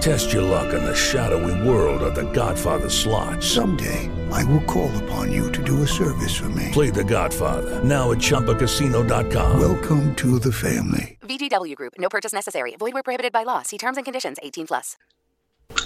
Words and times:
Test 0.00 0.32
your 0.32 0.42
luck 0.42 0.72
in 0.72 0.84
the 0.84 0.94
shadowy 0.94 1.68
world 1.68 2.02
of 2.02 2.14
The 2.14 2.30
Godfather 2.32 2.88
slot. 2.88 3.42
Someday, 3.42 4.08
I 4.30 4.44
will 4.44 4.62
call 4.64 4.90
upon 5.04 5.32
you 5.32 5.50
to 5.52 5.62
do 5.62 5.82
a 5.82 5.86
service 5.86 6.34
for 6.36 6.48
me. 6.50 6.70
Play 6.72 6.90
The 6.90 7.04
Godfather 7.04 7.82
now 7.82 8.12
at 8.12 8.18
ChumbaCasino.com. 8.18 9.58
Welcome 9.60 10.14
to 10.16 10.38
the 10.38 10.52
family. 10.52 11.18
VGW 11.22 11.74
Group. 11.74 11.94
No 11.98 12.08
purchase 12.08 12.32
necessary. 12.32 12.76
Void 12.78 12.92
where 12.94 13.02
prohibited 13.02 13.32
by 13.32 13.44
law. 13.44 13.62
See 13.62 13.78
terms 13.78 13.96
and 13.98 14.04
conditions. 14.04 14.36
18 14.42 14.66
plus. 14.66 14.96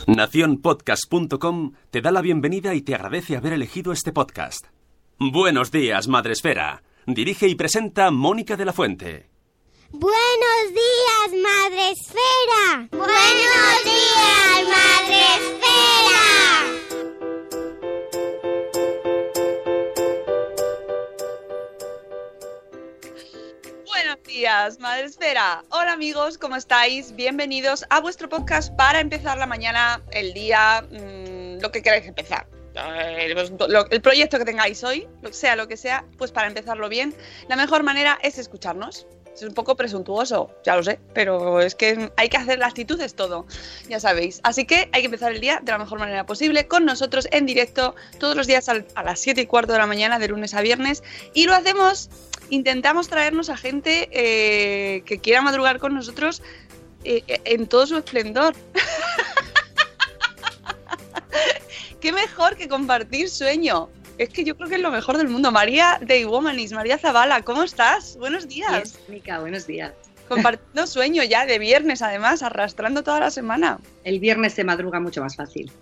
Naciónpodcast.com 0.06 1.72
te 1.90 2.00
da 2.02 2.10
la 2.10 2.20
bienvenida 2.20 2.74
y 2.74 2.82
te 2.82 2.94
agradece 2.94 3.36
haber 3.36 3.54
elegido 3.54 3.92
este 3.92 4.12
podcast. 4.12 4.66
Buenos 5.18 5.70
días, 5.70 6.06
Madre 6.08 6.32
Esfera. 6.34 6.82
Dirige 7.06 7.48
y 7.48 7.54
presenta 7.54 8.10
Mónica 8.10 8.56
de 8.56 8.64
la 8.66 8.72
Fuente. 8.74 9.29
Buenos 9.92 10.72
días, 10.72 11.32
Madre 11.42 11.90
Esfera. 11.90 12.88
Buenos 12.92 13.84
días, 13.84 14.68
Madre 14.68 15.20
Esfera. 15.34 16.20
Buenos 23.84 24.22
días, 24.24 24.78
Madre 24.78 25.06
Esfera. 25.06 25.64
Hola 25.70 25.92
amigos, 25.94 26.38
¿cómo 26.38 26.54
estáis? 26.54 27.16
Bienvenidos 27.16 27.84
a 27.90 28.00
vuestro 28.00 28.28
podcast 28.28 28.72
para 28.76 29.00
empezar 29.00 29.38
la 29.38 29.46
mañana, 29.46 30.00
el 30.12 30.32
día, 30.32 30.86
mmm, 30.88 31.60
lo 31.60 31.72
que 31.72 31.82
queráis 31.82 32.06
empezar. 32.06 32.46
Eh, 32.76 33.34
el 33.90 34.00
proyecto 34.00 34.38
que 34.38 34.44
tengáis 34.44 34.84
hoy, 34.84 35.08
sea 35.32 35.56
lo 35.56 35.66
que 35.66 35.76
sea, 35.76 36.04
pues 36.16 36.30
para 36.30 36.46
empezarlo 36.46 36.88
bien, 36.88 37.12
la 37.48 37.56
mejor 37.56 37.82
manera 37.82 38.20
es 38.22 38.38
escucharnos. 38.38 39.08
Es 39.40 39.48
un 39.48 39.54
poco 39.54 39.74
presuntuoso, 39.74 40.50
ya 40.64 40.76
lo 40.76 40.82
sé, 40.82 41.00
pero 41.14 41.62
es 41.62 41.74
que 41.74 42.12
hay 42.18 42.28
que 42.28 42.36
hacer 42.36 42.58
la 42.58 42.66
actitud 42.66 43.00
es 43.00 43.14
todo, 43.14 43.46
ya 43.88 43.98
sabéis. 43.98 44.40
Así 44.42 44.66
que 44.66 44.90
hay 44.92 45.00
que 45.00 45.06
empezar 45.06 45.32
el 45.32 45.40
día 45.40 45.60
de 45.62 45.72
la 45.72 45.78
mejor 45.78 45.98
manera 45.98 46.26
posible 46.26 46.68
con 46.68 46.84
nosotros 46.84 47.26
en 47.30 47.46
directo 47.46 47.94
todos 48.18 48.36
los 48.36 48.46
días 48.46 48.68
a 48.68 49.02
las 49.02 49.18
7 49.18 49.40
y 49.40 49.46
cuarto 49.46 49.72
de 49.72 49.78
la 49.78 49.86
mañana, 49.86 50.18
de 50.18 50.28
lunes 50.28 50.52
a 50.52 50.60
viernes. 50.60 51.02
Y 51.32 51.46
lo 51.46 51.54
hacemos, 51.54 52.10
intentamos 52.50 53.08
traernos 53.08 53.48
a 53.48 53.56
gente 53.56 54.10
eh, 54.12 55.04
que 55.06 55.20
quiera 55.20 55.40
madrugar 55.40 55.78
con 55.78 55.94
nosotros 55.94 56.42
eh, 57.04 57.40
en 57.46 57.66
todo 57.66 57.86
su 57.86 57.96
esplendor. 57.96 58.54
¿Qué 62.02 62.12
mejor 62.12 62.56
que 62.56 62.68
compartir 62.68 63.30
sueño? 63.30 63.88
Es 64.20 64.28
que 64.28 64.44
yo 64.44 64.54
creo 64.54 64.68
que 64.68 64.74
es 64.74 64.82
lo 64.82 64.90
mejor 64.90 65.16
del 65.16 65.28
mundo. 65.28 65.50
María 65.50 65.98
de 66.02 66.26
Womanis, 66.26 66.72
María 66.72 66.98
Zavala, 66.98 67.40
¿cómo 67.40 67.62
estás? 67.62 68.18
Buenos 68.18 68.46
días. 68.46 68.92
Yes, 68.92 69.08
Mica, 69.08 69.40
buenos 69.40 69.66
días. 69.66 69.94
Compartiendo 70.28 70.86
sueño 70.86 71.24
ya 71.24 71.46
de 71.46 71.58
viernes, 71.58 72.02
además, 72.02 72.42
arrastrando 72.42 73.02
toda 73.02 73.18
la 73.18 73.30
semana. 73.30 73.78
El 74.04 74.20
viernes 74.20 74.52
se 74.52 74.62
madruga 74.62 75.00
mucho 75.00 75.22
más 75.22 75.36
fácil. 75.36 75.72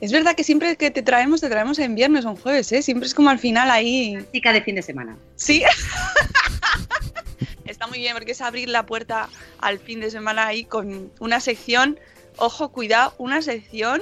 Es 0.00 0.12
verdad 0.12 0.36
que 0.36 0.44
siempre 0.44 0.76
que 0.76 0.92
te 0.92 1.02
traemos, 1.02 1.40
te 1.40 1.48
traemos 1.48 1.80
en 1.80 1.96
viernes 1.96 2.24
o 2.24 2.30
en 2.30 2.36
jueves, 2.36 2.70
¿eh? 2.70 2.82
Siempre 2.82 3.08
es 3.08 3.14
como 3.14 3.30
al 3.30 3.40
final 3.40 3.68
ahí. 3.68 4.16
Chica 4.32 4.52
de 4.52 4.62
fin 4.62 4.76
de 4.76 4.82
semana. 4.82 5.16
Sí. 5.34 5.64
Está 7.64 7.88
muy 7.88 7.98
bien, 7.98 8.14
porque 8.14 8.30
es 8.30 8.42
abrir 8.42 8.68
la 8.68 8.86
puerta 8.86 9.28
al 9.58 9.80
fin 9.80 9.98
de 9.98 10.12
semana 10.12 10.46
ahí 10.46 10.62
con 10.62 11.10
una 11.18 11.40
sección. 11.40 11.98
Ojo, 12.36 12.70
cuidado, 12.70 13.12
una 13.18 13.42
sección. 13.42 14.00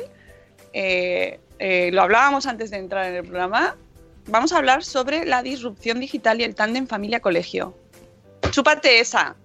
Eh, 0.74 1.40
eh, 1.60 1.90
lo 1.92 2.00
hablábamos 2.00 2.46
antes 2.46 2.70
de 2.70 2.78
entrar 2.78 3.04
en 3.04 3.16
el 3.16 3.22
programa, 3.22 3.76
vamos 4.26 4.50
a 4.50 4.56
hablar 4.56 4.82
sobre 4.82 5.26
la 5.26 5.42
disrupción 5.42 6.00
digital 6.00 6.40
y 6.40 6.44
el 6.44 6.54
tándem 6.54 6.86
familia-colegio. 6.86 7.76
Chúpate 8.50 8.98
esa. 8.98 9.36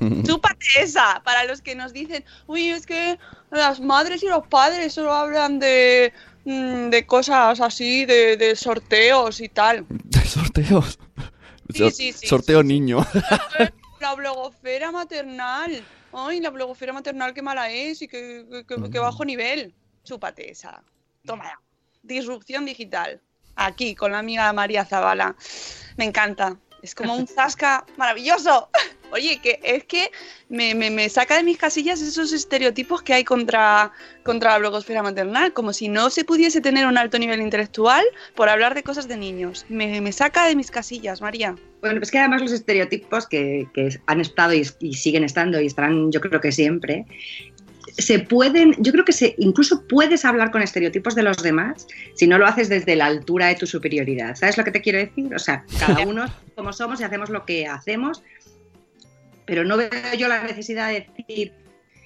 Chúpate 0.26 0.66
esa. 0.80 1.20
Para 1.24 1.44
los 1.44 1.60
que 1.60 1.74
nos 1.74 1.92
dicen, 1.92 2.24
uy, 2.46 2.70
es 2.70 2.86
que 2.86 3.18
las 3.50 3.80
madres 3.80 4.22
y 4.22 4.28
los 4.28 4.46
padres 4.46 4.94
solo 4.94 5.12
hablan 5.12 5.58
de, 5.58 6.14
mm, 6.46 6.88
de 6.88 7.04
cosas 7.04 7.60
así, 7.60 8.06
de, 8.06 8.38
de, 8.38 8.56
sorteos 8.56 9.38
y 9.42 9.50
tal. 9.50 9.84
¿De 9.90 10.20
sorteos? 10.20 10.98
Sí, 11.74 11.90
sí, 11.90 12.12
sí, 12.14 12.26
Sorteo 12.26 12.62
niño. 12.62 13.06
La 14.00 14.14
blogosfera 14.14 14.90
maternal. 14.90 15.84
Ay, 16.14 16.40
la 16.40 16.48
blogosfera 16.48 16.94
maternal 16.94 17.34
qué 17.34 17.42
mala 17.42 17.70
es 17.70 18.00
y 18.00 18.08
qué, 18.08 18.46
qué, 18.66 18.76
qué 18.90 18.98
bajo 18.98 19.22
nivel. 19.24 19.74
Chúpate 20.04 20.50
esa. 20.50 20.82
Toma, 21.26 21.60
disrupción 22.02 22.64
digital. 22.64 23.20
Aquí, 23.56 23.94
con 23.94 24.12
la 24.12 24.20
amiga 24.20 24.52
María 24.52 24.84
Zavala. 24.84 25.34
Me 25.96 26.04
encanta. 26.04 26.56
Es 26.82 26.94
como 26.94 27.16
un 27.16 27.26
zasca 27.26 27.84
maravilloso. 27.96 28.68
Oye, 29.12 29.40
que 29.40 29.60
es 29.62 29.84
que 29.84 30.10
me, 30.48 30.74
me, 30.74 30.90
me, 30.90 31.08
saca 31.08 31.36
de 31.36 31.44
mis 31.44 31.58
casillas 31.58 32.00
esos 32.00 32.32
estereotipos 32.32 33.02
que 33.02 33.14
hay 33.14 33.24
contra, 33.24 33.92
contra 34.24 34.50
la 34.50 34.58
blogosfera 34.58 35.02
maternal, 35.02 35.52
como 35.52 35.72
si 35.72 35.88
no 35.88 36.10
se 36.10 36.24
pudiese 36.24 36.60
tener 36.60 36.86
un 36.86 36.98
alto 36.98 37.16
nivel 37.18 37.40
intelectual 37.40 38.04
por 38.34 38.48
hablar 38.48 38.74
de 38.74 38.82
cosas 38.82 39.06
de 39.06 39.16
niños. 39.16 39.64
Me, 39.68 40.00
me 40.00 40.10
saca 40.10 40.46
de 40.46 40.56
mis 40.56 40.72
casillas, 40.72 41.20
María. 41.20 41.54
Bueno, 41.80 42.00
es 42.02 42.10
que 42.10 42.18
además 42.18 42.42
los 42.42 42.52
estereotipos 42.52 43.28
que, 43.28 43.68
que 43.74 43.96
han 44.06 44.20
estado 44.20 44.54
y, 44.54 44.66
y, 44.80 44.94
siguen 44.94 45.22
estando 45.22 45.60
y 45.60 45.66
estarán 45.66 46.10
yo 46.10 46.20
creo 46.20 46.40
que 46.40 46.50
siempre, 46.50 47.06
se 47.98 48.18
pueden, 48.18 48.74
yo 48.78 48.92
creo 48.92 49.04
que 49.04 49.12
se, 49.12 49.34
incluso 49.38 49.86
puedes 49.86 50.24
hablar 50.24 50.50
con 50.50 50.62
estereotipos 50.62 51.14
de 51.14 51.22
los 51.22 51.42
demás 51.42 51.86
si 52.14 52.26
no 52.26 52.38
lo 52.38 52.46
haces 52.46 52.68
desde 52.68 52.94
la 52.94 53.06
altura 53.06 53.46
de 53.46 53.54
tu 53.54 53.66
superioridad. 53.66 54.34
¿Sabes 54.36 54.58
lo 54.58 54.64
que 54.64 54.70
te 54.70 54.82
quiero 54.82 54.98
decir? 54.98 55.34
O 55.34 55.38
sea, 55.38 55.64
cada 55.78 56.06
uno 56.06 56.26
como 56.54 56.72
somos 56.72 57.00
y 57.00 57.04
hacemos 57.04 57.30
lo 57.30 57.44
que 57.44 57.66
hacemos, 57.66 58.22
pero 59.46 59.64
no 59.64 59.76
veo 59.76 59.90
yo 60.18 60.28
la 60.28 60.42
necesidad 60.42 60.88
de 60.88 61.08
decir. 61.16 61.52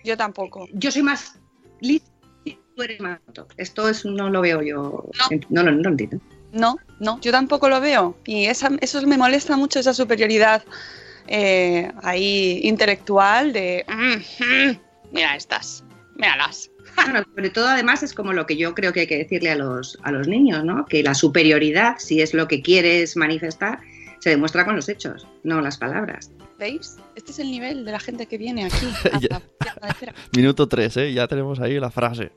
Yo 0.05 0.17
tampoco. 0.17 0.69
Yo 0.73 0.91
soy 0.91 1.03
más 1.03 1.39
lista 1.81 2.11
y 2.45 2.57
tú 2.77 2.83
eres 2.83 3.01
más. 3.01 3.21
Esto 3.57 3.89
es, 3.89 4.05
no 4.05 4.31
lo 4.31 4.41
veo 4.41 4.63
yo. 4.63 5.11
No, 5.31 5.41
no, 5.49 5.63
no, 5.65 5.73
no 5.73 5.83
lo 5.83 5.89
entiendo. 5.91 6.21
No, 6.53 6.77
no, 7.01 7.21
yo 7.21 7.33
tampoco 7.33 7.69
lo 7.69 7.81
veo. 7.81 8.17
Y 8.25 8.47
esa, 8.47 8.71
eso 8.81 9.05
me 9.07 9.19
molesta 9.19 9.57
mucho, 9.57 9.81
esa 9.81 9.95
superioridad 9.95 10.63
eh, 11.27 11.91
ahí 12.03 12.61
intelectual 12.63 13.53
de. 13.53 13.85
Mm, 13.89 14.45
mm, 14.45 14.79
mira 15.13 15.37
estas, 15.37 15.85
míralas. 16.17 16.71
Bueno, 16.97 17.23
sobre 17.35 17.51
todo 17.51 17.69
además 17.69 18.03
es 18.03 18.15
como 18.15 18.33
lo 18.33 18.47
que 18.47 18.57
yo 18.57 18.75
creo 18.75 18.93
que 18.93 19.01
hay 19.01 19.07
que 19.07 19.19
decirle 19.19 19.51
a 19.51 19.57
los, 19.57 19.99
a 20.03 20.11
los 20.11 20.29
niños, 20.29 20.65
¿no? 20.65 20.85
Que 20.87 21.03
la 21.03 21.15
superioridad, 21.15 21.97
si 21.99 22.21
es 22.21 22.35
lo 22.35 22.49
que 22.49 22.63
quieres 22.63 23.17
manifestar, 23.17 23.81
se 24.19 24.31
demuestra 24.31 24.65
con 24.65 24.77
los 24.77 24.89
hechos, 24.89 25.27
no 25.45 25.61
las 25.61 25.79
palabras. 25.79 26.31
¿Veis? 26.59 26.99
Este 27.15 27.33
es 27.33 27.39
el 27.39 27.51
nivel 27.51 27.85
de 27.85 27.93
la 27.93 28.01
gente 28.01 28.27
que 28.27 28.37
viene 28.37 28.67
aquí. 28.67 28.87
Minuto 30.37 30.69
3, 30.69 30.97
¿eh? 30.99 31.13
Ya 31.13 31.27
tenemos 31.27 31.59
ahí 31.61 31.81
la 31.81 31.91
frase. 31.91 32.33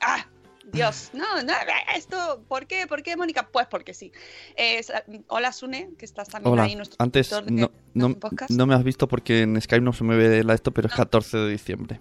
¡Ah! 0.00 0.24
Dios, 0.66 1.10
no, 1.14 1.42
no, 1.42 1.52
esto, 1.94 2.44
¿por 2.48 2.66
qué? 2.66 2.86
¿Por 2.86 3.02
qué, 3.02 3.16
Mónica? 3.16 3.48
Pues 3.50 3.66
porque 3.68 3.94
sí. 3.94 4.12
Eh, 4.56 4.80
hola, 5.28 5.52
Sune, 5.52 5.90
que 5.98 6.04
estás 6.04 6.28
también 6.28 6.52
hola. 6.52 6.64
ahí. 6.64 6.76
Nuestro 6.76 6.96
Antes, 6.98 7.30
de, 7.30 7.42
no, 7.50 7.70
no, 7.94 8.16
no, 8.48 8.66
me 8.66 8.74
has 8.74 8.84
visto 8.84 9.08
porque 9.08 9.42
en 9.42 9.60
Skype 9.60 9.84
no 9.84 9.92
se 9.92 10.04
me 10.04 10.16
ve 10.16 10.42
la 10.44 10.54
esto, 10.54 10.72
pero 10.72 10.88
es 10.88 10.94
14 10.94 11.38
de 11.38 11.50
diciembre. 11.50 12.00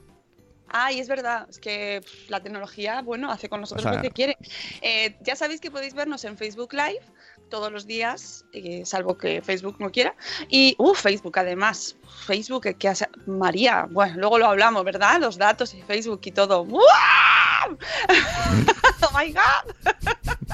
Ah, 0.67 0.91
y 0.91 0.99
es 0.99 1.07
verdad, 1.07 1.47
es 1.49 1.59
que 1.59 2.01
pff, 2.03 2.29
la 2.29 2.41
tecnología, 2.41 3.01
bueno, 3.01 3.31
hace 3.31 3.47
con 3.47 3.61
nosotros 3.61 3.85
o 3.85 3.89
sea, 3.89 3.97
lo 3.97 4.01
que 4.01 4.11
quiere. 4.11 4.37
Eh, 4.81 5.15
ya 5.21 5.35
sabéis 5.35 5.61
que 5.61 5.71
podéis 5.71 5.93
vernos 5.93 6.25
en 6.25 6.35
Facebook 6.37 6.73
Live 6.73 7.01
todos 7.49 7.71
los 7.71 7.85
días, 7.85 8.45
eh, 8.53 8.83
salvo 8.85 9.17
que 9.17 9.41
Facebook 9.41 9.75
no 9.79 9.91
quiera. 9.91 10.15
Y, 10.49 10.75
uh, 10.77 10.93
Facebook 10.93 11.37
además, 11.39 11.95
Facebook, 12.25 12.75
que 12.77 12.87
hace 12.87 13.07
María, 13.25 13.87
bueno, 13.89 14.15
luego 14.17 14.39
lo 14.39 14.47
hablamos, 14.47 14.83
¿verdad? 14.83 15.19
Los 15.19 15.37
datos 15.37 15.73
y 15.73 15.81
Facebook 15.81 16.21
y 16.25 16.31
todo. 16.31 16.65
¡Wow! 16.65 16.81
¡Oh, 18.09 19.17
my 19.17 19.31
God! 19.31 19.93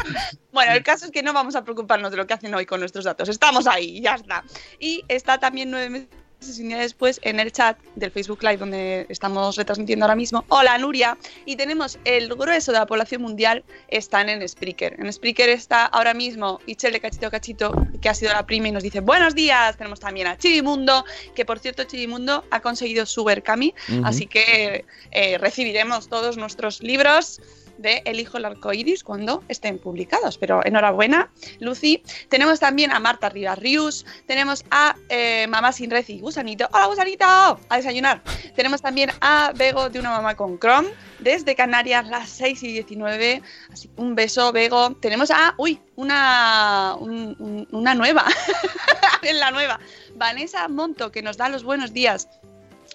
bueno, 0.51 0.73
el 0.73 0.83
caso 0.83 1.05
es 1.05 1.11
que 1.11 1.23
no 1.23 1.33
vamos 1.33 1.55
a 1.55 1.63
preocuparnos 1.63 2.11
de 2.11 2.17
lo 2.17 2.27
que 2.27 2.33
hacen 2.33 2.53
hoy 2.53 2.65
con 2.65 2.79
nuestros 2.79 3.05
datos. 3.05 3.29
Estamos 3.29 3.67
ahí, 3.67 4.01
ya 4.01 4.15
está. 4.15 4.43
Y 4.79 5.03
está 5.07 5.39
también 5.39 5.71
nueve 5.71 5.88
antes 5.88 6.21
y 6.47 6.61
un 6.61 6.69
día 6.69 6.79
después 6.79 7.19
en 7.23 7.39
el 7.39 7.51
chat 7.51 7.77
del 7.95 8.09
Facebook 8.09 8.41
Live 8.41 8.57
donde 8.57 9.05
estamos 9.09 9.55
retransmitiendo 9.55 10.05
ahora 10.05 10.15
mismo. 10.15 10.43
Hola 10.47 10.77
Nuria. 10.77 11.17
Y 11.45 11.55
tenemos 11.55 11.99
el 12.03 12.29
grueso 12.29 12.71
de 12.71 12.79
la 12.79 12.85
población 12.88 13.21
mundial 13.21 13.63
están 13.89 14.27
en 14.27 14.47
Spreaker. 14.47 14.99
En 14.99 15.11
Spreaker 15.11 15.49
está 15.49 15.85
ahora 15.85 16.13
mismo 16.13 16.59
Ichel 16.65 16.93
de 16.93 16.99
Cachito 16.99 17.29
Cachito, 17.29 17.88
que 18.01 18.09
ha 18.09 18.15
sido 18.15 18.33
la 18.33 18.45
prima 18.45 18.69
y 18.69 18.71
nos 18.71 18.81
dice 18.81 19.01
buenos 19.01 19.35
días. 19.35 19.77
Tenemos 19.77 19.99
también 19.99 20.27
a 20.27 20.38
Chivimundo, 20.38 21.05
que 21.35 21.45
por 21.45 21.59
cierto 21.59 21.83
Chivimundo 21.83 22.43
ha 22.49 22.59
conseguido 22.59 23.05
su 23.05 23.23
Berkami, 23.23 23.75
así 24.03 24.25
que 24.25 24.85
eh, 25.11 25.38
recibiremos 25.38 26.09
todos 26.09 26.38
nuestros 26.38 26.81
libros 26.81 27.39
de 27.81 28.01
El 28.05 28.19
Hijo 28.19 28.37
Arcoiris 28.37 29.03
cuando 29.03 29.43
estén 29.47 29.77
publicados. 29.79 30.37
Pero 30.37 30.61
enhorabuena, 30.65 31.31
Lucy. 31.59 32.03
Tenemos 32.29 32.59
también 32.59 32.91
a 32.91 32.99
Marta 32.99 33.29
Rivas 33.29 33.57
Rius, 33.59 34.05
tenemos 34.27 34.63
a 34.71 34.95
eh, 35.09 35.47
Mamá 35.49 35.71
Sin 35.71 35.89
Red 35.91 36.05
y 36.09 36.19
Gusanito. 36.19 36.67
¡Hola, 36.73 36.85
Gusanito! 36.87 37.25
A 37.25 37.77
desayunar. 37.77 38.21
Tenemos 38.55 38.81
también 38.81 39.11
a 39.21 39.51
Bego 39.55 39.89
de 39.89 39.99
una 39.99 40.09
mamá 40.11 40.35
con 40.35 40.59
Chrome, 40.59 40.89
desde 41.19 41.55
Canarias, 41.55 42.07
las 42.07 42.29
6 42.29 42.63
y 42.63 42.67
19. 42.73 43.41
Así 43.71 43.87
que 43.87 44.01
un 44.01 44.15
beso, 44.15 44.51
Bego. 44.51 44.95
Tenemos 44.95 45.31
a, 45.31 45.53
uy, 45.57 45.79
una, 45.95 46.95
un- 46.99 47.35
un- 47.39 47.67
una 47.71 47.95
nueva, 47.95 48.25
en 49.21 49.39
la 49.39 49.51
nueva, 49.51 49.79
Vanessa 50.15 50.67
Monto, 50.67 51.11
que 51.11 51.21
nos 51.21 51.37
da 51.37 51.49
los 51.49 51.63
buenos 51.63 51.93
días. 51.93 52.27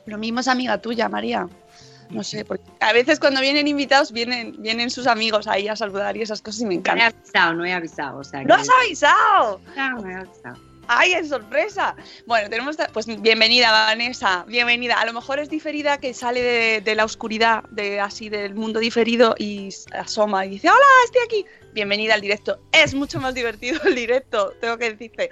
Lo 0.06 0.18
mismo 0.18 0.40
es 0.40 0.48
amiga 0.48 0.78
tuya, 0.80 1.08
María. 1.08 1.48
No 2.10 2.22
sé, 2.22 2.44
porque 2.44 2.64
a 2.80 2.92
veces 2.92 3.18
cuando 3.20 3.40
vienen 3.40 3.66
invitados 3.68 4.12
vienen, 4.12 4.54
vienen 4.58 4.90
sus 4.90 5.06
amigos 5.06 5.46
ahí 5.46 5.68
a 5.68 5.76
saludar 5.76 6.16
y 6.16 6.22
esas 6.22 6.40
cosas 6.42 6.60
y 6.62 6.64
me 6.66 6.68
No 6.68 6.72
he 6.74 6.78
encanta. 6.78 7.06
avisado, 7.06 7.54
no 7.54 7.64
he 7.64 7.72
avisado. 7.72 8.18
O 8.18 8.24
sea, 8.24 8.42
¡No 8.42 8.54
has 8.54 8.68
avisado! 8.82 9.60
No, 9.76 9.90
no 10.00 10.08
he 10.10 10.14
avisado. 10.14 10.56
¡Ay, 10.88 11.14
es 11.14 11.30
sorpresa! 11.30 11.96
Bueno, 12.26 12.48
tenemos. 12.48 12.76
Pues 12.92 13.06
bienvenida, 13.20 13.72
Vanessa. 13.72 14.44
Bienvenida. 14.46 14.94
A 15.00 15.04
lo 15.04 15.12
mejor 15.12 15.40
es 15.40 15.50
diferida 15.50 15.98
que 15.98 16.14
sale 16.14 16.40
de, 16.40 16.80
de 16.80 16.94
la 16.94 17.04
oscuridad, 17.04 17.64
de 17.70 17.98
así 17.98 18.28
del 18.28 18.54
mundo 18.54 18.78
diferido 18.78 19.34
y 19.36 19.70
asoma 19.92 20.46
y 20.46 20.50
dice: 20.50 20.70
¡Hola, 20.70 20.78
estoy 21.06 21.22
aquí! 21.24 21.46
Bienvenida 21.72 22.14
al 22.14 22.20
directo. 22.20 22.60
Es 22.70 22.94
mucho 22.94 23.18
más 23.20 23.34
divertido 23.34 23.80
el 23.84 23.96
directo, 23.96 24.54
tengo 24.60 24.78
que 24.78 24.90
decirte. 24.92 25.28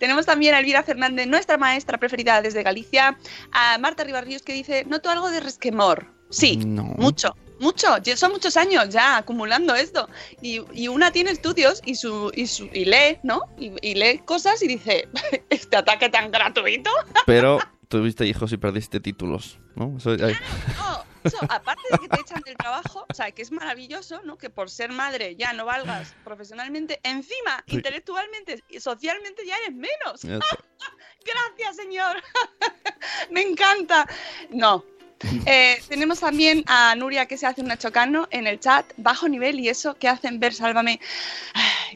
Tenemos 0.00 0.26
también 0.26 0.56
a 0.56 0.58
Elvira 0.58 0.82
Fernández, 0.82 1.28
nuestra 1.28 1.56
maestra 1.56 1.98
preferida 1.98 2.42
desde 2.42 2.64
Galicia. 2.64 3.16
A 3.52 3.78
Marta 3.78 4.02
Ribarríos 4.02 4.42
que 4.42 4.54
dice: 4.54 4.84
Noto 4.86 5.08
algo 5.08 5.30
de 5.30 5.38
resquemor. 5.38 6.15
Sí, 6.30 6.56
No. 6.56 6.82
mucho, 6.98 7.36
mucho. 7.60 7.88
Son 8.16 8.32
muchos 8.32 8.56
años 8.56 8.88
ya 8.90 9.16
acumulando 9.18 9.74
esto. 9.74 10.08
Y, 10.42 10.60
y 10.72 10.88
una 10.88 11.10
tiene 11.12 11.30
estudios 11.30 11.80
y, 11.84 11.94
su, 11.94 12.30
y, 12.34 12.46
su, 12.46 12.68
y 12.72 12.84
lee, 12.84 13.18
¿no? 13.22 13.40
Y, 13.58 13.72
y 13.80 13.94
lee 13.94 14.18
cosas 14.24 14.62
y 14.62 14.66
dice, 14.68 15.08
este 15.50 15.76
ataque 15.76 16.08
tan 16.08 16.30
gratuito. 16.30 16.90
Pero 17.26 17.58
tuviste 17.88 18.26
hijos 18.26 18.52
y 18.52 18.56
perdiste 18.56 19.00
títulos, 19.00 19.58
¿no? 19.76 19.94
Eso, 19.98 20.10
ay. 20.10 20.34
No, 20.76 21.04
eso, 21.22 21.38
aparte 21.48 21.82
de 21.92 21.98
que 21.98 22.08
te 22.08 22.20
echan 22.20 22.42
del 22.42 22.56
trabajo, 22.56 23.06
o 23.08 23.14
sea, 23.14 23.30
que 23.30 23.42
es 23.42 23.50
maravilloso, 23.52 24.20
¿no? 24.24 24.36
Que 24.36 24.50
por 24.50 24.68
ser 24.70 24.90
madre 24.90 25.36
ya 25.36 25.52
no 25.52 25.64
valgas 25.64 26.14
profesionalmente, 26.24 26.98
encima, 27.04 27.62
Sí. 27.68 27.76
intelectualmente 27.76 28.62
y 28.68 28.80
socialmente 28.80 29.46
ya 29.46 29.56
eres 29.58 29.74
menos. 29.74 30.22
Gracias, 31.24 31.76
señor. 31.76 32.22
Me 33.30 33.42
encanta. 33.42 34.06
No. 34.50 34.84
Eh, 35.48 35.80
tenemos 35.88 36.20
también 36.20 36.64
a 36.66 36.94
Nuria 36.96 37.26
que 37.26 37.36
se 37.36 37.46
hace 37.46 37.60
una 37.60 37.78
chocano 37.78 38.26
en 38.30 38.46
el 38.46 38.58
chat, 38.58 38.84
bajo 38.96 39.28
nivel 39.28 39.60
y 39.60 39.68
eso 39.68 39.94
que 39.94 40.08
hacen 40.08 40.40
ver 40.40 40.52
Sálvame. 40.52 41.00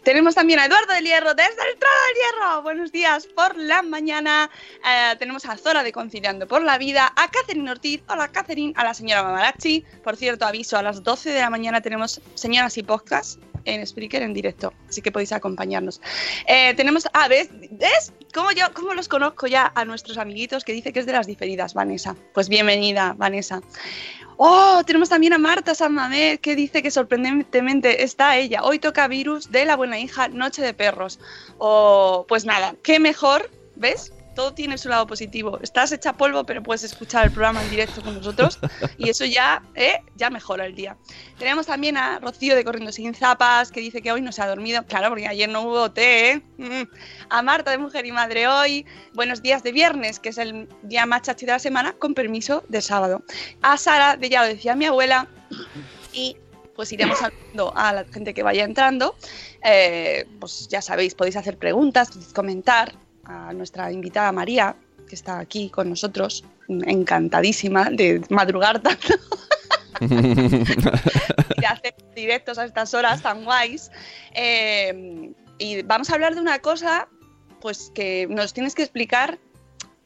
Tenemos 0.05 0.37
también 0.37 0.61
a 0.61 0.67
Eduardo 0.67 0.95
del 0.95 1.05
Hierro 1.05 1.35
desde 1.35 1.51
el 1.51 1.79
trono 1.79 1.97
del 2.07 2.17
Hierro. 2.17 2.63
Buenos 2.63 2.93
días 2.93 3.27
por 3.27 3.57
la 3.57 3.83
mañana. 3.83 4.49
Eh, 4.87 5.17
tenemos 5.19 5.47
a 5.47 5.57
Zora 5.57 5.83
de 5.83 5.93
Conciliando 5.93 6.47
por 6.47 6.63
la 6.63 6.79
Vida, 6.79 7.13
a 7.17 7.29
Catherine 7.29 7.71
Ortiz, 7.71 8.03
hola 8.09 8.29
Catherine, 8.29 8.73
a 8.77 8.85
la 8.85 8.95
señora 8.95 9.25
Mamarachi. 9.25 9.85
Por 10.05 10.17
cierto, 10.17 10.47
aviso, 10.47 10.79
a 10.79 10.83
las 10.83 11.03
12 11.03 11.31
de 11.31 11.41
la 11.41 11.51
mañana 11.51 11.81
tenemos 11.81 12.21
Señoras 12.35 12.79
y 12.79 12.83
Podcast 12.85 13.50
en 13.65 13.87
Spreaker 13.87 14.23
en 14.23 14.35
directo, 14.35 14.73
así 14.89 15.03
que 15.03 15.13
podéis 15.13 15.33
acompañarnos. 15.33 16.01
Eh, 16.47 16.75
tenemos, 16.75 17.07
ah, 17.13 17.29
¿ves? 17.29 17.49
¿Ves? 17.71 18.13
¿Cómo, 18.33 18.53
yo, 18.53 18.67
¿Cómo 18.75 18.95
los 18.95 19.09
conozco 19.09 19.47
ya 19.47 19.73
a 19.75 19.85
nuestros 19.85 20.19
amiguitos 20.19 20.65
que 20.65 20.73
dice 20.73 20.93
que 20.93 21.01
es 21.01 21.07
de 21.07 21.13
las 21.13 21.27
diferidas, 21.27 21.75
Vanessa? 21.75 22.17
Pues 22.33 22.49
bienvenida, 22.49 23.15
Vanessa. 23.17 23.61
Oh, 24.37 24.83
tenemos 24.87 25.11
también 25.11 25.35
a 25.35 25.39
Marta 25.39 25.75
San 25.75 25.93
Mamé 25.93 26.39
que 26.39 26.57
dice 26.57 26.83
que 26.83 26.91
sorprendentemente 26.91 28.05
está 28.05 28.39
ella. 28.39 28.63
Hoy 28.63 28.79
toca 28.79 29.07
virus 29.07 29.51
de 29.51 29.67
la 29.67 29.77
buena 29.77 29.99
hija 29.99 30.29
Noche 30.29 30.63
de 30.63 30.73
Perros. 30.73 31.19
Oh, 31.59 32.25
pues 32.27 32.47
nada, 32.47 32.75
qué 32.83 32.99
mejor, 32.99 33.51
¿ves? 33.77 34.13
Todo 34.41 34.55
tiene 34.55 34.79
su 34.79 34.89
lado 34.89 35.07
positivo. 35.07 35.59
Estás 35.61 35.93
hecha 35.93 36.15
polvo, 36.15 36.45
pero 36.45 36.63
puedes 36.63 36.83
escuchar 36.83 37.27
el 37.27 37.31
programa 37.31 37.63
en 37.63 37.69
directo 37.69 38.01
con 38.01 38.15
nosotros 38.15 38.59
y 38.97 39.11
eso 39.11 39.27
ya, 39.27 39.63
¿eh? 39.75 40.03
ya 40.17 40.31
mejora 40.31 40.65
el 40.65 40.75
día. 40.75 40.97
Tenemos 41.39 41.67
también 41.67 41.99
a 41.99 42.19
Rocío 42.21 42.57
de 42.57 42.65
Corriendo 42.65 42.91
Sin 42.91 43.15
Zapas, 43.15 43.71
que 43.71 43.81
dice 43.81 44.01
que 44.01 44.11
hoy 44.11 44.23
no 44.23 44.33
se 44.33 44.41
ha 44.41 44.47
dormido. 44.47 44.83
Claro, 44.87 45.11
porque 45.11 45.29
ayer 45.29 45.47
no 45.47 45.61
hubo 45.61 45.91
té, 45.91 46.31
¿eh? 46.31 46.43
Mm. 46.57 46.89
A 47.29 47.43
Marta 47.43 47.71
de 47.71 47.77
Mujer 47.77 48.07
y 48.07 48.13
Madre 48.13 48.49
hoy. 48.49 48.87
Buenos 49.13 49.43
días 49.43 49.63
de 49.63 49.73
viernes, 49.73 50.19
que 50.19 50.31
es 50.31 50.39
el 50.39 50.71
día 50.85 51.05
más 51.05 51.21
chachi 51.21 51.45
de 51.45 51.53
la 51.53 51.59
semana, 51.59 51.93
con 51.93 52.15
permiso 52.15 52.65
de 52.71 52.81
sábado. 52.81 53.23
A 53.61 53.77
Sara, 53.77 54.17
de 54.17 54.31
ya 54.31 54.41
lo 54.41 54.49
decía 54.49 54.75
mi 54.75 54.87
abuela. 54.87 55.29
Y 56.15 56.39
pues 56.75 56.91
iremos 56.93 57.19
saludando 57.19 57.77
a 57.77 57.93
la 57.93 58.05
gente 58.07 58.33
que 58.33 58.43
vaya 58.43 58.65
entrando. 58.65 59.17
Eh, 59.63 60.27
pues 60.41 60.67
ya 60.69 60.81
sabéis, 60.81 61.15
podéis 61.15 61.37
hacer 61.37 61.59
preguntas, 61.59 62.09
podéis 62.09 62.33
comentar 62.33 62.95
a 63.31 63.53
nuestra 63.53 63.93
invitada 63.93 64.33
María, 64.33 64.77
que 65.09 65.15
está 65.15 65.39
aquí 65.39 65.71
con 65.71 65.91
nosotros, 65.91 66.45
encantadísima 66.69 67.91
de 67.91 68.23
madrugar 68.29 68.81
tanto 68.81 69.15
y 70.01 70.07
de 71.59 71.67
hacer 71.67 71.95
directos 72.15 72.59
a 72.59 72.65
estas 72.65 72.95
horas 72.95 73.23
tan 73.23 73.45
guays. 73.45 73.91
Eh, 74.35 75.33
y 75.59 75.83
vamos 75.83 76.11
a 76.11 76.15
hablar 76.15 76.35
de 76.35 76.41
una 76.41 76.59
cosa, 76.61 77.09
pues 77.61 77.93
que 77.95 78.27
nos 78.31 78.55
tienes 78.55 78.75
que 78.75 78.83
explicar, 78.83 79.39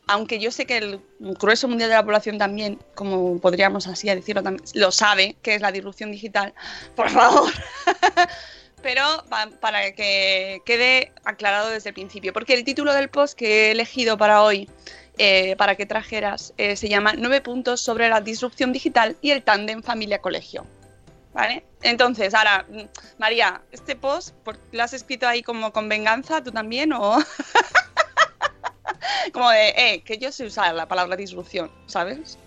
aunque 0.06 0.38
yo 0.38 0.50
sé 0.50 0.66
que 0.66 0.78
el 0.78 1.00
grueso 1.20 1.68
mundial 1.68 1.90
de 1.90 1.96
la 1.96 2.02
población 2.02 2.38
también, 2.38 2.78
como 2.94 3.38
podríamos 3.38 3.86
así 3.86 4.08
decirlo, 4.08 4.42
también, 4.42 4.64
lo 4.74 4.90
sabe, 4.90 5.36
que 5.42 5.54
es 5.54 5.60
la 5.60 5.72
disrupción 5.72 6.10
digital. 6.10 6.54
Por 6.96 7.08
favor. 7.10 7.52
Pero 8.84 9.02
pa- 9.30 9.48
para 9.60 9.92
que 9.92 10.60
quede 10.66 11.10
aclarado 11.24 11.70
desde 11.70 11.88
el 11.88 11.94
principio, 11.94 12.34
porque 12.34 12.52
el 12.52 12.64
título 12.64 12.92
del 12.92 13.08
post 13.08 13.32
que 13.36 13.68
he 13.68 13.70
elegido 13.70 14.18
para 14.18 14.42
hoy, 14.42 14.68
eh, 15.16 15.56
para 15.56 15.74
que 15.74 15.86
trajeras, 15.86 16.52
eh, 16.58 16.76
se 16.76 16.90
llama 16.90 17.14
Nueve 17.16 17.40
puntos 17.40 17.80
sobre 17.80 18.10
la 18.10 18.20
disrupción 18.20 18.74
digital 18.74 19.16
y 19.22 19.30
el 19.30 19.42
tándem 19.42 19.82
familia-colegio. 19.82 20.66
¿Vale? 21.32 21.64
Entonces, 21.82 22.34
ahora, 22.34 22.66
mm, 22.68 22.82
María, 23.18 23.62
este 23.72 23.96
post, 23.96 24.34
¿por- 24.44 24.58
¿lo 24.70 24.82
has 24.82 24.92
escrito 24.92 25.26
ahí 25.26 25.42
como 25.42 25.72
con 25.72 25.88
venganza 25.88 26.44
tú 26.44 26.52
también? 26.52 26.92
¿O 26.92 27.16
como 29.32 29.50
de, 29.50 29.68
eh, 29.70 30.02
que 30.04 30.18
yo 30.18 30.30
sé 30.30 30.44
usar 30.44 30.74
la 30.74 30.86
palabra 30.86 31.16
disrupción, 31.16 31.70
¿sabes? 31.86 32.38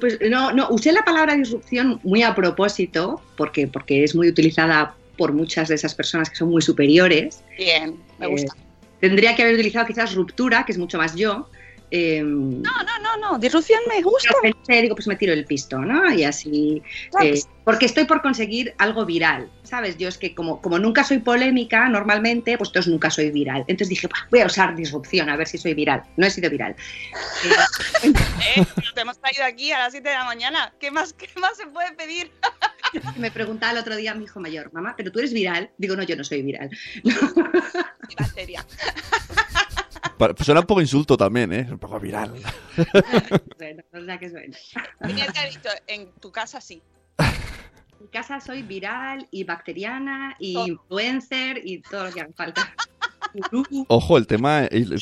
Pues 0.00 0.18
no, 0.28 0.50
no, 0.52 0.68
usé 0.70 0.90
la 0.90 1.04
palabra 1.04 1.36
disrupción 1.36 2.00
muy 2.02 2.24
a 2.24 2.34
propósito, 2.34 3.22
porque, 3.36 3.68
porque 3.68 4.02
es 4.02 4.12
muy 4.14 4.28
utilizada 4.28 4.96
por 5.16 5.32
muchas 5.32 5.68
de 5.68 5.74
esas 5.76 5.94
personas 5.94 6.30
que 6.30 6.36
son 6.36 6.50
muy 6.50 6.62
superiores. 6.62 7.42
Bien, 7.56 7.96
me 8.18 8.26
Eh, 8.26 8.28
gusta. 8.30 8.54
Tendría 9.00 9.34
que 9.36 9.42
haber 9.42 9.54
utilizado 9.54 9.86
quizás 9.86 10.14
ruptura, 10.14 10.64
que 10.64 10.72
es 10.72 10.78
mucho 10.78 10.98
más 10.98 11.14
yo. 11.14 11.48
eh, 11.90 12.22
No, 12.24 12.72
no, 12.82 12.98
no, 13.02 13.16
no, 13.18 13.38
disrupción 13.38 13.78
me 13.88 14.02
gusta. 14.02 14.30
pero 14.42 14.54
pensé, 14.54 14.82
digo, 14.82 14.96
pues 14.96 15.06
me 15.06 15.14
tiro 15.14 15.32
el 15.32 15.44
pisto, 15.44 15.78
¿no? 15.78 16.12
Y 16.12 16.24
así. 16.24 16.82
Claro, 17.10 17.26
eh, 17.26 17.30
pues- 17.30 17.48
porque 17.64 17.86
estoy 17.86 18.04
por 18.04 18.20
conseguir 18.20 18.74
algo 18.78 19.04
viral, 19.06 19.48
¿sabes? 19.62 19.96
Yo 19.96 20.08
es 20.08 20.18
que 20.18 20.34
como, 20.34 20.60
como 20.60 20.78
nunca 20.78 21.04
soy 21.04 21.18
polémica 21.18 21.88
normalmente, 21.88 22.58
pues 22.58 22.70
entonces 22.70 22.90
nunca 22.90 23.10
soy 23.10 23.30
viral. 23.30 23.60
Entonces 23.68 23.90
dije, 23.90 24.08
"Bah, 24.08 24.26
voy 24.30 24.40
a 24.40 24.46
usar 24.46 24.74
disrupción, 24.74 25.28
a 25.30 25.36
ver 25.36 25.46
si 25.46 25.56
soy 25.58 25.74
viral. 25.74 26.02
No 26.16 26.26
he 26.26 26.30
sido 26.30 26.50
viral. 26.50 26.74
Eh, 28.56 28.64
te 28.94 29.00
hemos 29.00 29.18
traído 29.18 29.44
aquí 29.44 29.72
a 29.72 29.78
las 29.78 29.92
7 29.92 30.08
de 30.08 30.14
la 30.14 30.24
mañana. 30.24 30.72
¿Qué 30.80 30.90
más, 30.90 31.12
qué 31.12 31.28
más 31.40 31.56
se 31.56 31.66
puede 31.66 31.92
pedir? 31.92 32.30
me 33.16 33.30
preguntaba 33.30 33.72
el 33.72 33.78
otro 33.78 33.96
día 33.96 34.14
mi 34.14 34.24
hijo 34.24 34.40
mayor, 34.40 34.72
mamá, 34.72 34.94
¿pero 34.96 35.10
tú 35.12 35.18
eres 35.18 35.32
viral? 35.32 35.70
Digo, 35.78 35.96
no, 35.96 36.02
yo 36.02 36.16
no 36.16 36.24
soy 36.24 36.42
viral. 36.42 36.70
Pues 40.18 40.32
suena 40.44 40.60
un 40.60 40.66
poco 40.66 40.80
insulto 40.80 41.16
también, 41.16 41.52
¿eh? 41.52 41.66
Un 41.70 41.78
poco 41.78 41.98
viral. 41.98 42.34
Bueno, 43.58 43.82
o 43.92 44.04
sea 44.04 44.18
que 44.18 44.26
haber 44.26 44.50
dicho, 44.50 45.68
en 45.86 46.10
tu 46.20 46.30
casa 46.30 46.60
sí. 46.60 46.82
En 47.18 47.26
mi 48.00 48.08
casa 48.08 48.40
soy 48.40 48.62
viral 48.62 49.26
y 49.30 49.44
bacteriana 49.44 50.36
y 50.38 50.54
Todo. 50.54 50.66
influencer 50.66 51.60
y 51.64 51.80
todo 51.82 52.04
lo 52.06 52.12
que 52.12 52.20
haga 52.20 52.32
falta. 52.36 52.74
Ojo, 53.88 54.18
el 54.18 54.26
tema, 54.26 54.64
el- 54.66 55.00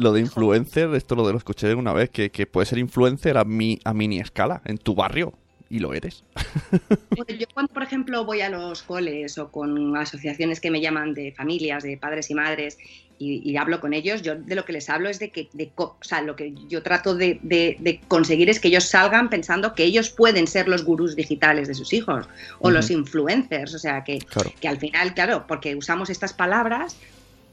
lo 0.00 0.12
de 0.12 0.20
influencer, 0.20 0.92
esto 0.94 1.14
lo 1.14 1.24
de 1.26 1.32
lo 1.32 1.38
escuché 1.38 1.72
una 1.74 1.92
vez, 1.92 2.10
que, 2.10 2.30
que 2.30 2.46
puede 2.46 2.66
ser 2.66 2.78
influencer 2.78 3.38
a, 3.38 3.44
mi, 3.44 3.78
a 3.84 3.94
mini 3.94 4.18
escala, 4.18 4.62
en 4.64 4.78
tu 4.78 4.94
barrio. 4.94 5.34
Y 5.72 5.78
lo 5.78 5.94
eres. 5.94 6.22
Yo 7.38 7.46
cuando, 7.54 7.72
por 7.72 7.82
ejemplo, 7.82 8.24
voy 8.26 8.42
a 8.42 8.50
los 8.50 8.82
coles 8.82 9.38
o 9.38 9.50
con 9.50 9.96
asociaciones 9.96 10.60
que 10.60 10.70
me 10.70 10.80
llaman 10.82 11.14
de 11.14 11.32
familias, 11.32 11.82
de 11.82 11.96
padres 11.96 12.30
y 12.30 12.34
madres, 12.34 12.76
y, 13.18 13.40
y 13.48 13.56
hablo 13.56 13.80
con 13.80 13.94
ellos, 13.94 14.20
yo 14.22 14.34
de 14.34 14.54
lo 14.56 14.64
que 14.64 14.72
les 14.72 14.90
hablo 14.90 15.08
es 15.08 15.18
de 15.20 15.30
que, 15.30 15.48
de 15.52 15.70
o 15.76 15.96
sea, 16.00 16.22
lo 16.22 16.34
que 16.36 16.52
yo 16.68 16.82
trato 16.82 17.14
de, 17.14 17.38
de- 17.42 17.76
de 17.78 18.00
conseguir 18.08 18.50
es 18.50 18.58
que 18.58 18.68
ellos 18.68 18.84
salgan 18.88 19.30
pensando 19.30 19.74
que 19.74 19.84
ellos 19.84 20.10
pueden 20.10 20.46
ser 20.48 20.66
los 20.68 20.84
gurús 20.84 21.14
digitales 21.16 21.68
de 21.68 21.74
sus 21.74 21.92
hijos 21.92 22.28
o 22.58 22.70
los 22.70 22.90
influencers, 22.90 23.74
o 23.74 23.78
sea, 23.78 24.02
que, 24.04 24.18
Claro. 24.18 24.50
que 24.60 24.66
al 24.68 24.78
final, 24.78 25.14
claro, 25.14 25.46
porque 25.46 25.76
usamos 25.76 26.10
estas 26.10 26.32
palabras, 26.32 26.96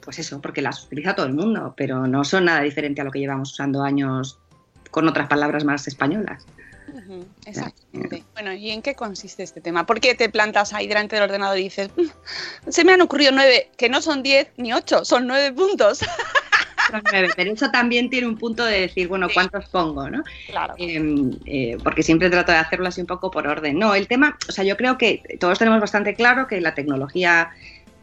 pues 0.02 0.18
eso, 0.20 0.42
porque 0.42 0.62
las 0.64 0.86
utiliza 0.86 1.14
todo 1.16 1.28
el 1.28 1.34
mundo, 1.34 1.74
pero 1.78 2.08
no 2.08 2.24
son 2.24 2.46
nada 2.46 2.62
diferente 2.62 3.02
a 3.02 3.04
lo 3.04 3.12
que 3.12 3.20
llevamos 3.20 3.52
usando 3.52 3.84
años 3.84 4.40
con 4.92 5.08
otras 5.08 5.28
palabras 5.28 5.64
más 5.66 5.88
españolas. 5.88 6.46
Ujú, 6.94 7.28
Exactamente. 7.46 8.24
Bueno, 8.34 8.54
¿y 8.54 8.72
en 8.72 8.82
qué 8.82 8.96
consiste 8.96 9.44
este 9.44 9.62
tema? 9.62 9.86
¿Por 9.86 10.00
qué 10.00 10.16
te 10.16 10.30
plantas 10.30 10.74
ahí 10.74 10.88
delante 10.88 11.16
del 11.16 11.24
ordenador 11.24 11.58
y 11.58 11.64
dices, 11.64 11.90
"Mm, 11.96 12.70
se 12.70 12.84
me 12.84 12.94
han 12.94 13.02
ocurrido 13.02 13.32
nueve, 13.32 13.70
que 13.78 13.90
no 13.90 14.02
son 14.02 14.24
diez 14.24 14.50
ni 14.58 14.74
ocho, 14.74 15.06
son 15.06 15.28
nueve 15.28 15.52
puntos? 15.54 16.00
Son 16.90 17.04
nueve, 17.12 17.30
pero 17.36 17.52
eso 17.54 17.70
también 17.70 18.10
tiene 18.10 18.28
un 18.28 18.36
punto 18.38 18.66
de 18.66 18.82
decir, 18.82 19.08
bueno. 19.08 19.28
¿cuántos 19.32 19.68
pongo? 19.70 20.10
¿no? 20.10 20.24
Claro. 20.48 20.74
Eh, 20.78 21.00
eh, 21.46 21.78
porque 21.84 22.02
siempre 22.02 22.30
trato 22.32 22.52
de 22.52 22.58
hacerlo 22.58 22.88
así 22.88 23.02
un 23.02 23.08
poco 23.08 23.30
por 23.30 23.46
orden. 23.48 23.78
No, 23.78 23.94
el 23.94 24.08
tema, 24.08 24.36
o 24.48 24.52
sea, 24.52 24.64
yo 24.64 24.76
creo 24.76 24.98
que 24.98 25.22
todos 25.40 25.60
tenemos 25.60 25.80
bastante 25.80 26.16
claro 26.16 26.48
que 26.48 26.60
la 26.62 26.74
tecnología 26.74 27.52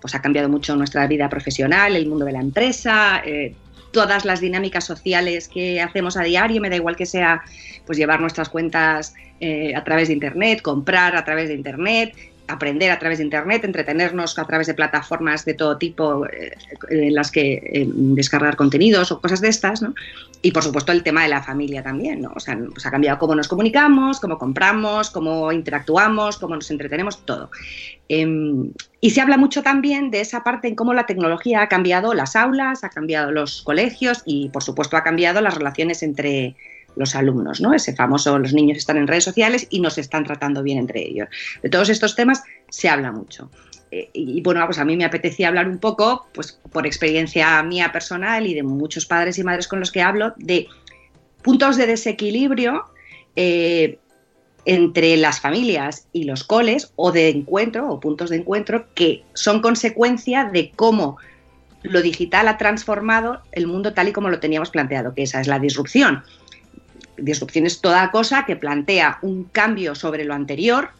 pues 0.00 0.14
ha 0.14 0.22
cambiado 0.22 0.48
mucho 0.48 0.76
nuestra 0.76 1.06
vida 1.08 1.28
profesional, 1.28 1.96
el 1.96 2.06
mundo 2.06 2.24
de 2.26 2.32
la 2.32 2.40
empresa, 2.40 3.22
eh, 3.24 3.56
todas 3.96 4.26
las 4.26 4.42
dinámicas 4.42 4.84
sociales 4.84 5.48
que 5.48 5.80
hacemos 5.80 6.18
a 6.18 6.22
diario, 6.22 6.60
me 6.60 6.68
da 6.68 6.76
igual 6.76 6.96
que 6.96 7.06
sea 7.06 7.42
pues 7.86 7.96
llevar 7.96 8.20
nuestras 8.20 8.50
cuentas 8.50 9.14
eh, 9.40 9.74
a 9.74 9.84
través 9.84 10.08
de 10.08 10.12
internet, 10.12 10.60
comprar 10.60 11.16
a 11.16 11.24
través 11.24 11.48
de 11.48 11.54
internet, 11.54 12.14
aprender 12.48 12.90
a 12.90 12.98
través 12.98 13.18
de 13.18 13.24
internet, 13.24 13.64
entretenernos 13.64 14.38
a 14.38 14.44
través 14.46 14.66
de 14.66 14.74
plataformas 14.74 15.44
de 15.44 15.54
todo 15.54 15.76
tipo 15.76 16.26
eh, 16.26 16.56
en 16.90 17.14
las 17.14 17.30
que 17.30 17.54
eh, 17.54 17.88
descargar 17.88 18.56
contenidos 18.56 19.12
o 19.12 19.20
cosas 19.20 19.40
de 19.40 19.48
estas, 19.48 19.82
¿no? 19.82 19.94
Y 20.42 20.52
por 20.52 20.62
supuesto 20.62 20.92
el 20.92 21.02
tema 21.02 21.22
de 21.22 21.28
la 21.28 21.42
familia 21.42 21.82
también, 21.82 22.22
¿no? 22.22 22.32
O 22.36 22.40
sea, 22.40 22.56
ha 22.56 22.90
cambiado 22.90 23.18
cómo 23.18 23.34
nos 23.34 23.48
comunicamos, 23.48 24.20
cómo 24.20 24.38
compramos, 24.38 25.10
cómo 25.10 25.50
interactuamos, 25.50 26.38
cómo 26.38 26.54
nos 26.54 26.70
entretenemos, 26.70 27.24
todo. 27.24 27.50
Em, 28.08 28.70
y 29.00 29.10
se 29.10 29.20
habla 29.20 29.36
mucho 29.36 29.62
también 29.62 30.10
de 30.10 30.20
esa 30.20 30.44
parte 30.44 30.68
en 30.68 30.76
cómo 30.76 30.94
la 30.94 31.06
tecnología 31.06 31.62
ha 31.62 31.68
cambiado 31.68 32.14
las 32.14 32.36
aulas, 32.36 32.84
ha 32.84 32.90
cambiado 32.90 33.32
los 33.32 33.62
colegios 33.62 34.22
y 34.24 34.50
por 34.50 34.62
supuesto 34.62 34.96
ha 34.96 35.02
cambiado 35.02 35.40
las 35.40 35.54
relaciones 35.54 36.02
entre 36.02 36.54
los 36.96 37.14
alumnos, 37.14 37.60
¿no? 37.60 37.74
Ese 37.74 37.94
famoso, 37.94 38.38
los 38.38 38.52
niños 38.52 38.78
están 38.78 38.96
en 38.96 39.06
redes 39.06 39.24
sociales 39.24 39.66
y 39.70 39.80
no 39.80 39.90
se 39.90 40.00
están 40.00 40.24
tratando 40.24 40.62
bien 40.62 40.78
entre 40.78 41.02
ellos. 41.06 41.28
De 41.62 41.68
todos 41.68 41.88
estos 41.88 42.16
temas 42.16 42.42
se 42.68 42.88
habla 42.88 43.12
mucho. 43.12 43.50
Eh, 43.90 44.10
y 44.12 44.40
bueno, 44.40 44.64
pues 44.66 44.78
a 44.78 44.84
mí 44.84 44.96
me 44.96 45.04
apetecía 45.04 45.48
hablar 45.48 45.68
un 45.68 45.78
poco, 45.78 46.26
pues 46.32 46.58
por 46.72 46.86
experiencia 46.86 47.62
mía 47.62 47.92
personal 47.92 48.46
y 48.46 48.54
de 48.54 48.62
muchos 48.62 49.06
padres 49.06 49.38
y 49.38 49.44
madres 49.44 49.68
con 49.68 49.78
los 49.80 49.92
que 49.92 50.02
hablo, 50.02 50.34
de 50.36 50.66
puntos 51.42 51.76
de 51.76 51.86
desequilibrio 51.86 52.84
eh, 53.36 53.98
entre 54.64 55.16
las 55.16 55.40
familias 55.40 56.08
y 56.12 56.24
los 56.24 56.42
coles 56.42 56.92
o 56.96 57.12
de 57.12 57.28
encuentro 57.28 57.88
o 57.88 58.00
puntos 58.00 58.30
de 58.30 58.36
encuentro 58.36 58.86
que 58.94 59.22
son 59.34 59.62
consecuencia 59.62 60.44
de 60.44 60.72
cómo 60.74 61.18
lo 61.82 62.02
digital 62.02 62.48
ha 62.48 62.58
transformado 62.58 63.42
el 63.52 63.68
mundo 63.68 63.92
tal 63.92 64.08
y 64.08 64.12
como 64.12 64.28
lo 64.28 64.40
teníamos 64.40 64.70
planteado, 64.70 65.14
que 65.14 65.22
esa 65.22 65.40
es 65.40 65.46
la 65.46 65.60
disrupción. 65.60 66.24
Disrupción 67.18 67.66
es 67.66 67.80
toda 67.80 68.10
cosa 68.10 68.44
que 68.44 68.56
plantea 68.56 69.18
un 69.22 69.44
cambio 69.44 69.94
sobre 69.94 70.24
lo 70.24 70.34
anterior 70.34 70.90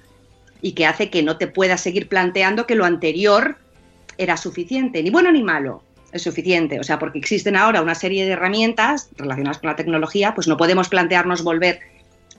y 0.63 0.73
que 0.73 0.87
hace 0.87 1.11
que 1.11 1.23
no 1.23 1.37
te 1.37 1.47
puedas 1.47 1.81
seguir 1.81 2.09
planteando 2.09 2.67
que 2.67 2.75
lo 2.75 2.85
anterior 2.85 3.57
era 4.19 4.37
suficiente, 4.37 5.03
ni 5.03 5.11
bueno 5.11 5.31
ni 5.31 5.43
malo, 5.43 5.83
es 6.13 6.23
suficiente. 6.23 6.81
O 6.81 6.85
sea, 6.85 6.99
porque 6.99 7.19
existen 7.19 7.57
ahora 7.57 7.83
una 7.83 7.95
serie 7.95 8.25
de 8.25 8.33
herramientas 8.33 9.11
relacionadas 9.17 9.59
con 9.59 9.71
la 9.71 9.77
tecnología, 9.77 10.35
pues 10.35 10.49
no 10.49 10.57
podemos 10.57 10.89
plantearnos 10.89 11.43
volver 11.43 11.81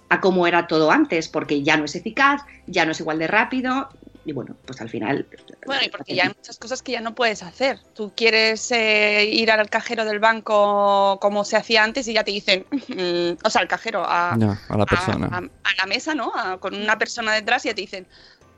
a 0.09 0.21
cómo 0.21 0.47
era 0.47 0.67
todo 0.67 0.91
antes, 0.91 1.27
porque 1.27 1.63
ya 1.63 1.77
no 1.77 1.85
es 1.85 1.95
eficaz, 1.95 2.41
ya 2.65 2.85
no 2.85 2.91
es 2.91 2.99
igual 2.99 3.19
de 3.19 3.27
rápido, 3.27 3.89
y 4.27 4.33
bueno, 4.33 4.57
pues 4.65 4.81
al 4.81 4.89
final... 4.89 5.25
Bueno, 5.65 5.83
y 5.85 5.89
porque 5.89 6.13
ya 6.13 6.23
hay 6.23 6.29
muchas 6.29 6.59
cosas 6.59 6.81
que 6.83 6.91
ya 6.91 6.99
no 6.99 7.15
puedes 7.15 7.43
hacer. 7.43 7.79
Tú 7.95 8.11
quieres 8.13 8.69
eh, 8.71 9.23
ir 9.23 9.49
al 9.51 9.69
cajero 9.69 10.03
del 10.03 10.19
banco 10.19 11.17
como 11.21 11.45
se 11.45 11.55
hacía 11.55 11.81
antes 11.85 12.09
y 12.09 12.13
ya 12.13 12.25
te 12.25 12.31
dicen, 12.31 12.65
mm, 12.69 13.37
o 13.45 13.49
sea, 13.49 13.61
al 13.61 13.69
cajero, 13.69 14.03
a, 14.05 14.35
Ya, 14.37 14.59
a 14.67 14.77
la 14.77 14.85
persona. 14.85 15.27
a, 15.31 15.37
a 15.37 15.75
la 15.79 15.85
mesa, 15.87 16.13
¿no? 16.13 16.33
A- 16.35 16.59
con 16.59 16.75
una 16.75 16.97
persona 16.97 17.33
detrás 17.33 17.63
y 17.65 17.69
ya 17.69 17.75
te 17.75 17.81
dicen, 17.81 18.05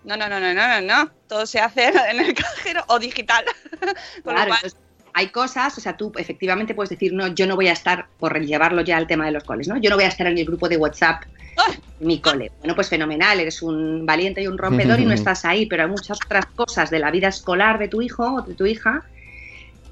no, 0.04 0.18
no, 0.18 0.28
no, 0.28 0.40
no, 0.40 0.54
no, 0.56 0.68
no, 0.68 0.82
no, 0.82 1.12
todo 1.28 1.46
se 1.46 1.60
hace 1.60 1.84
en 2.10 2.20
el 2.20 2.34
cajero 2.34 2.84
o 2.88 2.98
digital. 2.98 3.46
Con 4.24 4.34
lo 4.34 4.42
cual- 4.48 4.48
entonces, 4.64 4.76
hay 5.20 5.28
cosas, 5.28 5.78
o 5.78 5.82
sea, 5.82 5.98
tú 5.98 6.14
efectivamente 6.16 6.74
puedes 6.74 6.90
decir, 6.90 7.12
no, 7.12 7.28
yo 7.28 7.46
no 7.46 7.58
voy 7.58 7.68
a 7.68 7.74
estar, 7.74 8.08
por 8.20 8.40
llevarlo 8.40 8.82
ya 8.82 8.96
al 8.96 9.06
tema 9.06 9.26
de 9.26 9.32
los 9.32 9.44
coles, 9.44 9.68
¿no? 9.68 9.76
Yo 9.78 9.90
no 9.90 9.98
voy 9.98 10.06
a 10.06 10.08
estar 10.08 10.28
en 10.28 10.38
el 10.38 10.46
grupo 10.46 10.70
de 10.70 10.78
WhatsApp 10.78 11.24
de 12.00 12.06
mi 12.06 12.20
cole. 12.20 12.52
Bueno, 12.60 12.74
pues 12.74 12.88
fenomenal, 12.88 13.38
eres 13.38 13.62
un 13.62 14.06
valiente 14.06 14.42
y 14.42 14.48
un 14.48 14.58
rompedor 14.58 14.98
y 15.02 15.06
no 15.06 15.14
estás 15.20 15.44
ahí, 15.44 15.66
pero 15.66 15.84
hay 15.84 15.90
muchas 15.90 16.18
otras 16.26 16.46
cosas 16.46 16.90
de 16.90 17.00
la 17.00 17.12
vida 17.12 17.28
escolar 17.28 17.80
de 17.80 17.90
tu 17.90 18.02
hijo 18.02 18.36
o 18.36 18.42
de 18.42 18.54
tu 18.54 18.66
hija 18.66 19.04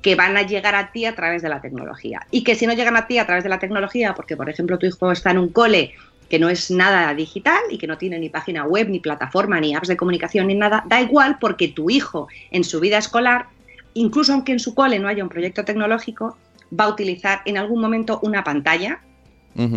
que 0.01 0.15
van 0.15 0.37
a 0.37 0.43
llegar 0.43 0.75
a 0.75 0.93
ti 0.93 1.03
a 1.03 1.13
través 1.13 1.41
de 1.41 1.49
la 1.49 1.59
tecnología. 1.59 2.25
Y 2.31 2.45
que 2.45 2.55
si 2.55 2.65
no 2.65 2.71
llegan 2.71 2.95
a 2.95 3.07
ti 3.07 3.17
a 3.17 3.25
través 3.25 3.43
de 3.43 3.49
la 3.49 3.59
tecnología, 3.59 4.15
porque 4.15 4.37
por 4.37 4.49
ejemplo 4.49 4.79
tu 4.79 4.85
hijo 4.85 5.11
está 5.11 5.31
en 5.31 5.39
un 5.39 5.49
cole 5.49 5.93
que 6.29 6.39
no 6.39 6.47
es 6.47 6.71
nada 6.71 7.13
digital 7.13 7.59
y 7.69 7.77
que 7.77 7.87
no 7.87 7.97
tiene 7.97 8.17
ni 8.17 8.29
página 8.29 8.63
web, 8.63 8.87
ni 8.87 9.01
plataforma, 9.01 9.59
ni 9.59 9.75
apps 9.75 9.89
de 9.89 9.97
comunicación, 9.97 10.47
ni 10.47 10.55
nada, 10.55 10.85
da 10.87 11.01
igual 11.01 11.37
porque 11.39 11.67
tu 11.67 11.89
hijo 11.89 12.29
en 12.51 12.63
su 12.63 12.79
vida 12.79 12.97
escolar, 12.97 13.47
incluso 13.99 14.33
aunque 14.33 14.51
en 14.51 14.59
su 14.59 14.73
cole 14.73 14.99
no 14.99 15.07
haya 15.07 15.23
un 15.23 15.29
proyecto 15.29 15.65
tecnológico, 15.65 16.37
va 16.77 16.85
a 16.85 16.89
utilizar 16.89 17.41
en 17.45 17.57
algún 17.57 17.81
momento 17.81 18.19
una 18.23 18.43
pantalla 18.43 19.01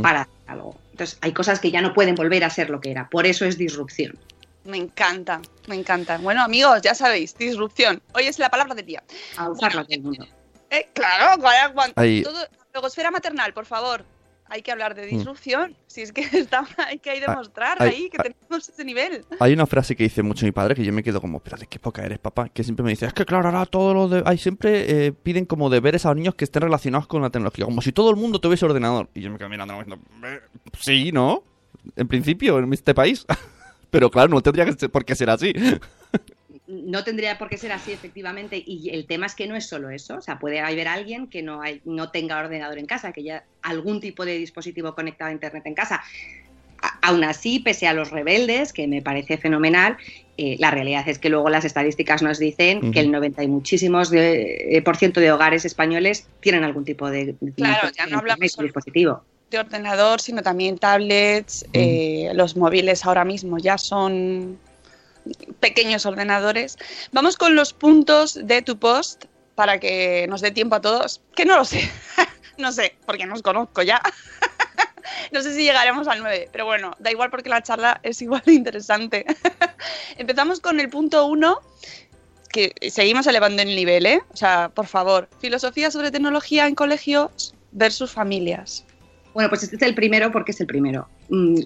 para 0.02 0.22
hacer 0.22 0.34
algo. 0.46 0.78
Entonces 0.90 1.18
hay 1.22 1.32
cosas 1.32 1.58
que 1.58 1.70
ya 1.70 1.80
no 1.80 1.94
pueden 1.94 2.14
volver 2.14 2.44
a 2.44 2.50
ser 2.50 2.68
lo 2.68 2.80
que 2.80 2.90
era. 2.90 3.08
Por 3.08 3.26
eso 3.26 3.44
es 3.44 3.56
disrupción. 3.56 4.18
Me 4.64 4.76
encanta, 4.76 5.40
me 5.68 5.74
encanta. 5.74 6.18
Bueno, 6.18 6.42
amigos, 6.42 6.82
ya 6.82 6.94
sabéis, 6.94 7.34
disrupción. 7.36 8.02
Hoy 8.12 8.24
es 8.24 8.38
la 8.38 8.50
palabra 8.50 8.74
del 8.74 8.84
día. 8.84 9.02
A 9.38 9.48
usarlo 9.48 9.84
todo 9.84 9.94
el 9.94 10.02
mundo. 10.02 10.26
Eh, 10.68 10.88
claro, 10.92 11.42
todo, 12.22 12.46
logosfera 12.74 13.10
maternal, 13.10 13.54
por 13.54 13.64
favor. 13.64 14.04
Hay 14.50 14.62
que 14.62 14.70
hablar 14.72 14.94
de 14.94 15.06
Mm. 15.06 15.10
disrupción. 15.16 15.76
Si 15.86 16.02
es 16.02 16.12
que 16.12 16.20
está, 16.32 16.66
hay 16.86 16.98
que 16.98 17.10
ahí 17.10 17.18
demostrar 17.20 17.76
ay, 17.80 17.88
ahí 17.88 18.10
que 18.10 18.18
ay. 18.22 18.32
tenemos 18.40 18.68
ese 18.68 18.84
nivel. 18.84 19.24
Hay 19.40 19.52
una 19.54 19.66
frase 19.66 19.96
que 19.96 20.04
dice 20.04 20.22
mucho 20.22 20.44
mi 20.46 20.52
padre 20.52 20.74
que 20.74 20.84
yo 20.84 20.92
me 20.92 21.02
quedo 21.02 21.20
como, 21.20 21.38
espérate, 21.38 21.66
qué 21.66 21.78
poca 21.80 22.04
eres, 22.04 22.18
papá. 22.18 22.48
Que 22.48 22.62
siempre 22.62 22.84
me 22.84 22.90
dice, 22.90 23.06
es 23.06 23.12
que 23.12 23.24
claro, 23.24 23.46
ahora 23.48 23.64
todos 23.66 23.94
los 23.94 24.10
de... 24.10 24.22
Hay 24.26 24.38
siempre 24.38 25.06
eh, 25.06 25.12
piden 25.12 25.46
como 25.46 25.68
deberes 25.70 26.04
a 26.06 26.10
los 26.10 26.16
niños 26.18 26.34
que 26.36 26.44
estén 26.44 26.62
relacionados 26.62 27.06
con 27.08 27.22
la 27.22 27.30
tecnología. 27.30 27.64
Como 27.64 27.80
si 27.82 27.90
todo 27.92 28.10
el 28.10 28.16
mundo 28.16 28.40
tuviese 28.40 28.64
ordenador. 28.66 29.08
Y 29.14 29.22
yo 29.22 29.30
me 29.30 29.38
quedo 29.38 29.48
mirando 29.48 29.74
diciendo, 29.74 29.98
"Eh, 30.24 30.40
sí, 30.80 31.10
¿no? 31.12 31.42
En 31.96 32.06
principio, 32.08 32.58
en 32.58 32.72
este 32.72 32.94
país. 32.94 33.26
Pero 33.90 34.10
claro, 34.10 34.28
no 34.28 34.40
tendría 34.42 34.64
que 34.66 34.74
ser- 34.74 34.90
por 34.90 35.04
qué 35.04 35.14
ser 35.16 35.30
así. 35.30 35.52
No 36.70 37.02
tendría 37.04 37.36
por 37.36 37.48
qué 37.48 37.56
ser 37.58 37.72
así, 37.72 37.92
efectivamente. 37.92 38.62
Y 38.64 38.90
el 38.90 39.06
tema 39.06 39.26
es 39.26 39.34
que 39.34 39.46
no 39.46 39.56
es 39.56 39.66
solo 39.66 39.90
eso. 39.90 40.16
O 40.16 40.20
sea, 40.20 40.38
puede 40.38 40.60
haber 40.60 40.86
alguien 40.88 41.28
que 41.28 41.42
no, 41.42 41.60
hay- 41.62 41.80
no 41.84 42.10
tenga 42.10 42.38
ordenador 42.38 42.78
en 42.78 42.86
casa, 42.86 43.12
que 43.12 43.22
ya 43.24 43.44
algún 43.62 44.00
tipo 44.00 44.24
de 44.24 44.38
dispositivo 44.38 44.94
conectado 44.94 45.30
a 45.30 45.32
Internet 45.32 45.64
en 45.66 45.74
casa. 45.74 46.02
A- 46.82 47.08
aún 47.08 47.24
así, 47.24 47.58
pese 47.58 47.86
a 47.88 47.92
los 47.92 48.10
rebeldes, 48.10 48.72
que 48.72 48.86
me 48.86 49.02
parece 49.02 49.36
fenomenal, 49.36 49.96
eh, 50.38 50.56
la 50.58 50.70
realidad 50.70 51.06
es 51.08 51.18
que 51.18 51.28
luego 51.28 51.50
las 51.50 51.64
estadísticas 51.64 52.22
nos 52.22 52.38
dicen 52.38 52.92
que 52.92 53.00
el 53.00 53.10
90 53.10 53.42
y 53.42 53.48
muchísimos 53.48 54.08
de, 54.08 54.76
eh, 54.76 54.82
por 54.82 54.96
ciento 54.96 55.20
de 55.20 55.30
hogares 55.32 55.64
españoles 55.64 56.26
tienen 56.40 56.64
algún 56.64 56.84
tipo 56.84 57.10
de, 57.10 57.34
de 57.38 57.52
Claro, 57.52 57.90
ya 57.94 58.06
no 58.06 58.18
hablamos 58.18 58.50
solo- 58.52 58.66
dispositivo. 58.66 59.24
De 59.50 59.58
ordenador, 59.58 60.20
sino 60.20 60.42
también 60.42 60.78
tablets. 60.78 61.66
eh, 61.72 62.30
los 62.34 62.56
móviles 62.56 63.04
ahora 63.04 63.24
mismo 63.24 63.58
ya 63.58 63.76
son 63.76 64.58
pequeños 65.60 66.06
ordenadores. 66.06 66.78
Vamos 67.12 67.36
con 67.36 67.54
los 67.54 67.72
puntos 67.72 68.38
de 68.42 68.62
tu 68.62 68.78
post 68.78 69.24
para 69.54 69.78
que 69.78 70.26
nos 70.28 70.40
dé 70.40 70.50
tiempo 70.50 70.76
a 70.76 70.80
todos. 70.80 71.20
Que 71.34 71.44
no 71.44 71.56
lo 71.56 71.64
sé. 71.64 71.90
no 72.58 72.72
sé, 72.72 72.96
porque 73.06 73.26
no 73.26 73.34
os 73.34 73.42
conozco 73.42 73.82
ya. 73.82 74.00
no 75.32 75.42
sé 75.42 75.54
si 75.54 75.64
llegaremos 75.64 76.08
al 76.08 76.20
9, 76.20 76.48
pero 76.52 76.64
bueno, 76.64 76.92
da 76.98 77.10
igual 77.10 77.30
porque 77.30 77.48
la 77.48 77.62
charla 77.62 78.00
es 78.02 78.22
igual 78.22 78.42
de 78.44 78.52
interesante. 78.52 79.26
Empezamos 80.16 80.60
con 80.60 80.80
el 80.80 80.88
punto 80.88 81.26
1 81.26 81.60
que 82.50 82.74
seguimos 82.90 83.26
elevando 83.26 83.62
el 83.62 83.76
nivel, 83.76 84.06
¿eh? 84.06 84.22
O 84.32 84.36
sea, 84.36 84.70
por 84.74 84.86
favor, 84.86 85.28
filosofía 85.40 85.90
sobre 85.90 86.10
tecnología 86.10 86.66
en 86.66 86.74
colegios 86.74 87.54
versus 87.70 88.10
familias. 88.10 88.84
Bueno, 89.34 89.48
pues 89.48 89.62
este 89.62 89.76
es 89.76 89.82
el 89.82 89.94
primero 89.94 90.32
porque 90.32 90.50
es 90.50 90.60
el 90.60 90.66
primero. 90.66 91.08
Mm, 91.28 91.60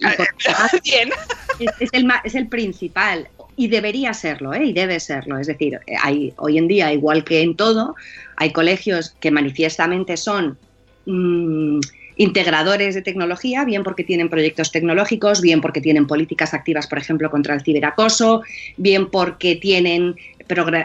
Bien. 0.83 1.11
es, 1.59 1.71
es 1.81 1.89
el, 1.93 2.13
es 2.25 2.35
el 2.35 2.49
principal 2.49 3.29
y 3.57 3.69
debería 3.69 4.15
serlo, 4.15 4.53
¿eh? 4.55 4.65
y 4.65 4.73
debe 4.73 5.01
serlo. 5.01 5.39
Es 5.39 5.47
decir, 5.47 5.79
hay, 6.03 6.33
hoy 6.37 6.59
en 6.59 6.69
día, 6.69 6.93
igual 6.93 7.25
que 7.25 7.43
en 7.43 7.57
todo, 7.57 7.95
hay 8.37 8.53
colegios 8.53 9.15
que 9.21 9.31
manifiestamente 9.31 10.17
son 10.17 10.59
mm, 11.07 11.81
integradores 12.17 12.95
de 12.95 13.03
tecnología, 13.03 13.65
bien 13.65 13.83
porque 13.83 14.05
tienen 14.05 14.29
proyectos 14.29 14.71
tecnológicos, 14.73 15.41
bien 15.41 15.61
porque 15.61 15.81
tienen 15.81 16.07
políticas 16.07 16.55
activas, 16.55 16.87
por 16.87 16.99
ejemplo, 16.99 17.31
contra 17.31 17.55
el 17.55 17.63
ciberacoso, 17.63 18.43
bien 18.77 19.11
porque 19.11 19.57
tienen 19.57 20.17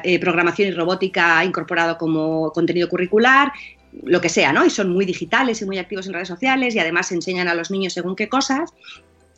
eh, 0.03 0.19
programación 0.19 0.69
y 0.69 0.71
robótica 0.71 1.43
incorporado 1.43 1.97
como 1.97 2.51
contenido 2.51 2.88
curricular, 2.88 3.51
lo 4.03 4.21
que 4.21 4.29
sea, 4.29 4.53
¿no? 4.53 4.65
Y 4.65 4.69
son 4.69 4.91
muy 4.91 5.05
digitales 5.05 5.61
y 5.61 5.65
muy 5.65 5.77
activos 5.77 6.07
en 6.07 6.13
redes 6.13 6.27
sociales 6.27 6.75
y 6.75 6.79
además 6.79 7.11
enseñan 7.11 7.47
a 7.47 7.55
los 7.55 7.71
niños 7.71 7.93
según 7.93 8.15
qué 8.15 8.29
cosas. 8.29 8.71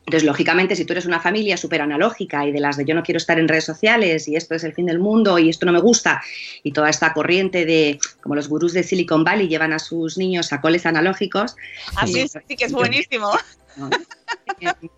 Entonces, 0.06 0.26
lógicamente, 0.26 0.76
si 0.76 0.84
tú 0.84 0.94
eres 0.94 1.06
una 1.06 1.20
familia 1.20 1.58
súper 1.58 1.82
analógica 1.82 2.46
y 2.46 2.52
de 2.52 2.60
las 2.60 2.76
de 2.76 2.86
yo 2.86 2.96
no 2.96 3.04
quiero 3.04 3.18
estar 3.18 3.40
en 3.40 3.48
redes 3.48 3.66
sociales 3.66 4.28
y 4.28 4.36
esto 4.36 4.56
es 4.56 4.64
el 4.64 4.74
fin 4.74 4.88
del 4.88 5.00
mundo 5.00 5.38
y 5.38 5.50
esto 5.50 5.66
no 5.66 5.72
me 5.72 5.80
gusta 5.80 6.22
y 6.64 6.72
toda 6.72 6.90
esta 6.90 7.14
corriente 7.14 7.66
de, 7.66 8.00
como 8.22 8.36
los 8.36 8.50
gurús 8.50 8.74
de 8.74 8.84
Silicon 8.84 9.24
Valley 9.24 9.48
llevan 9.48 9.74
a 9.74 9.80
sus 9.80 10.18
niños 10.18 10.52
a 10.54 10.60
coles 10.60 10.86
analógicos. 10.86 11.56
Así 11.96 12.22
ah, 12.22 12.42
sí, 12.48 12.56
que 12.56 12.66
es 12.66 12.72
buenísimo. 12.72 13.32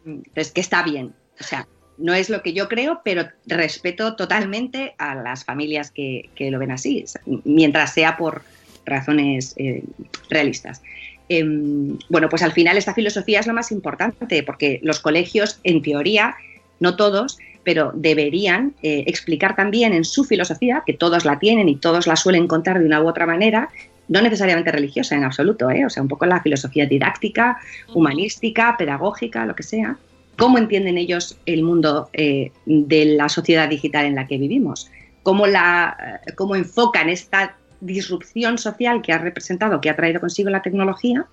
Entonces, 0.05 0.51
que 0.51 0.61
está 0.61 0.83
bien. 0.83 1.13
O 1.39 1.43
sea, 1.43 1.67
no 1.97 2.13
es 2.13 2.29
lo 2.29 2.41
que 2.41 2.53
yo 2.53 2.67
creo, 2.69 3.01
pero 3.03 3.27
respeto 3.45 4.15
totalmente 4.15 4.95
a 4.97 5.15
las 5.15 5.43
familias 5.43 5.91
que, 5.91 6.29
lo 6.39 6.59
ven 6.59 6.71
así, 6.71 7.05
mientras 7.43 7.93
sea 7.93 8.17
por 8.17 8.43
razones 8.85 9.53
eh, 9.57 9.83
realistas. 10.29 10.81
Em, 11.29 11.97
bueno, 12.09 12.29
pues 12.29 12.43
al 12.43 12.51
final 12.51 12.77
esta 12.77 12.93
filosofía 12.93 13.39
es 13.39 13.47
lo 13.47 13.53
más 13.53 13.71
importante, 13.71 14.43
porque 14.43 14.79
los 14.83 14.99
colegios, 14.99 15.59
en 15.63 15.81
teoría, 15.81 16.35
no 16.79 16.95
todos, 16.95 17.37
pero 17.63 17.91
deberían 17.95 18.75
eh, 18.83 19.05
explicar 19.07 19.55
también 19.55 19.93
en 19.93 20.03
su 20.03 20.23
filosofía, 20.23 20.83
que 20.85 20.93
todos 20.93 21.25
la 21.25 21.39
tienen 21.39 21.69
y 21.69 21.77
todos 21.77 22.07
la 22.07 22.15
suelen 22.15 22.47
contar 22.47 22.79
de 22.79 22.85
una 22.85 23.01
u 23.01 23.07
otra 23.07 23.25
manera, 23.25 23.69
no 24.09 24.21
necesariamente 24.21 24.71
religiosa 24.71 25.15
en 25.15 25.23
absoluto, 25.23 25.69
¿eh? 25.69 25.85
o 25.85 25.89
sea, 25.89 26.03
un 26.03 26.09
poco 26.09 26.25
la 26.25 26.41
filosofía 26.41 26.85
didáctica, 26.85 27.57
humanística, 27.93 28.75
pedagógica, 28.77 29.45
lo 29.45 29.55
que 29.55 29.63
sea, 29.63 29.97
cómo 30.37 30.57
entienden 30.57 30.97
ellos 30.97 31.37
el 31.45 31.63
mundo 31.63 32.09
eh, 32.11 32.51
de 32.65 33.05
la 33.05 33.29
sociedad 33.29 33.69
digital 33.69 34.05
en 34.05 34.15
la 34.15 34.27
que 34.27 34.37
vivimos, 34.37 34.91
cómo, 35.23 35.47
la, 35.47 36.21
cómo 36.35 36.55
enfocan 36.55 37.07
esta 37.07 37.55
disrupción 37.85 38.57
social 38.57 39.01
que 39.01 39.13
ha 39.13 39.17
representado, 39.17 39.81
que 39.81 39.89
ha 39.89 39.95
traído 39.95 40.19
consigo 40.19 40.49
la 40.49 40.61
tecnología, 40.61 41.25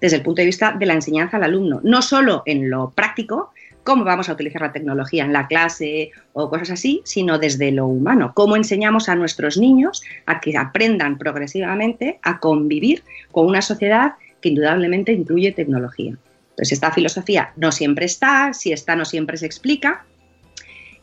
desde 0.00 0.16
el 0.16 0.22
punto 0.22 0.42
de 0.42 0.46
vista 0.46 0.72
de 0.72 0.86
la 0.86 0.94
enseñanza 0.94 1.38
al 1.38 1.44
alumno, 1.44 1.80
no 1.82 2.02
solo 2.02 2.42
en 2.46 2.70
lo 2.70 2.90
práctico, 2.90 3.52
cómo 3.82 4.04
vamos 4.04 4.28
a 4.28 4.32
utilizar 4.32 4.60
la 4.62 4.72
tecnología 4.72 5.24
en 5.24 5.32
la 5.32 5.46
clase 5.46 6.10
o 6.32 6.50
cosas 6.50 6.70
así, 6.70 7.00
sino 7.04 7.38
desde 7.38 7.70
lo 7.70 7.86
humano, 7.86 8.32
cómo 8.34 8.56
enseñamos 8.56 9.08
a 9.08 9.14
nuestros 9.14 9.56
niños 9.56 10.02
a 10.26 10.40
que 10.40 10.56
aprendan 10.58 11.16
progresivamente 11.16 12.18
a 12.22 12.40
convivir 12.40 13.04
con 13.30 13.46
una 13.46 13.62
sociedad 13.62 14.14
que 14.40 14.50
indudablemente 14.50 15.12
incluye 15.12 15.52
tecnología. 15.52 16.16
Entonces, 16.50 16.72
esta 16.72 16.90
filosofía 16.90 17.52
no 17.56 17.70
siempre 17.70 18.06
está, 18.06 18.52
si 18.52 18.72
está 18.72 18.96
no 18.96 19.04
siempre 19.04 19.36
se 19.36 19.46
explica, 19.46 20.04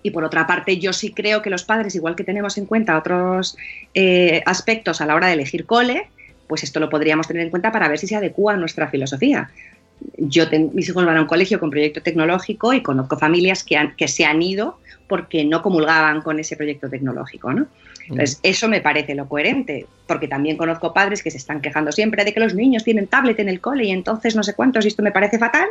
y 0.03 0.11
por 0.11 0.25
otra 0.25 0.45
parte, 0.45 0.77
yo 0.77 0.93
sí 0.93 1.13
creo 1.13 1.41
que 1.41 1.49
los 1.49 1.63
padres, 1.63 1.95
igual 1.95 2.15
que 2.15 2.25
tenemos 2.25 2.57
en 2.57 2.65
cuenta 2.65 2.97
otros 2.97 3.57
eh, 3.93 4.43
aspectos 4.45 4.99
a 5.01 5.05
la 5.05 5.15
hora 5.15 5.27
de 5.27 5.33
elegir 5.33 5.65
cole, 5.65 6.07
pues 6.47 6.63
esto 6.63 6.81
lo 6.81 6.89
podríamos 6.89 7.27
tener 7.27 7.41
en 7.43 7.49
cuenta 7.49 7.71
para 7.71 7.87
ver 7.87 7.97
si 7.97 8.07
se 8.07 8.15
adecua 8.15 8.53
a 8.53 8.57
nuestra 8.57 8.89
filosofía. 8.89 9.49
Yo 10.17 10.45
mis 10.73 10.89
hijos 10.89 11.05
van 11.05 11.15
a 11.15 11.21
un 11.21 11.27
colegio 11.27 11.59
con 11.59 11.69
proyecto 11.69 12.01
tecnológico 12.01 12.73
y 12.73 12.83
conozco 12.83 13.17
familias 13.17 13.63
que, 13.63 13.77
han, 13.77 13.95
que 13.95 14.09
se 14.09 14.25
han 14.25 14.41
ido 14.41 14.77
porque 15.07 15.45
no 15.45 15.61
comulgaban 15.61 16.21
con 16.21 16.39
ese 16.39 16.57
proyecto 16.57 16.89
tecnológico, 16.89 17.53
¿no? 17.53 17.67
Entonces, 18.09 18.39
eso 18.43 18.67
me 18.67 18.81
parece 18.81 19.15
lo 19.15 19.29
coherente, 19.29 19.85
porque 20.07 20.27
también 20.27 20.57
conozco 20.57 20.93
padres 20.93 21.23
que 21.23 21.31
se 21.31 21.37
están 21.37 21.61
quejando 21.61 21.93
siempre 21.93 22.25
de 22.25 22.33
que 22.33 22.41
los 22.41 22.53
niños 22.53 22.83
tienen 22.83 23.07
tablet 23.07 23.39
en 23.39 23.47
el 23.47 23.61
cole 23.61 23.85
y 23.85 23.91
entonces 23.91 24.35
no 24.35 24.43
sé 24.43 24.53
cuántos, 24.55 24.83
y 24.83 24.89
esto 24.89 25.03
me 25.03 25.13
parece 25.13 25.39
fatal, 25.39 25.69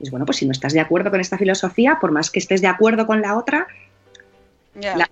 es 0.00 0.10
bueno, 0.10 0.26
pues 0.26 0.38
si 0.38 0.46
no 0.46 0.52
estás 0.52 0.72
de 0.72 0.80
acuerdo 0.80 1.10
con 1.10 1.20
esta 1.20 1.38
filosofía, 1.38 1.98
por 2.00 2.12
más 2.12 2.30
que 2.30 2.38
estés 2.38 2.60
de 2.60 2.68
acuerdo 2.68 3.06
con 3.06 3.20
la 3.20 3.36
otra, 3.36 3.66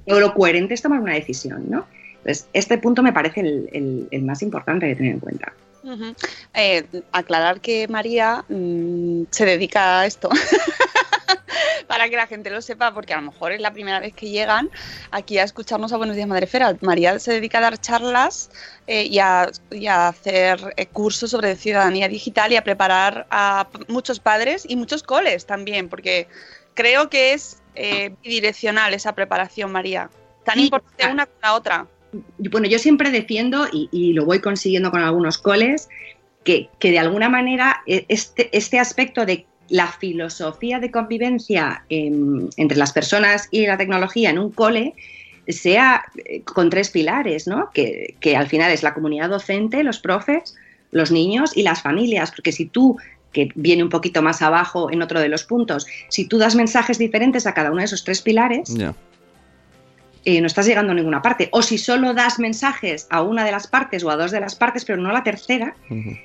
lo 0.07 0.35
coherente 0.35 0.75
es 0.75 0.83
tomar 0.83 1.01
una 1.01 1.15
decisión, 1.15 1.65
¿no? 1.69 1.87
Entonces, 2.19 2.49
este 2.53 2.79
punto 2.79 3.03
me 3.03 3.13
parece 3.13 3.41
el, 3.41 4.23
más 4.23 4.43
importante 4.43 4.87
de 4.87 4.97
tener 4.97 5.13
en 5.13 5.21
cuenta. 5.21 5.53
Eh, 6.55 6.85
aclarar 7.13 7.61
que 7.61 7.87
María 7.87 8.45
mm, 8.49 9.23
se 9.31 9.45
dedica 9.45 10.01
a 10.01 10.07
esto. 10.07 10.29
para 11.87 12.09
que 12.09 12.17
la 12.17 12.27
gente 12.27 12.51
lo 12.51 12.61
sepa, 12.61 12.93
porque 12.93 13.15
a 13.15 13.17
lo 13.17 13.31
mejor 13.31 13.53
es 13.53 13.61
la 13.61 13.73
primera 13.73 14.01
vez 14.01 14.13
que 14.13 14.29
llegan 14.29 14.71
aquí 15.11 15.39
a 15.39 15.45
escucharnos 15.45 15.93
a 15.93 15.97
Buenos 15.97 16.17
Días 16.17 16.29
Madrefera. 16.29 16.77
María 16.81 17.19
se 17.19 17.33
dedica 17.33 17.59
a 17.59 17.63
dar 17.63 17.81
charlas 17.81 18.51
eh, 18.87 19.05
y, 19.05 19.19
a, 19.19 19.51
hacer 20.09 20.75
eh, 20.77 20.87
cursos 20.87 21.31
sobre 21.31 21.57
ciudadanía 21.57 22.09
digital 22.09 22.53
y 22.53 22.57
a 22.57 22.65
preparar 22.65 23.27
a 23.31 23.69
muchos 23.89 24.21
padres 24.21 24.65
y 24.69 24.77
muchos 24.77 25.03
coles 25.03 25.47
también, 25.47 25.89
porque 25.89 26.29
creo 26.75 27.09
que 27.09 27.33
es 27.33 27.63
eh, 27.75 28.15
bidireccional 28.23 28.95
esa 28.95 29.15
preparación, 29.15 29.73
María. 29.73 30.11
Tan 30.45 30.61
importante 30.61 31.13
una 31.13 31.27
como 31.27 31.39
la 31.43 31.55
otra. 31.55 31.87
Bueno, 32.39 32.69
yo 32.69 32.79
siempre 32.79 33.11
defiendo, 33.11 33.67
y, 33.73 34.13
lo 34.13 34.25
voy 34.25 34.41
consiguiendo 34.41 34.91
con 34.91 35.03
algunos 35.03 35.39
coles, 35.39 35.89
que, 36.45 36.71
que 36.79 36.93
de 36.93 37.01
alguna 37.01 37.29
manera 37.29 37.83
este, 37.87 38.57
este 38.57 38.79
aspecto 38.79 39.27
de 39.27 39.47
la 39.69 39.89
filosofía 39.89 40.79
de 40.79 40.91
convivencia 40.91 41.85
entre 41.89 42.79
las 42.79 42.93
personas 42.93 43.49
y 43.51 43.67
la 43.67 43.77
tecnología 43.77 44.31
en 44.31 44.39
un 44.39 44.51
cole 44.51 44.95
sea 45.49 46.05
eh, 46.25 46.43
con 46.43 46.71
tres 46.71 46.91
pilares, 46.91 47.47
¿no? 47.47 47.71
Que, 47.73 48.37
al 48.37 48.49
final 48.49 48.73
es 48.73 48.83
la 48.83 48.95
comunidad 48.95 49.31
docente, 49.31 49.83
los 49.85 49.99
profes, 49.99 50.57
los 50.91 51.11
niños 51.11 51.57
y 51.57 51.63
las 51.63 51.83
familias, 51.83 52.31
porque 52.31 52.53
si 52.53 52.67
tú 52.67 52.97
que 53.33 53.51
viene 53.55 53.83
un 53.83 53.91
poquito 53.91 54.23
más 54.23 54.41
abajo 54.41 54.91
en 54.91 55.03
otro 55.03 55.21
de 55.21 55.29
los 55.29 55.45
puntos, 55.45 55.87
si 56.09 56.27
tú 56.27 56.39
das 56.39 56.55
mensajes 56.55 56.99
diferentes 56.99 57.47
a 57.47 57.53
cada 57.53 57.71
uno 57.71 57.81
de 57.81 57.85
esos 57.85 58.03
tres 58.03 58.23
pilares, 58.23 58.75
eh, 60.25 60.41
no 60.41 60.47
estás 60.47 60.67
llegando 60.67 60.93
a 60.93 60.95
ninguna 60.95 61.21
parte. 61.21 61.51
O 61.53 61.61
si 61.61 61.77
solo 61.77 62.15
das 62.15 62.39
mensajes 62.39 63.07
a 63.11 63.21
una 63.21 63.45
de 63.45 63.53
las 63.53 63.67
partes 63.67 64.03
o 64.05 64.11
a 64.11 64.17
dos 64.17 64.31
de 64.31 64.41
las 64.41 64.55
partes, 64.55 64.87
pero 64.87 65.01
no 65.01 65.11
a 65.11 65.13
la 65.13 65.23
tercera, 65.23 65.77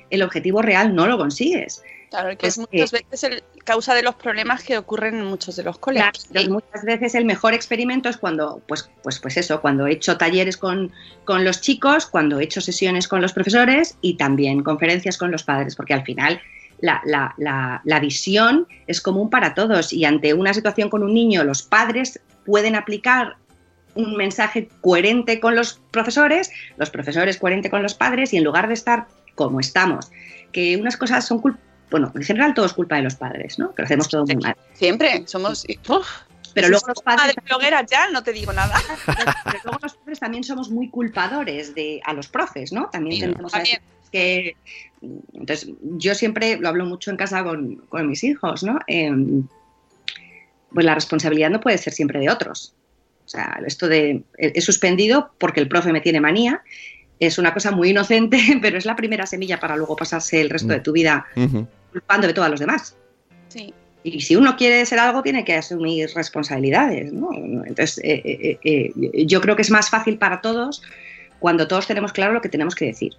el 0.08 0.22
objetivo 0.22 0.62
real 0.62 0.94
no 0.94 1.06
lo 1.06 1.18
consigues. 1.18 1.82
Claro, 2.12 2.36
que 2.36 2.46
es 2.46 2.58
muchas 2.58 2.92
veces 2.92 3.24
el 3.24 3.42
causa 3.64 3.94
de 3.94 4.02
los 4.02 4.16
problemas 4.16 4.62
que 4.62 4.76
ocurren 4.76 5.14
en 5.14 5.24
muchos 5.24 5.56
de 5.56 5.62
los 5.62 5.78
colegios. 5.78 6.28
muchas 6.50 6.84
veces 6.84 7.14
el 7.14 7.24
mejor 7.24 7.54
experimento 7.54 8.10
es 8.10 8.18
cuando, 8.18 8.60
pues, 8.68 8.90
pues, 9.02 9.18
pues 9.18 9.38
eso, 9.38 9.62
cuando 9.62 9.86
he 9.86 9.92
hecho 9.92 10.18
talleres 10.18 10.58
con, 10.58 10.92
con 11.24 11.42
los 11.42 11.62
chicos, 11.62 12.04
cuando 12.04 12.38
he 12.38 12.44
hecho 12.44 12.60
sesiones 12.60 13.08
con 13.08 13.22
los 13.22 13.32
profesores 13.32 13.96
y 14.02 14.18
también 14.18 14.62
conferencias 14.62 15.16
con 15.16 15.30
los 15.30 15.42
padres, 15.42 15.74
porque 15.74 15.94
al 15.94 16.04
final 16.04 16.38
la, 16.80 17.00
la, 17.06 17.34
la, 17.38 17.80
la, 17.82 17.98
visión 17.98 18.66
es 18.86 19.00
común 19.00 19.30
para 19.30 19.54
todos 19.54 19.94
y 19.94 20.04
ante 20.04 20.34
una 20.34 20.52
situación 20.52 20.90
con 20.90 21.02
un 21.02 21.14
niño 21.14 21.44
los 21.44 21.62
padres 21.62 22.20
pueden 22.44 22.74
aplicar 22.74 23.36
un 23.94 24.16
mensaje 24.16 24.68
coherente 24.82 25.40
con 25.40 25.56
los 25.56 25.80
profesores, 25.90 26.50
los 26.76 26.90
profesores 26.90 27.38
coherente 27.38 27.70
con 27.70 27.82
los 27.82 27.94
padres 27.94 28.34
y 28.34 28.36
en 28.36 28.44
lugar 28.44 28.68
de 28.68 28.74
estar 28.74 29.06
como 29.34 29.60
estamos, 29.60 30.12
que 30.52 30.76
unas 30.76 30.98
cosas 30.98 31.26
son 31.26 31.38
culpa 31.38 31.71
bueno, 31.92 32.10
en 32.14 32.22
general 32.22 32.54
todo 32.54 32.66
es 32.66 32.72
culpa 32.72 32.96
de 32.96 33.02
los 33.02 33.14
padres, 33.14 33.58
¿no? 33.58 33.72
Que 33.74 33.82
lo 33.82 33.86
hacemos 33.86 34.08
todo 34.08 34.24
muy 34.24 34.36
mal. 34.36 34.56
Siempre, 34.72 35.22
somos... 35.26 35.64
pero 36.54 36.68
luego 36.68 36.86
los 36.88 37.02
padres... 37.02 37.36
De 37.36 37.86
ya, 37.88 38.08
no 38.10 38.24
te 38.24 38.32
digo 38.32 38.52
nada. 38.52 38.74
Pero 39.44 39.58
luego 39.64 39.78
los 39.82 39.94
padres 39.94 40.18
también 40.18 40.42
somos 40.42 40.70
muy 40.70 40.88
culpadores 40.88 41.74
de, 41.74 42.00
a 42.04 42.14
los 42.14 42.28
profes, 42.28 42.72
¿no? 42.72 42.88
También 42.90 43.20
tenemos 43.20 43.52
que... 44.10 44.56
Entonces, 45.00 45.68
yo 45.82 46.14
siempre 46.14 46.56
lo 46.56 46.68
hablo 46.68 46.86
mucho 46.86 47.10
en 47.10 47.16
casa 47.16 47.44
con, 47.44 47.76
con 47.88 48.08
mis 48.08 48.24
hijos, 48.24 48.62
¿no? 48.62 48.78
Em, 48.86 49.46
pues 50.72 50.86
la 50.86 50.94
responsabilidad 50.94 51.50
no 51.50 51.60
puede 51.60 51.78
ser 51.78 51.92
siempre 51.92 52.20
de 52.20 52.30
otros. 52.30 52.74
O 53.24 53.28
sea, 53.28 53.60
esto 53.66 53.88
de 53.88 54.24
he 54.38 54.60
suspendido 54.60 55.32
porque 55.38 55.60
el 55.60 55.68
profe 55.68 55.92
me 55.92 56.00
tiene 56.00 56.20
manía 56.20 56.62
es 57.26 57.38
una 57.38 57.54
cosa 57.54 57.70
muy 57.70 57.90
inocente, 57.90 58.38
pero 58.62 58.78
es 58.78 58.84
la 58.84 58.96
primera 58.96 59.26
semilla 59.26 59.60
para 59.60 59.76
luego 59.76 59.96
pasarse 59.96 60.40
el 60.40 60.50
resto 60.50 60.68
de 60.68 60.80
tu 60.80 60.92
vida 60.92 61.26
culpando 61.92 62.26
de 62.26 62.34
todos 62.34 62.48
los 62.48 62.60
demás. 62.60 62.96
Sí. 63.48 63.72
Y 64.04 64.20
si 64.20 64.34
uno 64.34 64.56
quiere 64.56 64.84
ser 64.84 64.98
algo, 64.98 65.22
tiene 65.22 65.44
que 65.44 65.54
asumir 65.54 66.10
responsabilidades. 66.14 67.12
¿no? 67.12 67.30
Entonces, 67.34 67.98
eh, 68.02 68.22
eh, 68.24 68.58
eh, 68.64 69.26
yo 69.26 69.40
creo 69.40 69.54
que 69.54 69.62
es 69.62 69.70
más 69.70 69.90
fácil 69.90 70.18
para 70.18 70.40
todos 70.40 70.82
cuando 71.38 71.68
todos 71.68 71.86
tenemos 71.86 72.12
claro 72.12 72.32
lo 72.32 72.40
que 72.40 72.48
tenemos 72.48 72.74
que 72.74 72.86
decir. 72.86 73.12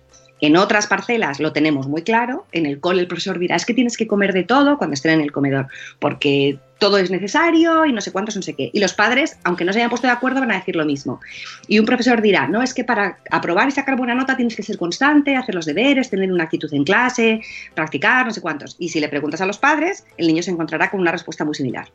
En 0.44 0.58
otras 0.58 0.88
parcelas 0.88 1.40
lo 1.40 1.54
tenemos 1.54 1.88
muy 1.88 2.02
claro. 2.02 2.46
En 2.52 2.66
el 2.66 2.82
cole 2.82 3.00
el 3.00 3.08
profesor 3.08 3.40
dirá, 3.40 3.56
es 3.56 3.66
que 3.66 3.74
tienes 3.74 3.96
que 3.96 4.08
comer 4.08 4.34
de 4.34 4.44
todo 4.44 4.78
cuando 4.78 4.94
estén 4.94 5.14
en 5.14 5.22
el 5.22 5.32
comedor, 5.32 5.68
porque 6.00 6.60
todo 6.80 6.98
es 6.98 7.10
necesario 7.10 7.86
y 7.86 7.94
no 7.94 8.02
sé 8.02 8.12
cuántos, 8.12 8.36
no 8.36 8.42
sé 8.42 8.54
qué. 8.54 8.70
Y 8.74 8.82
los 8.82 8.94
padres, 8.94 9.40
aunque 9.46 9.64
no 9.64 9.72
se 9.72 9.80
hayan 9.80 9.90
puesto 9.90 10.06
de 10.06 10.12
acuerdo, 10.12 10.42
van 10.42 10.52
a 10.52 10.58
decir 10.58 10.76
lo 10.76 10.84
mismo. 10.84 11.22
Y 11.70 11.80
un 11.80 11.86
profesor 11.86 12.22
dirá, 12.22 12.46
no, 12.46 12.62
es 12.62 12.74
que 12.74 12.84
para 12.84 13.20
aprobar 13.32 13.70
y 13.70 13.72
sacar 13.72 13.96
buena 13.96 14.16
nota 14.16 14.36
tienes 14.36 14.58
que 14.58 14.64
ser 14.64 14.78
constante, 14.78 15.38
hacer 15.38 15.56
los 15.56 15.66
deberes, 15.66 16.10
tener 16.10 16.30
una 16.30 16.44
actitud 16.44 16.74
en 16.74 16.84
clase, 16.84 17.40
practicar, 17.74 18.26
no 18.26 18.34
sé 18.34 18.42
cuántos. 18.42 18.76
Y 18.80 18.90
si 18.90 19.00
le 19.00 19.08
preguntas 19.08 19.40
a 19.40 19.46
los 19.46 19.58
padres, 19.58 20.06
el 20.18 20.28
niño 20.28 20.44
se 20.44 20.52
encontrará 20.52 20.92
con 20.92 21.00
una 21.00 21.14
respuesta 21.14 21.46
muy 21.46 21.56
similar. 21.56 21.88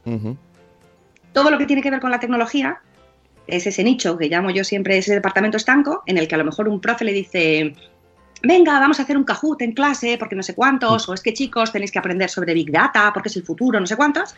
Todo 1.34 1.50
lo 1.50 1.58
que 1.58 1.66
tiene 1.66 1.82
que 1.82 1.90
ver 1.90 2.00
con 2.00 2.10
la 2.10 2.18
tecnología 2.18 2.80
es 3.46 3.66
ese 3.66 3.84
nicho 3.84 4.16
que 4.16 4.28
llamo 4.28 4.48
yo 4.48 4.64
siempre 4.64 4.96
ese 4.96 5.12
departamento 5.12 5.58
estanco, 5.58 6.02
en 6.06 6.16
el 6.16 6.28
que 6.28 6.34
a 6.34 6.38
lo 6.38 6.44
mejor 6.44 6.66
un 6.66 6.80
profe 6.80 7.04
le 7.04 7.12
dice, 7.12 7.74
venga, 8.42 8.78
vamos 8.78 8.98
a 9.00 9.02
hacer 9.02 9.16
un 9.16 9.24
Kahoot 9.24 9.62
en 9.62 9.72
clase 9.72 10.16
porque 10.18 10.36
no 10.36 10.42
sé 10.42 10.54
cuántos, 10.54 11.08
o 11.08 11.14
es 11.14 11.20
que 11.20 11.32
chicos 11.32 11.72
tenéis 11.72 11.92
que 11.92 11.98
aprender 11.98 12.30
sobre 12.30 12.54
Big 12.54 12.70
Data 12.70 13.10
porque 13.12 13.28
es 13.28 13.36
el 13.36 13.42
futuro, 13.42 13.80
no 13.80 13.86
sé 13.86 13.96
cuántos. 13.96 14.34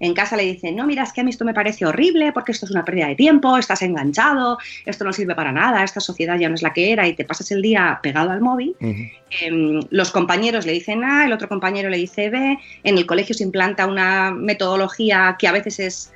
En 0.00 0.14
casa 0.14 0.36
le 0.36 0.44
dicen, 0.44 0.76
no, 0.76 0.86
mira, 0.86 1.02
es 1.02 1.12
que 1.12 1.22
a 1.22 1.24
mí 1.24 1.30
esto 1.30 1.44
me 1.44 1.54
parece 1.54 1.84
horrible 1.84 2.32
porque 2.32 2.52
esto 2.52 2.66
es 2.66 2.70
una 2.70 2.84
pérdida 2.84 3.08
de 3.08 3.16
tiempo, 3.16 3.56
estás 3.58 3.82
enganchado, 3.82 4.58
esto 4.86 5.04
no 5.04 5.12
sirve 5.12 5.34
para 5.34 5.50
nada, 5.50 5.82
esta 5.82 5.98
sociedad 5.98 6.38
ya 6.38 6.48
no 6.48 6.54
es 6.54 6.62
la 6.62 6.72
que 6.72 6.92
era 6.92 7.08
y 7.08 7.14
te 7.14 7.24
pasas 7.24 7.50
el 7.50 7.62
día 7.62 7.98
pegado 8.00 8.30
al 8.30 8.40
móvil. 8.40 8.76
Em, 8.80 9.80
los 9.90 10.12
compañeros 10.12 10.66
le 10.66 10.72
dicen 10.72 11.02
A, 11.02 11.26
el 11.26 11.32
otro 11.32 11.48
compañero 11.48 11.90
le 11.90 11.96
dice 11.96 12.30
B, 12.30 12.58
en 12.84 12.98
el 12.98 13.06
colegio 13.06 13.34
se 13.34 13.42
implanta 13.42 13.86
una 13.86 14.30
metodología 14.30 15.36
que 15.36 15.48
a 15.48 15.52
veces 15.52 15.80
es 15.80 16.12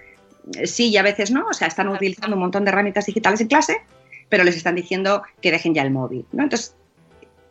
sí 0.64 0.88
y 0.88 0.96
a 0.96 1.02
veces 1.02 1.30
no, 1.30 1.46
o 1.48 1.52
sea, 1.52 1.68
están 1.68 1.88
utilizando 1.88 2.36
un 2.36 2.42
montón 2.42 2.64
de 2.64 2.70
herramientas 2.70 3.06
digitales 3.06 3.40
en 3.40 3.48
clase, 3.48 3.80
pero 4.28 4.44
les 4.44 4.56
están 4.56 4.76
diciendo 4.76 5.22
que 5.40 5.50
dejen 5.50 5.74
ya 5.74 5.82
el 5.82 5.90
móvil, 5.90 6.24
¿no? 6.32 6.44
Entonces, 6.44 6.74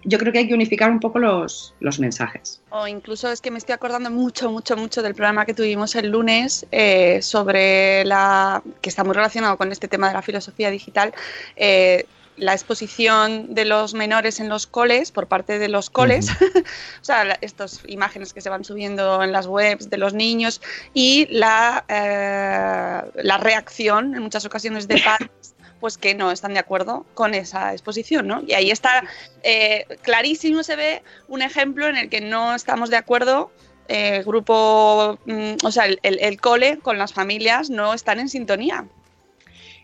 yo 0.04 0.18
creo 0.18 0.34
que 0.34 0.40
hay 0.40 0.48
que 0.48 0.54
unificar 0.54 0.90
un 0.92 1.00
poco 1.00 1.20
los, 1.20 1.74
los, 1.80 2.00
mensajes. 2.00 2.62
O 2.70 2.88
incluso 2.88 3.32
es 3.32 3.42
que 3.42 3.52
me 3.52 3.58
estoy 3.58 3.74
acordando 3.74 4.10
mucho, 4.10 4.52
mucho, 4.52 4.76
mucho 4.76 5.02
del 5.02 5.14
programa 5.14 5.46
que 5.46 5.54
tuvimos 5.54 5.96
el 5.96 6.10
lunes 6.10 6.66
eh, 6.72 7.22
sobre 7.22 8.04
la. 8.06 8.64
que 8.82 8.90
está 8.90 9.04
muy 9.04 9.14
relacionado 9.14 9.58
con 9.58 9.72
este 9.72 9.88
tema 9.88 10.08
de 10.08 10.14
la 10.14 10.22
filosofía 10.22 10.70
digital. 10.70 11.14
Eh, 11.56 12.06
la 12.38 12.54
exposición 12.54 13.54
de 13.54 13.66
los 13.66 13.94
menores 13.94 14.40
en 14.40 14.50
los 14.50 14.66
coles 14.66 15.12
por 15.12 15.28
parte 15.28 15.60
de 15.60 15.68
los 15.68 15.90
coles, 15.90 16.30
o 17.02 17.04
sea, 17.04 17.38
estas 17.42 17.82
imágenes 17.88 18.34
que 18.34 18.42
se 18.42 18.50
van 18.50 18.64
subiendo 18.64 19.22
en 19.22 19.32
las 19.32 19.46
webs 19.46 19.90
de 19.90 19.98
los 19.98 20.14
niños 20.14 20.62
y 20.94 21.28
la, 21.30 21.86
eh, 21.88 23.12
la 23.24 23.38
reacción 23.38 24.16
en 24.16 24.24
muchas 24.24 24.46
ocasiones 24.46 24.88
de 24.88 25.02
padres 25.06 25.51
pues 25.82 25.98
que 25.98 26.16
no 26.16 26.32
están 26.32 26.54
de 26.54 26.60
acuerdo 26.60 27.06
con 27.14 27.34
esa 27.34 27.74
exposición, 27.74 28.28
¿no? 28.28 28.42
Y 28.48 28.54
ahí 28.54 28.72
está 28.72 29.04
eh, 29.44 29.86
clarísimo, 30.04 30.64
se 30.64 30.78
ve 30.78 31.04
un 31.28 31.42
ejemplo 31.42 31.88
en 31.88 31.98
el 31.98 32.10
que 32.10 32.22
no 32.22 32.56
estamos 32.56 32.90
de 32.90 32.98
acuerdo. 32.98 33.52
Eh, 33.90 34.24
grupo, 34.26 35.20
mm, 35.26 35.56
o 35.66 35.72
sea, 35.72 35.86
el, 35.86 36.00
el 36.04 36.40
cole 36.40 36.80
con 36.82 36.98
las 36.98 37.12
familias 37.12 37.70
no 37.70 37.94
están 37.94 38.20
en 38.20 38.30
sintonía. 38.30 38.86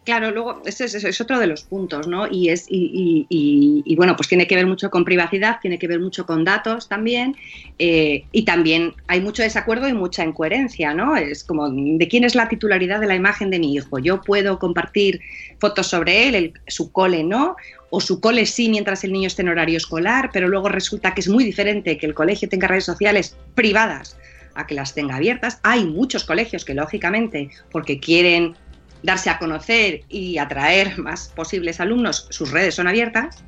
Claro, 0.08 0.32
luego 0.32 0.62
ese 0.63 0.86
es, 0.86 1.20
otro 1.20 1.38
de 1.38 1.48
los 1.48 1.63
puntos, 1.63 2.08
¿no? 2.08 2.30
Y 2.32 2.48
es 2.48 2.65
y, 2.70 3.26
y, 3.28 3.84
y, 3.86 3.96
bueno, 3.98 4.15
pues 4.15 4.30
tiene 4.30 4.48
que 4.48 4.56
ver 4.56 4.65
mucho 4.65 4.89
con 4.89 5.04
privacidad, 5.04 5.58
tiene 5.62 5.78
que 5.78 5.86
ver 5.86 6.00
mucho 6.00 6.26
con 6.26 6.46
datos 6.46 6.88
también, 6.88 7.36
eh, 7.78 8.24
y 8.32 8.46
también 8.46 8.96
hay 9.08 9.20
mucho 9.20 9.43
desacuerdo 9.43 9.89
y 9.89 9.93
mucha 9.93 10.24
incoherencia, 10.24 10.93
¿no? 10.93 11.17
Es 11.17 11.43
como 11.43 11.70
de 11.70 12.08
quién 12.08 12.24
es 12.24 12.36
la 12.36 12.48
titularidad 12.48 13.02
de 13.02 13.08
la 13.08 13.15
imagen 13.15 13.50
de 13.50 13.60
mi 13.60 13.74
hijo. 13.74 14.00
Yo 14.00 14.22
puedo 14.22 14.60
compartir 14.60 15.20
fotos 15.60 15.88
sobre 15.88 16.30
él, 16.30 16.36
el, 16.36 16.54
su 16.67 16.89
cole 16.93 17.26
no, 17.26 17.58
o 17.89 18.00
su 18.00 18.22
cole 18.22 18.46
sí 18.46 18.70
mientras 18.70 19.04
el 19.04 19.12
niño 19.12 19.28
esté 19.28 19.41
en 19.41 19.50
horario 19.50 19.76
escolar, 19.76 20.30
pero 20.32 20.48
luego 20.48 20.70
resulta 20.70 21.13
que 21.13 21.20
es 21.20 21.28
muy 21.28 21.43
diferente 21.43 21.98
que 21.98 22.06
el 22.06 22.13
colegio 22.13 22.48
tenga 22.48 22.70
redes 22.70 22.86
sociales 22.86 23.36
privadas 23.56 24.15
a 24.56 24.65
que 24.65 24.74
las 24.74 24.93
tenga 24.93 25.17
abiertas. 25.17 25.60
Hay 25.63 25.84
muchos 25.84 26.24
colegios 26.24 26.63
que 26.63 26.74
lógicamente, 26.74 27.50
porque 27.72 28.00
quieren 28.00 28.56
darse 29.04 29.30
a 29.30 29.38
conocer 29.38 30.02
y 30.10 30.38
atraer 30.38 30.98
más 30.98 31.30
posibles 31.36 31.80
alumnos, 31.80 32.28
sus 32.30 32.52
redes 32.52 32.76
son 32.76 32.88
abiertas 32.88 33.44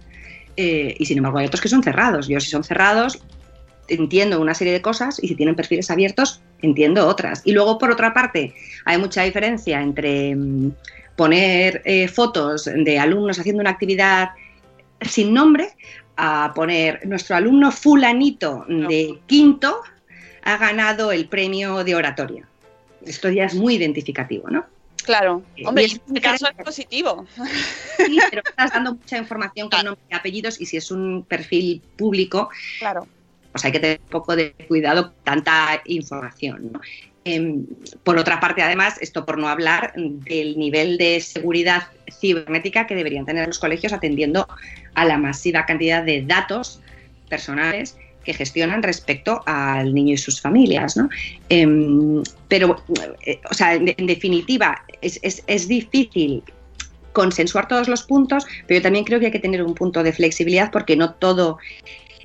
eh, 0.58 0.96
y 0.98 1.06
sin 1.06 1.18
embargo 1.18 1.40
hay 1.40 1.48
otros 1.48 1.62
que 1.62 1.70
son 1.70 1.84
cerrados. 1.84 2.28
Yo 2.28 2.40
si 2.40 2.50
son 2.50 2.64
cerrados 2.64 3.20
entiendo 3.88 4.40
una 4.40 4.54
serie 4.54 4.74
de 4.74 4.82
cosas 4.82 5.22
y 5.22 5.28
si 5.28 5.36
tienen 5.36 5.56
perfiles 5.56 5.90
abiertos 5.90 6.42
entiendo 6.62 7.08
otras. 7.08 7.42
Y 7.46 7.54
luego 7.54 7.78
por 7.78 7.92
otra 7.92 8.14
parte 8.14 8.54
hay 8.86 8.98
mucha 8.98 9.24
diferencia 9.24 9.82
entre 9.82 10.36
mm, 10.36 10.72
poner 11.16 11.82
eh, 11.86 12.08
fotos 12.08 12.66
de 12.66 13.00
alumnos 13.00 13.40
haciendo 13.40 13.62
una 13.62 13.72
actividad 13.72 14.30
sin 15.02 15.34
nombre 15.34 15.70
a 16.18 16.52
poner 16.54 17.08
nuestro 17.08 17.36
alumno 17.36 17.72
fulanito 17.72 18.66
de 18.68 19.20
quinto 19.26 19.82
ha 20.44 20.58
ganado 20.58 21.14
el 21.14 21.30
premio 21.30 21.84
de 21.84 21.96
oratoria. 21.96 22.46
Esto 23.06 23.30
ya 23.30 23.46
es 23.46 23.56
muy 23.56 23.76
identificativo, 23.76 24.50
¿no? 24.50 24.66
Claro, 25.04 25.44
hombre, 25.66 25.86
en 25.86 25.92
este 25.92 26.22
caso 26.22 26.48
es 26.48 26.66
positivo. 26.66 27.26
Sí, 27.98 28.20
pero 28.30 28.42
estás 28.48 28.74
dando 28.74 28.96
mucha 28.96 29.18
información 29.18 29.70
con 29.70 29.86
nombres 29.86 30.06
y 30.10 30.16
apellidos 30.16 30.62
y 30.62 30.66
si 30.66 30.78
es 30.78 30.92
un 30.92 31.24
perfil 31.28 31.82
público, 31.98 32.50
claro. 32.80 33.08
pues 33.52 33.66
hay 33.66 33.72
que 33.72 33.80
tener 33.80 34.00
un 34.02 34.10
poco 34.10 34.36
de 34.36 34.54
cuidado 34.68 35.14
con 35.14 35.24
tanta 35.24 35.82
información. 35.86 36.72
¿no? 36.74 36.82
Eh, 37.26 37.56
por 38.04 38.18
otra 38.18 38.40
parte, 38.40 38.62
además, 38.62 38.98
esto 39.02 39.26
por 39.26 39.38
no 39.38 39.50
hablar 39.50 39.94
del 39.96 40.58
nivel 40.58 40.98
de 40.98 41.20
seguridad 41.22 41.88
cibernética 42.12 42.88
que 42.88 42.96
deberían 42.96 43.26
tener 43.26 43.48
los 43.48 43.60
colegios 43.60 43.94
atendiendo 43.94 44.48
a 44.96 45.06
la 45.06 45.18
masiva 45.18 45.66
cantidad 45.66 46.04
de 46.04 46.24
datos 46.24 46.82
personales 47.30 47.98
que 48.30 48.36
gestionan 48.36 48.84
respecto 48.84 49.42
al 49.48 49.94
niño 49.94 50.14
y 50.14 50.18
sus 50.18 50.40
familias. 50.40 50.96
¿no? 50.96 51.10
Eh, 51.50 51.66
pero, 52.48 52.84
eh, 53.26 53.42
o 53.50 53.54
sea, 53.56 53.74
en, 53.74 54.06
definitiva, 54.06 54.84
es, 55.02 55.20
es, 55.24 55.44
es, 55.48 55.68
difícil 55.68 56.44
consensuar 57.12 57.68
todos 57.68 57.88
los 57.88 58.04
puntos, 58.04 58.46
pero 58.68 58.80
yo 58.80 58.84
también 58.84 59.04
creo 59.04 59.20
que 59.20 59.28
hay 59.28 59.32
que 59.32 59.40
tener 59.40 59.64
un 59.64 59.74
punto 59.74 60.04
de 60.04 60.14
flexibilidad 60.14 60.72
porque 60.72 60.96
no 60.96 61.16
todo 61.16 61.58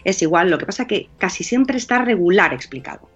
es 0.04 0.20
igual. 0.20 0.50
Lo 0.50 0.58
que 0.58 0.66
pasa 0.66 0.86
que 0.86 1.08
casi 1.16 1.42
siempre 1.42 1.78
está 1.78 2.04
regular 2.04 2.52
explicado. 2.52 3.08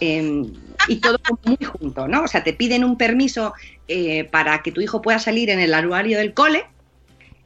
Eh, 0.00 0.42
y 0.88 0.96
todo 0.96 1.18
muy 1.44 1.56
junto, 1.64 2.08
¿no? 2.08 2.24
O 2.24 2.28
sea, 2.28 2.42
te 2.42 2.52
piden 2.52 2.82
un 2.82 2.98
permiso 2.98 3.54
eh, 3.86 4.24
para 4.24 4.60
que 4.62 4.72
tu 4.72 4.80
hijo 4.80 5.00
pueda 5.00 5.20
salir 5.20 5.50
en 5.50 5.60
el 5.60 5.72
anuario 5.72 6.18
del 6.18 6.34
cole, 6.34 6.64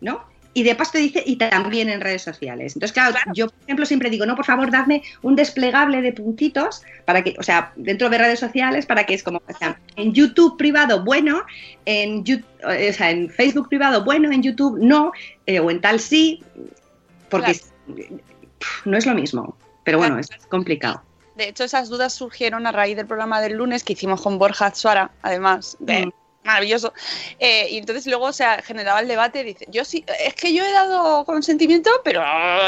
¿no? 0.00 0.24
Y 0.54 0.62
de 0.62 0.74
paso 0.74 0.92
te 0.92 0.98
dice 0.98 1.22
y 1.24 1.36
también 1.36 1.88
en 1.88 2.00
redes 2.00 2.22
sociales. 2.22 2.74
Entonces, 2.74 2.92
claro, 2.92 3.12
claro, 3.12 3.32
yo, 3.34 3.48
por 3.48 3.62
ejemplo, 3.64 3.86
siempre 3.86 4.10
digo, 4.10 4.26
no, 4.26 4.34
por 4.34 4.44
favor, 4.44 4.70
dadme 4.70 5.02
un 5.22 5.36
desplegable 5.36 6.02
de 6.02 6.12
puntitos 6.12 6.82
para 7.04 7.22
que, 7.22 7.36
o 7.38 7.42
sea, 7.42 7.72
dentro 7.76 8.08
de 8.10 8.18
redes 8.18 8.40
sociales, 8.40 8.86
para 8.86 9.04
que 9.04 9.14
es 9.14 9.22
como, 9.22 9.38
o 9.46 9.58
sea, 9.58 9.78
en 9.96 10.12
YouTube 10.12 10.56
privado, 10.56 11.04
bueno, 11.04 11.42
en, 11.84 12.24
o 12.64 12.92
sea, 12.92 13.10
en 13.10 13.30
Facebook 13.30 13.68
privado, 13.68 14.04
bueno, 14.04 14.32
en 14.32 14.42
YouTube 14.42 14.78
no, 14.80 15.12
eh, 15.46 15.60
o 15.60 15.70
en 15.70 15.80
tal 15.80 16.00
sí, 16.00 16.42
porque 17.28 17.60
claro. 17.86 18.22
no 18.84 18.96
es 18.96 19.06
lo 19.06 19.14
mismo. 19.14 19.56
Pero 19.84 19.98
bueno, 19.98 20.18
es 20.18 20.28
complicado. 20.48 21.02
De 21.36 21.48
hecho, 21.48 21.64
esas 21.64 21.88
dudas 21.88 22.12
surgieron 22.12 22.66
a 22.66 22.72
raíz 22.72 22.96
del 22.96 23.06
programa 23.06 23.40
del 23.40 23.54
lunes 23.54 23.84
que 23.84 23.92
hicimos 23.92 24.20
con 24.20 24.38
Borja 24.38 24.74
Suara, 24.74 25.12
además 25.22 25.76
de... 25.80 26.06
Mm 26.06 26.12
maravilloso. 26.48 26.92
Eh, 27.38 27.68
y 27.70 27.78
entonces 27.78 28.06
luego 28.06 28.32
se 28.32 28.44
generaba 28.62 29.00
el 29.00 29.08
debate, 29.08 29.44
dice, 29.44 29.66
yo 29.68 29.84
sí, 29.84 30.04
es 30.24 30.34
que 30.34 30.52
yo 30.52 30.64
he 30.64 30.72
dado 30.72 31.24
consentimiento, 31.24 31.90
pero 32.02 32.22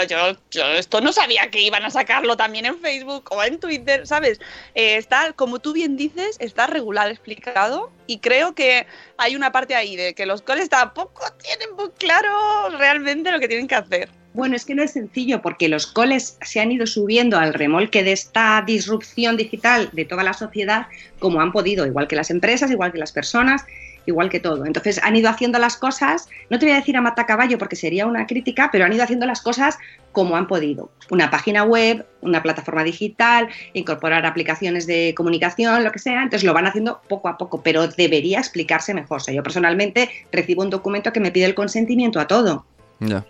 yo, 0.04 0.36
yo, 0.50 0.66
esto 0.66 1.00
no 1.00 1.12
sabía 1.12 1.50
que 1.50 1.60
iban 1.60 1.84
a 1.84 1.90
sacarlo 1.90 2.36
también 2.36 2.66
en 2.66 2.78
Facebook 2.78 3.24
o 3.30 3.42
en 3.42 3.58
Twitter, 3.58 4.06
¿sabes? 4.06 4.38
Eh, 4.74 4.96
está, 4.96 5.32
como 5.32 5.58
tú 5.58 5.72
bien 5.72 5.96
dices, 5.96 6.36
está 6.38 6.66
regular 6.66 7.10
explicado 7.10 7.90
y 8.06 8.18
creo 8.18 8.54
que 8.54 8.86
hay 9.16 9.34
una 9.34 9.50
parte 9.50 9.74
ahí 9.74 9.96
de 9.96 10.14
que 10.14 10.26
los 10.26 10.42
coles 10.42 10.68
tampoco 10.68 11.24
tienen 11.42 11.74
muy 11.76 11.90
claro 11.90 12.68
realmente 12.76 13.32
lo 13.32 13.40
que 13.40 13.48
tienen 13.48 13.66
que 13.66 13.76
hacer. 13.76 14.19
Bueno, 14.32 14.54
es 14.54 14.64
que 14.64 14.76
no 14.76 14.82
es 14.84 14.92
sencillo 14.92 15.42
porque 15.42 15.68
los 15.68 15.88
coles 15.88 16.38
se 16.40 16.60
han 16.60 16.70
ido 16.70 16.86
subiendo 16.86 17.36
al 17.36 17.52
remolque 17.52 18.04
de 18.04 18.12
esta 18.12 18.62
disrupción 18.64 19.36
digital 19.36 19.90
de 19.92 20.04
toda 20.04 20.22
la 20.22 20.34
sociedad 20.34 20.86
como 21.18 21.40
han 21.40 21.50
podido, 21.50 21.84
igual 21.84 22.06
que 22.06 22.14
las 22.14 22.30
empresas, 22.30 22.70
igual 22.70 22.92
que 22.92 22.98
las 22.98 23.10
personas, 23.10 23.64
igual 24.06 24.30
que 24.30 24.38
todo. 24.38 24.64
Entonces 24.66 25.00
han 25.02 25.16
ido 25.16 25.28
haciendo 25.28 25.58
las 25.58 25.76
cosas, 25.76 26.28
no 26.48 26.60
te 26.60 26.66
voy 26.66 26.74
a 26.74 26.78
decir 26.78 26.96
a 26.96 27.00
mata 27.00 27.26
caballo 27.26 27.58
porque 27.58 27.74
sería 27.74 28.06
una 28.06 28.26
crítica, 28.28 28.68
pero 28.70 28.84
han 28.84 28.92
ido 28.92 29.02
haciendo 29.02 29.26
las 29.26 29.40
cosas 29.42 29.78
como 30.12 30.36
han 30.36 30.46
podido. 30.46 30.92
Una 31.10 31.28
página 31.28 31.64
web, 31.64 32.06
una 32.20 32.40
plataforma 32.40 32.84
digital, 32.84 33.48
incorporar 33.72 34.26
aplicaciones 34.26 34.86
de 34.86 35.12
comunicación, 35.16 35.82
lo 35.82 35.90
que 35.90 35.98
sea. 35.98 36.22
Entonces 36.22 36.44
lo 36.44 36.54
van 36.54 36.66
haciendo 36.66 37.00
poco 37.08 37.28
a 37.28 37.36
poco, 37.36 37.62
pero 37.62 37.88
debería 37.88 38.38
explicarse 38.38 38.94
mejor. 38.94 39.16
O 39.16 39.20
sea, 39.20 39.34
yo 39.34 39.42
personalmente 39.42 40.08
recibo 40.30 40.62
un 40.62 40.70
documento 40.70 41.12
que 41.12 41.20
me 41.20 41.32
pide 41.32 41.46
el 41.46 41.54
consentimiento 41.56 42.20
a 42.20 42.28
todo. 42.28 42.64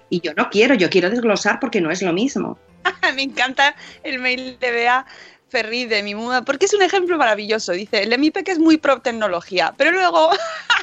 Y 0.09 0.21
yo 0.21 0.35
no 0.35 0.51
quiero, 0.51 0.75
yo 0.75 0.91
quiero 0.91 1.11
desglosar 1.11 1.61
porque 1.61 1.81
no 1.81 1.91
es 1.91 2.03
lo 2.03 2.13
mismo. 2.13 2.59
Me 3.15 3.23
encanta 3.23 3.75
el 4.03 4.19
mail 4.19 4.59
de 4.59 4.71
Bea 4.71 5.07
Ferri 5.49 5.85
de 5.85 6.03
mi 6.03 6.15
muda, 6.15 6.43
porque 6.43 6.67
es 6.67 6.75
un 6.75 6.83
ejemplo 6.83 7.17
maravilloso. 7.19 7.73
Dice, 7.73 8.03
el 8.03 8.17
MIPEC 8.19 8.49
es 8.49 8.59
muy 8.59 8.79
pro 8.79 9.01
tecnología, 9.01 9.75
pero 9.77 9.93
luego 9.93 10.31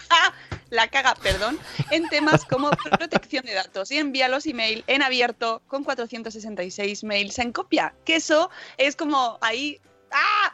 la 0.69 0.87
caga, 0.87 1.15
perdón, 1.15 1.57
en 1.91 2.07
temas 2.09 2.45
como 2.45 2.69
protección 2.69 3.45
de 3.45 3.53
datos 3.53 3.91
y 3.91 3.97
envía 3.97 4.27
los 4.27 4.45
email 4.45 4.83
en 4.87 5.01
abierto 5.01 5.61
con 5.67 5.83
466 5.83 7.03
mails 7.03 7.39
en 7.39 7.51
copia. 7.51 7.93
Que 8.05 8.17
eso 8.17 8.49
es 8.77 8.95
como 8.95 9.37
ahí... 9.41 9.79
¡Ah! 10.11 10.53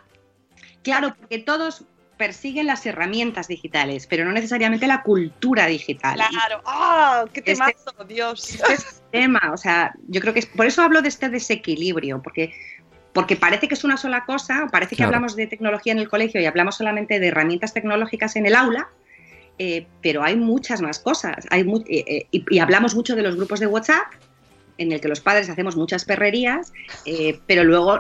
Claro, 0.83 1.15
porque 1.17 1.39
todos 1.39 1.85
persiguen 2.23 2.67
las 2.67 2.85
herramientas 2.85 3.49
digitales, 3.49 4.07
pero 4.07 4.23
no 4.23 4.31
necesariamente 4.31 4.87
la 4.87 5.01
cultura 5.01 5.65
digital. 5.67 6.15
Claro, 6.15 6.61
¡oh, 6.65 7.25
qué 7.33 7.41
temazo, 7.41 7.73
este, 7.99 8.13
Dios! 8.13 8.59
Este 8.69 9.01
tema, 9.11 9.51
o 9.53 9.57
sea, 9.57 9.93
yo 10.07 10.21
creo 10.21 10.33
que 10.33 10.39
es, 10.39 10.45
por 10.45 10.65
eso 10.65 10.81
hablo 10.83 11.01
de 11.01 11.09
este 11.09 11.27
desequilibrio, 11.27 12.21
porque 12.21 12.53
porque 13.11 13.35
parece 13.35 13.67
que 13.67 13.73
es 13.73 13.83
una 13.83 13.97
sola 13.97 14.23
cosa, 14.23 14.69
parece 14.71 14.91
que 14.91 14.95
claro. 15.03 15.09
hablamos 15.09 15.35
de 15.35 15.47
tecnología 15.47 15.91
en 15.91 15.99
el 15.99 16.07
colegio 16.07 16.39
y 16.39 16.45
hablamos 16.45 16.77
solamente 16.77 17.19
de 17.19 17.27
herramientas 17.27 17.73
tecnológicas 17.73 18.37
en 18.37 18.45
el 18.45 18.55
aula, 18.55 18.87
eh, 19.59 19.85
pero 20.01 20.23
hay 20.23 20.37
muchas 20.37 20.81
más 20.81 20.99
cosas. 20.99 21.45
Hay 21.49 21.65
mu 21.65 21.79
eh, 21.89 22.05
eh, 22.07 22.27
y, 22.31 22.45
y, 22.49 22.59
hablamos 22.59 22.95
mucho 22.95 23.17
de 23.17 23.21
los 23.21 23.35
grupos 23.35 23.59
de 23.59 23.67
WhatsApp, 23.67 24.07
en 24.77 24.91
el 24.91 25.01
que 25.01 25.07
los 25.07 25.19
padres 25.19 25.49
hacemos 25.49 25.75
muchas 25.75 26.05
perrerías, 26.05 26.73
eh, 27.05 27.39
pero 27.47 27.63
luego 27.63 27.99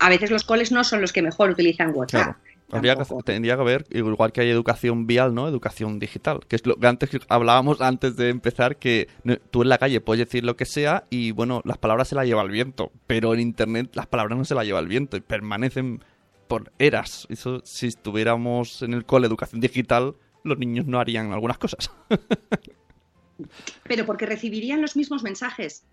a 0.00 0.08
veces 0.08 0.30
los 0.30 0.44
coles 0.44 0.72
no 0.72 0.84
son 0.84 1.00
los 1.00 1.12
que 1.12 1.22
mejor 1.22 1.50
utilizan 1.50 1.90
WhatsApp. 1.94 2.36
Claro. 2.36 2.55
Habría 2.70 2.96
que, 2.96 3.04
tendría 3.24 3.54
que 3.54 3.60
haber, 3.60 3.86
igual 3.90 4.32
que 4.32 4.40
hay 4.40 4.50
educación 4.50 5.06
vial, 5.06 5.34
¿no? 5.34 5.46
Educación 5.48 6.00
digital. 6.00 6.40
Que 6.48 6.56
es 6.56 6.66
lo 6.66 6.76
que 6.76 6.86
antes 6.86 7.10
hablábamos 7.28 7.80
antes 7.80 8.16
de 8.16 8.28
empezar, 8.30 8.76
que 8.76 9.08
tú 9.50 9.62
en 9.62 9.68
la 9.68 9.78
calle 9.78 10.00
puedes 10.00 10.26
decir 10.26 10.44
lo 10.44 10.56
que 10.56 10.64
sea 10.64 11.04
y, 11.08 11.30
bueno, 11.30 11.62
las 11.64 11.78
palabras 11.78 12.08
se 12.08 12.16
las 12.16 12.26
lleva 12.26 12.42
el 12.42 12.50
viento. 12.50 12.90
Pero 13.06 13.34
en 13.34 13.40
Internet 13.40 13.90
las 13.94 14.06
palabras 14.06 14.36
no 14.36 14.44
se 14.44 14.54
las 14.54 14.64
lleva 14.64 14.80
el 14.80 14.88
viento 14.88 15.16
y 15.16 15.20
permanecen 15.20 16.02
por 16.48 16.72
eras. 16.78 17.26
Eso, 17.30 17.60
si 17.64 17.86
estuviéramos 17.86 18.82
en 18.82 18.94
el 18.94 19.04
cole 19.04 19.26
educación 19.26 19.60
digital, 19.60 20.16
los 20.42 20.58
niños 20.58 20.86
no 20.86 20.98
harían 20.98 21.32
algunas 21.32 21.58
cosas. 21.58 21.90
Pero 23.84 24.06
porque 24.06 24.26
recibirían 24.26 24.80
los 24.80 24.96
mismos 24.96 25.22
mensajes. 25.22 25.84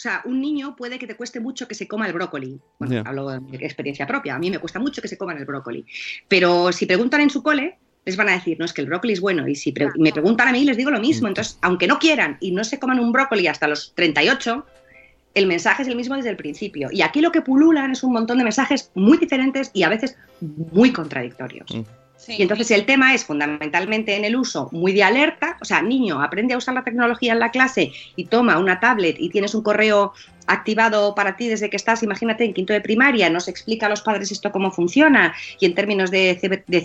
O 0.00 0.02
sea, 0.02 0.22
un 0.24 0.40
niño 0.40 0.76
puede 0.76 0.98
que 0.98 1.06
te 1.06 1.14
cueste 1.14 1.40
mucho 1.40 1.68
que 1.68 1.74
se 1.74 1.86
coma 1.86 2.06
el 2.06 2.14
brócoli. 2.14 2.58
Bueno, 2.78 3.02
hablo 3.04 3.28
de 3.38 3.56
experiencia 3.66 4.06
propia. 4.06 4.34
A 4.34 4.38
mí 4.38 4.50
me 4.50 4.58
cuesta 4.58 4.78
mucho 4.78 5.02
que 5.02 5.08
se 5.08 5.18
coman 5.18 5.36
el 5.36 5.44
brócoli. 5.44 5.84
Pero 6.26 6.72
si 6.72 6.86
preguntan 6.86 7.20
en 7.20 7.28
su 7.28 7.42
cole, 7.42 7.76
les 8.06 8.16
van 8.16 8.30
a 8.30 8.32
decir, 8.32 8.58
no, 8.58 8.64
es 8.64 8.72
que 8.72 8.80
el 8.80 8.86
brócoli 8.86 9.12
es 9.12 9.20
bueno. 9.20 9.46
Y 9.46 9.54
si 9.56 9.72
pre- 9.72 9.90
me 9.98 10.10
preguntan 10.10 10.48
a 10.48 10.52
mí, 10.52 10.64
les 10.64 10.78
digo 10.78 10.90
lo 10.90 11.00
mismo. 11.00 11.28
Entonces, 11.28 11.58
aunque 11.60 11.86
no 11.86 11.98
quieran 11.98 12.38
y 12.40 12.50
no 12.52 12.64
se 12.64 12.78
coman 12.78 12.98
un 12.98 13.12
brócoli 13.12 13.46
hasta 13.46 13.68
los 13.68 13.92
38, 13.94 14.64
el 15.34 15.46
mensaje 15.46 15.82
es 15.82 15.88
el 15.88 15.96
mismo 15.96 16.16
desde 16.16 16.30
el 16.30 16.36
principio. 16.36 16.88
Y 16.90 17.02
aquí 17.02 17.20
lo 17.20 17.30
que 17.30 17.42
pululan 17.42 17.90
es 17.92 18.02
un 18.02 18.14
montón 18.14 18.38
de 18.38 18.44
mensajes 18.44 18.90
muy 18.94 19.18
diferentes 19.18 19.70
y 19.74 19.82
a 19.82 19.90
veces 19.90 20.16
muy 20.40 20.94
contradictorios. 20.94 21.70
Y 22.38 22.42
entonces 22.42 22.70
el 22.70 22.86
tema 22.86 23.14
es 23.14 23.24
fundamentalmente 23.24 24.16
en 24.16 24.24
el 24.24 24.36
uso 24.36 24.68
muy 24.72 24.92
de 24.92 25.02
alerta, 25.02 25.56
o 25.60 25.64
sea, 25.64 25.82
niño, 25.82 26.22
aprende 26.22 26.54
a 26.54 26.58
usar 26.58 26.74
la 26.74 26.84
tecnología 26.84 27.32
en 27.32 27.38
la 27.40 27.50
clase 27.50 27.92
y 28.16 28.24
toma 28.26 28.58
una 28.58 28.80
tablet 28.80 29.16
y 29.18 29.30
tienes 29.30 29.54
un 29.54 29.62
correo 29.62 30.12
activado 30.46 31.14
para 31.14 31.36
ti 31.36 31.48
desde 31.48 31.70
que 31.70 31.76
estás, 31.76 32.02
imagínate, 32.02 32.44
en 32.44 32.54
quinto 32.54 32.72
de 32.72 32.80
primaria, 32.80 33.30
nos 33.30 33.46
explica 33.48 33.86
a 33.86 33.88
los 33.88 34.02
padres 34.02 34.32
esto 34.32 34.50
cómo 34.50 34.70
funciona, 34.70 35.34
y 35.60 35.66
en 35.66 35.74
términos 35.74 36.10
de- 36.10 36.38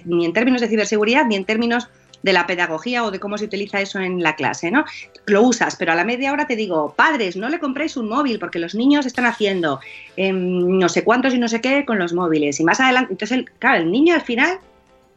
ni 0.05 0.25
en 0.25 0.33
términos 0.33 0.61
de 0.61 0.67
ciberseguridad, 0.67 1.25
ni 1.25 1.35
en 1.35 1.45
términos 1.45 1.87
de 2.21 2.33
la 2.33 2.47
pedagogía 2.47 3.03
o 3.03 3.11
de 3.11 3.19
cómo 3.19 3.37
se 3.37 3.45
utiliza 3.45 3.81
eso 3.81 3.99
en 3.99 4.23
la 4.23 4.35
clase, 4.35 4.71
¿no? 4.71 4.83
Lo 5.27 5.43
usas, 5.43 5.75
pero 5.75 5.91
a 5.91 5.95
la 5.95 6.03
media 6.03 6.31
hora 6.31 6.47
te 6.47 6.55
digo, 6.55 6.93
padres, 6.95 7.35
no 7.35 7.49
le 7.49 7.59
compréis 7.59 7.97
un 7.97 8.09
móvil 8.09 8.39
porque 8.39 8.57
los 8.57 8.73
niños 8.73 9.05
están 9.05 9.25
haciendo 9.25 9.79
em, 10.17 10.79
no 10.79 10.89
sé 10.89 11.03
cuántos 11.03 11.35
y 11.35 11.37
no 11.37 11.47
sé 11.47 11.61
qué 11.61 11.85
con 11.85 11.99
los 11.99 12.13
móviles. 12.13 12.59
Y 12.59 12.63
más 12.63 12.79
adelante, 12.79 13.13
entonces, 13.13 13.37
el, 13.37 13.45
claro, 13.59 13.83
el 13.83 13.91
niño 13.91 14.15
al 14.15 14.21
final 14.21 14.57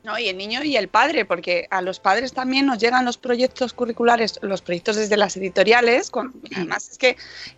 No, 0.05 0.19
y 0.19 0.29
el 0.29 0.39
niño 0.39 0.63
y 0.63 0.77
el 0.77 0.89
padre, 0.89 1.25
porque 1.25 1.67
a 1.71 1.83
los 1.83 1.99
padres 2.01 2.33
también 2.33 2.65
nos 2.67 2.79
llegan 2.79 3.05
los 3.05 3.19
proyectos 3.19 3.73
curriculares, 3.75 4.39
los 4.43 4.63
proyectos 4.63 4.97
desde 4.97 5.17
las 5.17 5.37
editoriales, 5.37 6.11
con- 6.11 6.33
además 6.55 6.89
es 6.91 6.99
que 6.99 7.09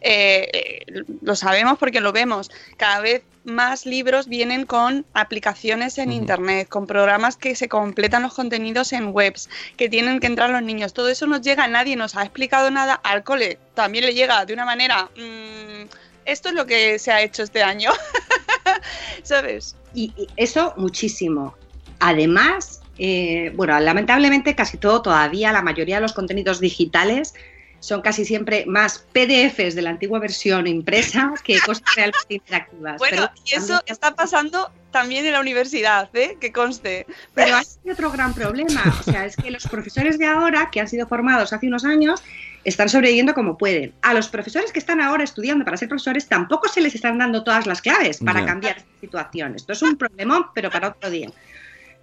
eh, 0.01 0.49
eh, 0.53 0.87
lo 1.23 1.37
sabemos 1.37 1.79
porque 1.79 2.01
lo 2.01 2.13
vemos, 2.13 2.51
cada 2.77 3.01
vez 3.01 3.23
más 3.45 3.87
libros 3.87 4.27
vienen 4.27 4.65
con 4.67 5.05
aplicaciones 5.13 5.99
en 5.99 6.13
internet, 6.13 6.69
con 6.69 6.87
programas 6.87 7.37
que 7.37 7.55
se 7.55 7.69
completan 7.69 8.23
los 8.23 8.35
contenidos 8.35 8.93
en 8.95 9.09
webs, 9.15 9.49
que 9.77 9.89
tienen 9.89 10.19
que 10.19 10.27
entrar 10.27 10.51
los 10.51 10.63
niños, 10.63 10.93
todo 10.95 11.09
eso 11.09 11.27
nos 11.27 11.43
llega, 11.43 11.69
nadie 11.69 11.95
nos 11.95 12.17
ha 12.17 12.23
explicado 12.23 12.71
nada, 12.71 12.95
al 12.95 13.23
cole 13.23 13.59
también 13.75 14.07
le 14.07 14.15
llega 14.15 14.45
de 14.45 14.55
una 14.55 14.65
manera... 14.65 15.11
mm, 15.17 15.89
esto 16.27 16.51
es 16.51 16.55
lo 16.55 16.67
que 16.67 16.99
se 16.99 17.11
ha 17.11 17.23
hecho 17.23 17.43
este 17.43 17.63
año, 17.63 17.91
¿sabes? 19.23 19.75
Y, 19.95 20.13
y 20.17 20.29
eso 20.37 20.75
muchísimo. 20.77 21.55
Además, 22.01 22.81
eh, 22.99 23.53
bueno, 23.55 23.79
lamentablemente 23.81 24.55
casi 24.55 24.77
todo 24.79 25.03
todavía, 25.03 25.53
la 25.53 25.63
mayoría 25.63 25.97
de 25.97 26.03
los 26.03 26.13
contenidos 26.13 26.61
digitales 26.61 27.35
son 27.79 28.03
casi 28.03 28.27
siempre 28.27 28.67
más 28.67 29.07
PDFs 29.13 29.75
de 29.75 29.83
la 29.83 29.91
antigua 29.91 30.19
versión 30.19 30.67
impresa 30.67 31.33
que 31.43 31.59
cosas 31.61 31.83
realmente 31.97 32.35
interactivas. 32.35 32.99
Bueno, 32.99 33.17
Pero 33.17 33.31
y 33.45 33.55
eso 33.55 33.67
también- 33.69 33.81
está 33.87 34.15
pasando 34.15 34.71
también 34.91 35.25
en 35.25 35.33
la 35.33 35.41
universidad, 35.41 36.11
¿eh? 36.15 36.37
Que 36.41 36.53
conste. 36.53 37.07
Pero 37.35 37.57
hay 37.57 37.65
otro 37.91 38.11
gran 38.11 38.35
problema. 38.35 38.83
O 39.01 39.03
sea, 39.03 39.25
es 39.25 39.37
que 39.37 39.51
los 39.51 39.67
profesores 39.67 40.19
de 40.19 40.27
ahora, 40.27 40.69
que 40.71 40.81
han 40.81 40.89
sido 40.89 41.07
formados 41.07 41.53
hace 41.53 41.69
unos 41.69 41.85
años, 41.85 42.23
están 42.65 42.89
sobreviviendo 42.89 43.33
como 43.33 43.57
pueden. 43.57 43.95
A 44.03 44.13
los 44.13 44.29
profesores 44.29 44.73
que 44.73 44.79
están 44.79 45.01
ahora 45.01 45.25
estudiando 45.25 45.65
para 45.65 45.77
ser 45.77 45.89
profesores 45.89 46.29
tampoco 46.29 46.69
se 46.69 46.81
les 46.81 46.95
están 46.95 47.19
dando 47.19 47.45
todas 47.45 47.67
las 47.67 47.81
claves 47.81 48.19
para 48.19 48.45
cambiar 48.45 48.79
esta 48.79 49.01
situación. 49.01 49.55
Esto 49.55 49.73
es 49.73 49.81
un 49.83 49.97
problemón, 49.97 50.47
pero 50.55 50.71
para 50.71 50.89
otro 50.89 51.09
día. 51.09 51.31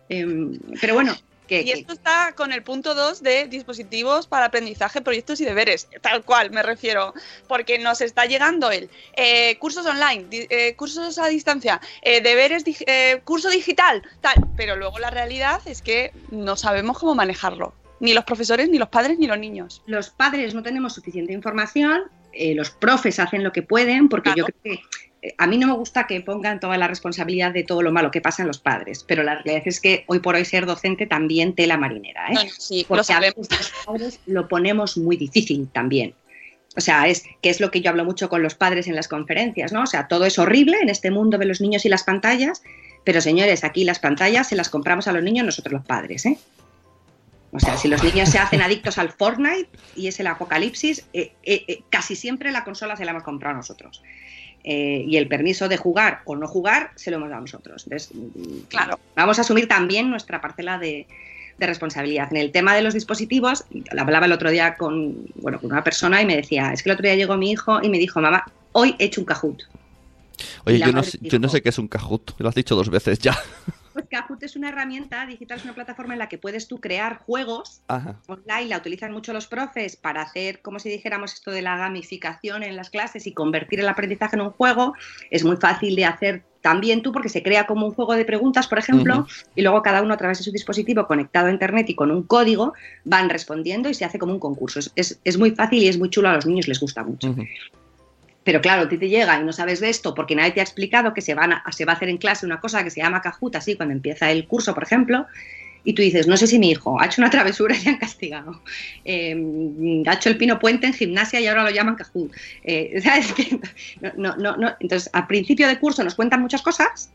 Em, 0.09 0.59
pero 0.79 0.93
bueno, 0.93 1.15
que, 1.47 1.61
Y 1.61 1.65
que- 1.65 1.71
esto 1.79 1.93
está 1.93 2.33
con 2.35 2.51
el 2.51 2.61
punto 2.61 2.93
2 2.93 3.23
de 3.23 3.47
dispositivos 3.47 4.27
para 4.27 4.47
aprendizaje, 4.47 5.01
proyectos 5.01 5.39
y 5.39 5.45
deberes, 5.45 5.87
tal 6.01 6.23
cual 6.23 6.51
me 6.51 6.61
refiero, 6.61 7.13
porque 7.47 7.79
nos 7.79 8.01
está 8.01 8.25
llegando 8.25 8.69
el 8.71 8.89
eh, 9.15 9.57
cursos 9.59 9.85
online, 9.85 10.25
di- 10.29 10.47
eh, 10.49 10.75
cursos 10.75 11.17
a 11.17 11.27
distancia, 11.27 11.79
eh, 12.01 12.19
deberes, 12.21 12.63
eh, 12.85 13.21
curso 13.23 13.49
digital, 13.49 14.01
tal, 14.21 14.35
pero 14.57 14.75
luego 14.75 14.99
la 14.99 15.09
realidad 15.09 15.61
es 15.65 15.81
que 15.81 16.11
no 16.31 16.55
sabemos 16.57 16.99
cómo 16.99 17.15
manejarlo, 17.15 17.73
ni 18.01 18.13
los 18.13 18.25
profesores, 18.25 18.69
ni 18.69 18.77
los 18.77 18.89
padres, 18.89 19.17
ni 19.17 19.27
los 19.27 19.39
niños. 19.39 19.81
los 19.85 20.09
padres 20.09 20.53
no 20.53 20.61
tenemos 20.63 20.93
suficiente 20.93 21.31
información, 21.33 22.03
eh, 22.33 22.53
los 22.55 22.69
profes 22.71 23.19
hacen 23.19 23.43
lo 23.43 23.51
que 23.53 23.61
pueden, 23.63 24.09
porque 24.09 24.31
yo 24.35 24.45
creo 24.45 24.61
que 24.63 24.81
a 25.37 25.47
mí 25.47 25.57
no 25.57 25.67
me 25.67 25.73
gusta 25.73 26.07
que 26.07 26.21
pongan 26.21 26.59
toda 26.59 26.77
la 26.77 26.87
responsabilidad 26.87 27.51
de 27.51 27.63
todo 27.63 27.81
lo 27.81 27.91
malo 27.91 28.11
que 28.11 28.21
pasa 28.21 28.43
en 28.43 28.47
los 28.47 28.59
padres, 28.59 29.03
pero 29.07 29.23
la 29.23 29.35
realidad 29.35 29.63
es 29.65 29.79
que 29.79 30.03
hoy 30.07 30.19
por 30.19 30.35
hoy 30.35 30.45
ser 30.45 30.65
docente 30.65 31.07
también 31.07 31.53
tela 31.53 31.77
marinera, 31.77 32.27
¿eh? 32.29 32.49
Sí, 32.57 32.81
lo 32.81 32.87
porque 32.87 33.01
a 33.01 33.03
sabemos. 33.03 33.47
veces 33.49 33.59
los 33.59 33.85
padres 33.85 34.19
lo 34.25 34.47
ponemos 34.47 34.97
muy 34.97 35.17
difícil 35.17 35.67
también. 35.69 36.13
O 36.75 36.81
sea, 36.81 37.07
es 37.07 37.23
que 37.41 37.49
es 37.49 37.59
lo 37.59 37.71
que 37.71 37.81
yo 37.81 37.89
hablo 37.89 38.05
mucho 38.05 38.29
con 38.29 38.43
los 38.43 38.53
padres 38.53 38.87
en 38.87 38.95
las 38.95 39.07
conferencias, 39.07 39.73
¿no? 39.73 39.83
O 39.83 39.87
sea, 39.87 40.07
todo 40.07 40.25
es 40.25 40.37
horrible 40.37 40.77
en 40.79 40.89
este 40.89 41.09
mundo 41.09 41.39
de 41.39 41.45
los 41.45 41.59
niños 41.59 41.85
y 41.85 41.89
las 41.89 42.03
pantallas, 42.03 42.61
pero 43.03 43.19
señores, 43.19 43.63
aquí 43.63 43.83
las 43.83 43.99
pantallas 43.99 44.49
se 44.49 44.55
las 44.55 44.69
compramos 44.69 45.07
a 45.07 45.11
los 45.11 45.23
niños 45.23 45.45
nosotros 45.45 45.73
los 45.73 45.85
padres, 45.85 46.25
¿eh? 46.27 46.37
O 47.51 47.59
sea, 47.59 47.77
si 47.77 47.87
los 47.87 48.03
niños 48.03 48.29
se 48.29 48.37
hacen 48.37 48.61
adictos 48.61 48.97
al 48.97 49.09
Fortnite 49.09 49.69
y 49.95 50.07
es 50.07 50.19
el 50.19 50.27
apocalipsis, 50.27 51.07
eh, 51.13 51.31
eh, 51.43 51.63
eh, 51.67 51.81
casi 51.89 52.15
siempre 52.15 52.51
la 52.51 52.63
consola 52.63 52.95
se 52.95 53.05
la 53.05 53.11
hemos 53.11 53.23
comprado 53.23 53.55
nosotros. 53.55 54.03
Eh, 54.69 55.05
y 55.07 55.15
el 55.15 55.29
permiso 55.29 55.69
de 55.69 55.77
jugar 55.77 56.23
o 56.25 56.35
no 56.35 56.45
jugar 56.45 56.91
se 56.97 57.09
lo 57.09 57.15
hemos 57.15 57.29
dado 57.29 57.39
nosotros. 57.39 57.85
Entonces, 57.85 58.13
mm, 58.13 58.67
Claro. 58.67 58.99
vamos 59.15 59.37
a 59.37 59.41
asumir 59.41 59.65
también 59.69 60.09
nuestra 60.09 60.41
parcela 60.41 60.77
de, 60.77 61.07
de 61.57 61.67
responsabilidad. 61.67 62.27
En 62.31 62.35
el 62.35 62.51
tema 62.51 62.75
de 62.75 62.81
los 62.81 62.93
dispositivos, 62.93 63.63
hablaba 63.97 64.25
el 64.25 64.33
otro 64.33 64.51
día 64.51 64.75
con, 64.75 65.25
bueno, 65.35 65.61
con 65.61 65.71
una 65.71 65.85
persona 65.85 66.21
y 66.21 66.25
me 66.25 66.35
decía, 66.35 66.73
es 66.73 66.83
que 66.83 66.89
el 66.89 66.95
otro 66.95 67.05
día 67.05 67.15
llegó 67.15 67.37
mi 67.37 67.51
hijo 67.51 67.79
y 67.81 67.87
me 67.87 67.97
dijo, 67.97 68.19
mamá, 68.19 68.43
hoy 68.73 68.93
he 68.99 69.05
hecho 69.05 69.21
un 69.21 69.25
Kahoot. 69.25 69.63
Oye, 70.65 70.79
yo 70.79 70.91
no, 70.91 71.03
sé, 71.03 71.17
yo 71.21 71.39
no 71.39 71.47
dijo- 71.47 71.51
sé 71.53 71.61
qué 71.61 71.69
es 71.69 71.77
un 71.79 71.87
Kahoot, 71.87 72.35
lo 72.39 72.49
has 72.49 72.55
dicho 72.55 72.75
dos 72.75 72.89
veces 72.89 73.19
ya. 73.19 73.35
Pues 73.97 74.09
Kahoot 74.11 74.43
es 74.43 74.55
una 74.55 74.69
herramienta 74.69 75.25
digital, 75.25 75.57
es 75.57 75.63
una 75.63 75.73
plataforma 75.73 76.13
en 76.13 76.19
la 76.19 76.29
que 76.29 76.37
puedes 76.37 76.67
tú 76.67 76.79
crear 76.79 77.17
juegos 77.25 77.81
Ajá. 77.87 78.21
online, 78.27 78.65
la 78.67 78.77
utilizan 78.77 79.11
mucho 79.11 79.33
los 79.33 79.47
profes 79.47 79.95
para 79.95 80.21
hacer, 80.21 80.61
como 80.61 80.77
si 80.77 80.87
dijéramos 80.87 81.33
esto 81.33 81.49
de 81.49 81.63
la 81.63 81.77
gamificación 81.77 82.61
en 82.61 82.75
las 82.75 82.91
clases 82.91 83.25
y 83.25 83.33
convertir 83.33 83.79
el 83.79 83.89
aprendizaje 83.89 84.35
en 84.35 84.43
un 84.43 84.51
juego. 84.51 84.93
Es 85.31 85.43
muy 85.43 85.57
fácil 85.57 85.95
de 85.95 86.05
hacer 86.05 86.43
también 86.61 87.01
tú 87.01 87.11
porque 87.11 87.29
se 87.29 87.41
crea 87.41 87.65
como 87.65 87.87
un 87.87 87.93
juego 87.95 88.13
de 88.13 88.23
preguntas, 88.23 88.67
por 88.67 88.77
ejemplo, 88.77 89.25
y 89.55 89.63
luego 89.63 89.81
cada 89.81 90.03
uno 90.03 90.13
a 90.13 90.17
través 90.17 90.37
de 90.37 90.43
su 90.43 90.51
dispositivo 90.51 91.07
conectado 91.07 91.47
a 91.47 91.51
internet 91.51 91.89
y 91.89 91.95
con 91.95 92.11
un 92.11 92.21
código 92.21 92.73
van 93.03 93.31
respondiendo 93.31 93.89
y 93.89 93.95
se 93.95 94.05
hace 94.05 94.19
como 94.19 94.31
un 94.31 94.39
concurso. 94.39 94.79
Es, 94.95 95.19
es- 95.23 95.37
muy 95.39 95.55
fácil 95.55 95.81
y 95.81 95.87
es 95.87 95.97
muy 95.97 96.11
chulo, 96.11 96.29
a 96.29 96.33
los 96.35 96.45
niños 96.45 96.67
les 96.67 96.79
gusta 96.79 97.03
mucho. 97.03 97.33
Pero 98.47 98.61
claro, 98.61 98.83
a 98.83 98.87
ti 98.87 98.97
te 98.97 99.09
llega 99.09 99.37
y 99.37 99.43
no 99.43 99.51
sabes 99.51 99.81
de 99.81 99.89
esto 99.89 100.13
porque 100.15 100.33
nadie 100.33 100.51
te 100.53 100.61
ha 100.61 100.63
explicado 100.63 101.13
que 101.13 101.19
se, 101.19 101.33
van 101.33 101.51
a- 101.51 101.63
va 101.65 101.91
a 101.91 101.95
hacer 101.97 102.07
en 102.07 102.15
clase 102.17 102.45
una 102.45 102.61
cosa 102.61 102.81
que 102.81 102.89
se 102.89 103.01
llama 103.01 103.21
Kahoot, 103.21 103.57
así 103.57 103.75
cuando 103.75 103.91
empieza 103.93 104.31
el 104.31 104.47
curso, 104.47 104.73
por 104.73 104.83
ejemplo, 104.83 105.25
y 105.83 105.91
tú 105.91 106.01
dices, 106.01 106.27
no 106.27 106.37
sé 106.37 106.47
si 106.47 106.57
mi 106.57 106.69
hijo 106.71 106.97
ha 107.01 107.07
hecho 107.07 107.19
una 107.19 107.29
travesura 107.35 107.75
y 107.75 107.83
le 107.83 107.89
han 107.89 107.97
castigado, 107.97 108.61
Eh, 109.03 109.35
ha 110.07 110.13
hecho 110.13 110.29
el 110.29 110.37
pino 110.37 110.59
puente 110.59 110.87
en 110.87 110.93
gimnasia 110.93 111.41
y 111.41 111.47
ahora 111.47 111.63
lo 111.65 111.71
llaman 111.71 111.95
Kahoot. 111.95 112.31
Eh, 112.63 113.01
no, 114.15 114.37
no, 114.37 114.55
no. 114.55 114.75
Entonces, 114.79 115.09
al 115.11 115.27
principio 115.27 115.67
de 115.67 115.77
curso 115.77 116.01
nos 116.05 116.15
cuentan 116.15 116.39
muchas 116.41 116.61
cosas, 116.61 117.11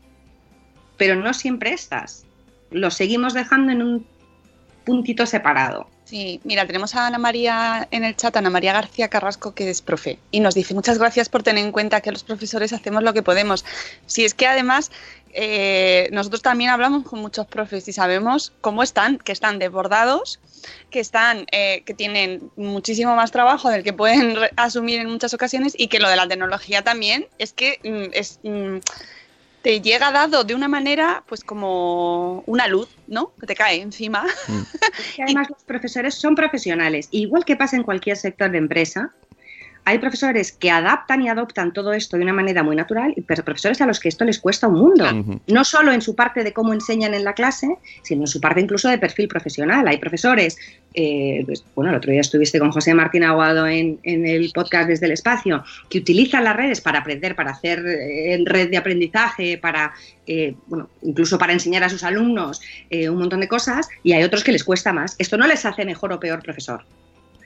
pero 0.97 1.15
no 1.15 1.33
siempre 1.33 1.73
estas. 1.73 2.27
Lo 2.69 2.91
seguimos 2.91 3.33
dejando 3.33 3.71
en 3.71 3.81
un 3.81 4.05
puntito 4.85 5.25
separado. 5.25 5.89
Sí, 6.13 6.39
mira, 6.43 6.67
tenemos 6.67 6.93
a 6.93 7.07
Ana 7.07 7.17
María 7.17 7.87
en 7.89 8.03
el 8.03 8.15
chat, 8.15 8.37
Ana 8.37 8.51
María 8.51 8.71
García 8.71 9.07
Carrasco, 9.07 9.55
que 9.55 9.71
es 9.71 9.81
profe, 9.81 10.19
y 10.29 10.41
nos 10.41 10.53
dice 10.53 10.75
muchas 10.75 10.99
gracias 10.99 11.27
por 11.27 11.41
tener 11.41 11.65
en 11.65 11.71
cuenta 11.71 12.01
que 12.01 12.11
los 12.11 12.23
profesores 12.23 12.71
hacemos 12.71 13.01
lo 13.01 13.15
que 13.15 13.23
podemos. 13.23 13.65
Si 14.05 14.23
es 14.23 14.35
que 14.35 14.45
además 14.45 14.91
eh, 15.33 16.09
nosotros 16.11 16.43
también 16.43 16.69
hablamos 16.69 17.03
con 17.03 17.19
muchos 17.19 17.47
profes 17.47 17.87
y 17.87 17.93
sabemos 17.93 18.53
cómo 18.61 18.83
están, 18.83 19.17
que 19.17 19.31
están 19.31 19.57
desbordados, 19.57 20.39
que 20.91 20.99
están, 20.99 21.47
eh, 21.51 21.81
que 21.83 21.95
tienen 21.95 22.51
muchísimo 22.57 23.15
más 23.15 23.31
trabajo 23.31 23.71
del 23.71 23.81
que 23.81 23.93
pueden 23.93 24.35
asumir 24.55 24.99
en 24.99 25.09
muchas 25.09 25.33
ocasiones 25.33 25.73
y 25.75 25.87
que 25.87 25.97
lo 25.97 26.09
de 26.09 26.15
la 26.15 26.27
tecnología 26.27 26.83
también 26.83 27.25
es 27.39 27.53
que 27.53 27.79
mm, 27.83 28.13
es 28.13 28.39
mm, 28.43 28.77
te 29.63 29.79
llega 29.79 30.11
dado 30.11 30.43
de 30.43 30.53
una 30.53 30.67
manera, 30.67 31.23
pues 31.25 31.41
como 31.43 32.43
una 32.45 32.67
luz, 32.67 32.89
¿no? 33.07 33.33
Que 33.39 33.47
te 33.47 33.55
cae 33.55 33.81
encima. 33.81 34.25
Es 34.99 35.15
que 35.15 35.23
además 35.23 35.49
los 35.49 35.63
profesores 35.63 36.13
son 36.15 36.35
profesionales. 36.35 37.07
Igual 37.11 37.45
que 37.45 37.55
pasa 37.55 37.77
en 37.77 37.83
cualquier 37.83 38.17
sector 38.17 38.51
de 38.51 38.57
empresa, 38.57 39.13
hay 39.85 39.99
profesores 39.99 40.51
que 40.51 40.71
adaptan 40.71 41.21
y 41.21 41.29
adoptan 41.29 41.73
todo 41.73 41.93
esto 41.93 42.17
de 42.17 42.23
una 42.23 42.33
manera 42.33 42.63
muy 42.63 42.75
natural, 42.75 43.13
pero 43.27 43.43
profesores 43.43 43.81
a 43.81 43.85
los 43.85 43.99
que 43.99 44.09
esto 44.09 44.23
les 44.23 44.39
cuesta 44.39 44.67
un 44.67 44.75
mundo. 44.75 45.05
No 45.47 45.63
solo 45.63 45.91
en 45.91 46.01
su 46.01 46.15
parte 46.15 46.43
de 46.43 46.53
cómo 46.53 46.73
enseñan 46.73 47.13
en 47.13 47.23
la 47.23 47.33
clase, 47.33 47.77
sino 48.01 48.21
en 48.21 48.27
su 48.27 48.39
parte 48.39 48.61
incluso 48.61 48.87
de 48.89 48.97
perfil 48.97 49.27
profesional. 49.27 49.87
Hay 49.87 49.97
profesores, 49.97 50.57
eh, 50.93 51.43
pues, 51.45 51.65
bueno, 51.75 51.91
el 51.91 51.97
otro 51.97 52.11
día 52.11 52.21
estuviste 52.21 52.59
con 52.59 52.71
José 52.71 52.93
Martín 52.93 53.23
Aguado 53.23 53.67
en, 53.67 53.99
el 54.03 54.51
podcast 54.53 54.87
Desde 54.87 55.05
el 55.07 55.11
Espacio, 55.11 55.63
que 55.89 55.99
utilizan 55.99 56.45
las 56.45 56.55
redes 56.55 56.79
para 56.79 56.99
aprender, 56.99 57.35
para 57.35 57.51
hacer 57.51 57.83
eh, 57.85 58.41
red 58.45 58.69
de 58.69 58.77
aprendizaje, 58.77 59.57
para, 59.57 59.93
eh, 60.27 60.55
bueno, 60.67 60.89
incluso 61.01 61.37
para 61.37 61.51
enseñar 61.51 61.83
a 61.83 61.89
sus 61.89 62.03
alumnos 62.03 62.61
un 62.91 63.17
montón 63.17 63.39
de 63.39 63.47
cosas, 63.47 63.89
y 64.03 64.13
hay 64.13 64.23
otros 64.23 64.43
que 64.43 64.51
les 64.51 64.63
cuesta 64.63 64.93
más. 64.93 65.15
Esto 65.17 65.35
no 65.37 65.47
les 65.47 65.65
hace 65.65 65.83
mejor 65.83 66.13
o 66.13 66.19
peor 66.19 66.41
profesor. 66.41 66.85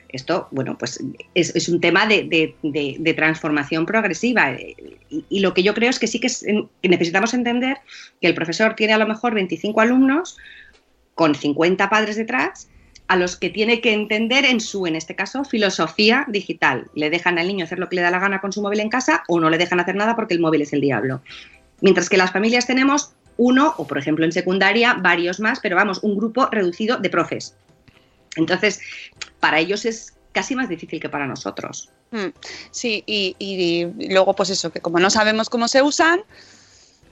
Esto, 0.08 0.48
bueno, 0.50 0.78
pues 0.78 1.02
es, 1.34 1.68
un 1.68 1.80
tema 1.80 2.06
de, 2.06 3.14
transformación 3.14 3.84
progresiva. 3.84 4.56
Y, 5.10 5.40
lo 5.40 5.52
que 5.52 5.62
yo 5.62 5.74
creo 5.74 5.90
es 5.90 5.98
que 5.98 6.06
sí 6.06 6.18
que, 6.18 6.28
necesitamos 6.82 7.34
entender 7.34 7.78
que 8.20 8.28
el 8.28 8.34
profesor 8.34 8.74
tiene 8.74 8.94
a 8.94 8.98
lo 8.98 9.06
mejor 9.06 9.34
25 9.34 9.80
alumnos 9.80 10.38
con 11.14 11.34
50 11.34 11.90
padres 11.90 12.16
detrás 12.16 12.68
a 13.08 13.16
los 13.16 13.36
que 13.36 13.50
tiene 13.50 13.80
que 13.80 13.92
entender 13.92 14.44
en 14.44 14.60
su, 14.60 14.86
en 14.86 14.94
este 14.94 15.14
caso, 15.14 15.44
filosofía 15.44 16.26
digital. 16.28 16.90
Le 16.94 17.10
dejan 17.10 17.38
al 17.38 17.48
niño 17.48 17.64
hacer 17.64 17.78
lo 17.78 17.88
que 17.88 17.96
le 17.96 18.02
da 18.02 18.10
la 18.10 18.18
gana 18.18 18.40
con 18.40 18.52
su 18.52 18.62
móvil 18.62 18.80
en 18.80 18.90
casa 18.90 19.24
o 19.28 19.40
no 19.40 19.50
le 19.50 19.58
dejan 19.58 19.80
hacer 19.80 19.94
nada 19.94 20.14
porque 20.14 20.34
el 20.34 20.40
móvil 20.40 20.62
es 20.62 20.72
el 20.72 20.80
diablo. 20.80 21.22
Mientras 21.80 22.08
que 22.08 22.18
las 22.18 22.32
familias 22.32 22.66
tenemos 22.66 23.14
uno, 23.38 23.74
o 23.78 23.86
por 23.86 23.98
ejemplo 23.98 24.24
en 24.24 24.32
secundaria, 24.32 24.94
varios 24.94 25.40
más, 25.40 25.60
pero 25.60 25.76
vamos, 25.76 26.00
un 26.02 26.16
grupo 26.16 26.48
reducido 26.50 26.98
de 26.98 27.08
profes. 27.08 27.54
Entonces, 28.36 28.80
para 29.40 29.58
ellos 29.58 29.84
es 29.84 30.14
casi 30.32 30.54
más 30.54 30.68
difícil 30.68 31.00
que 31.00 31.08
para 31.08 31.26
nosotros. 31.26 31.90
Mm, 32.10 32.28
sí, 32.70 33.02
y, 33.06 33.86
luego 34.10 34.34
pues 34.34 34.50
eso, 34.50 34.70
que 34.70 34.80
como 34.80 34.98
no 34.98 35.10
sabemos 35.10 35.50
cómo 35.50 35.68
se 35.68 35.82
usan, 35.82 36.20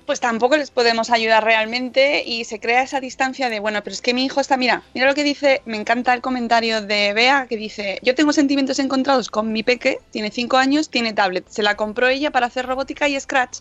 pues 0.07 0.21
tampoco 0.21 0.57
les 0.57 0.71
podemos 0.71 1.11
ayudar 1.11 1.45
realmente 1.45 2.23
y 2.25 2.45
se 2.45 2.61
crea 2.61 2.83
esa 2.83 3.01
distancia 3.01 3.51
de, 3.51 3.59
bueno, 3.59 3.83
pero 3.83 3.95
es 3.95 4.01
que 4.01 4.15
mi 4.15 4.25
hijo 4.25 4.41
está, 4.41 4.57
mira, 4.57 4.83
mira 4.95 5.09
lo 5.09 5.15
que 5.15 5.25
dice, 5.25 5.62
me 5.65 5.77
encanta 5.77 6.15
el 6.15 6.21
comentario 6.21 6.81
de 6.81 7.12
Bea 7.12 7.47
que 7.49 7.57
dice, 7.57 7.99
yo 8.03 8.15
tengo 8.15 8.33
sentimientos 8.33 8.79
encontrados 8.79 9.29
con 9.29 9.53
mi 9.53 9.65
peque, 9.65 9.99
tiene 10.12 10.31
cinco 10.31 10.57
años, 10.57 10.89
tiene 10.89 11.12
tablet, 11.12 11.49
se 11.49 11.65
la 11.65 11.77
compró 11.77 12.07
ella 12.07 12.31
para 12.31 12.47
hacer 12.47 12.67
robótica 12.67 13.09
y 13.09 13.19
Scratch, 13.19 13.59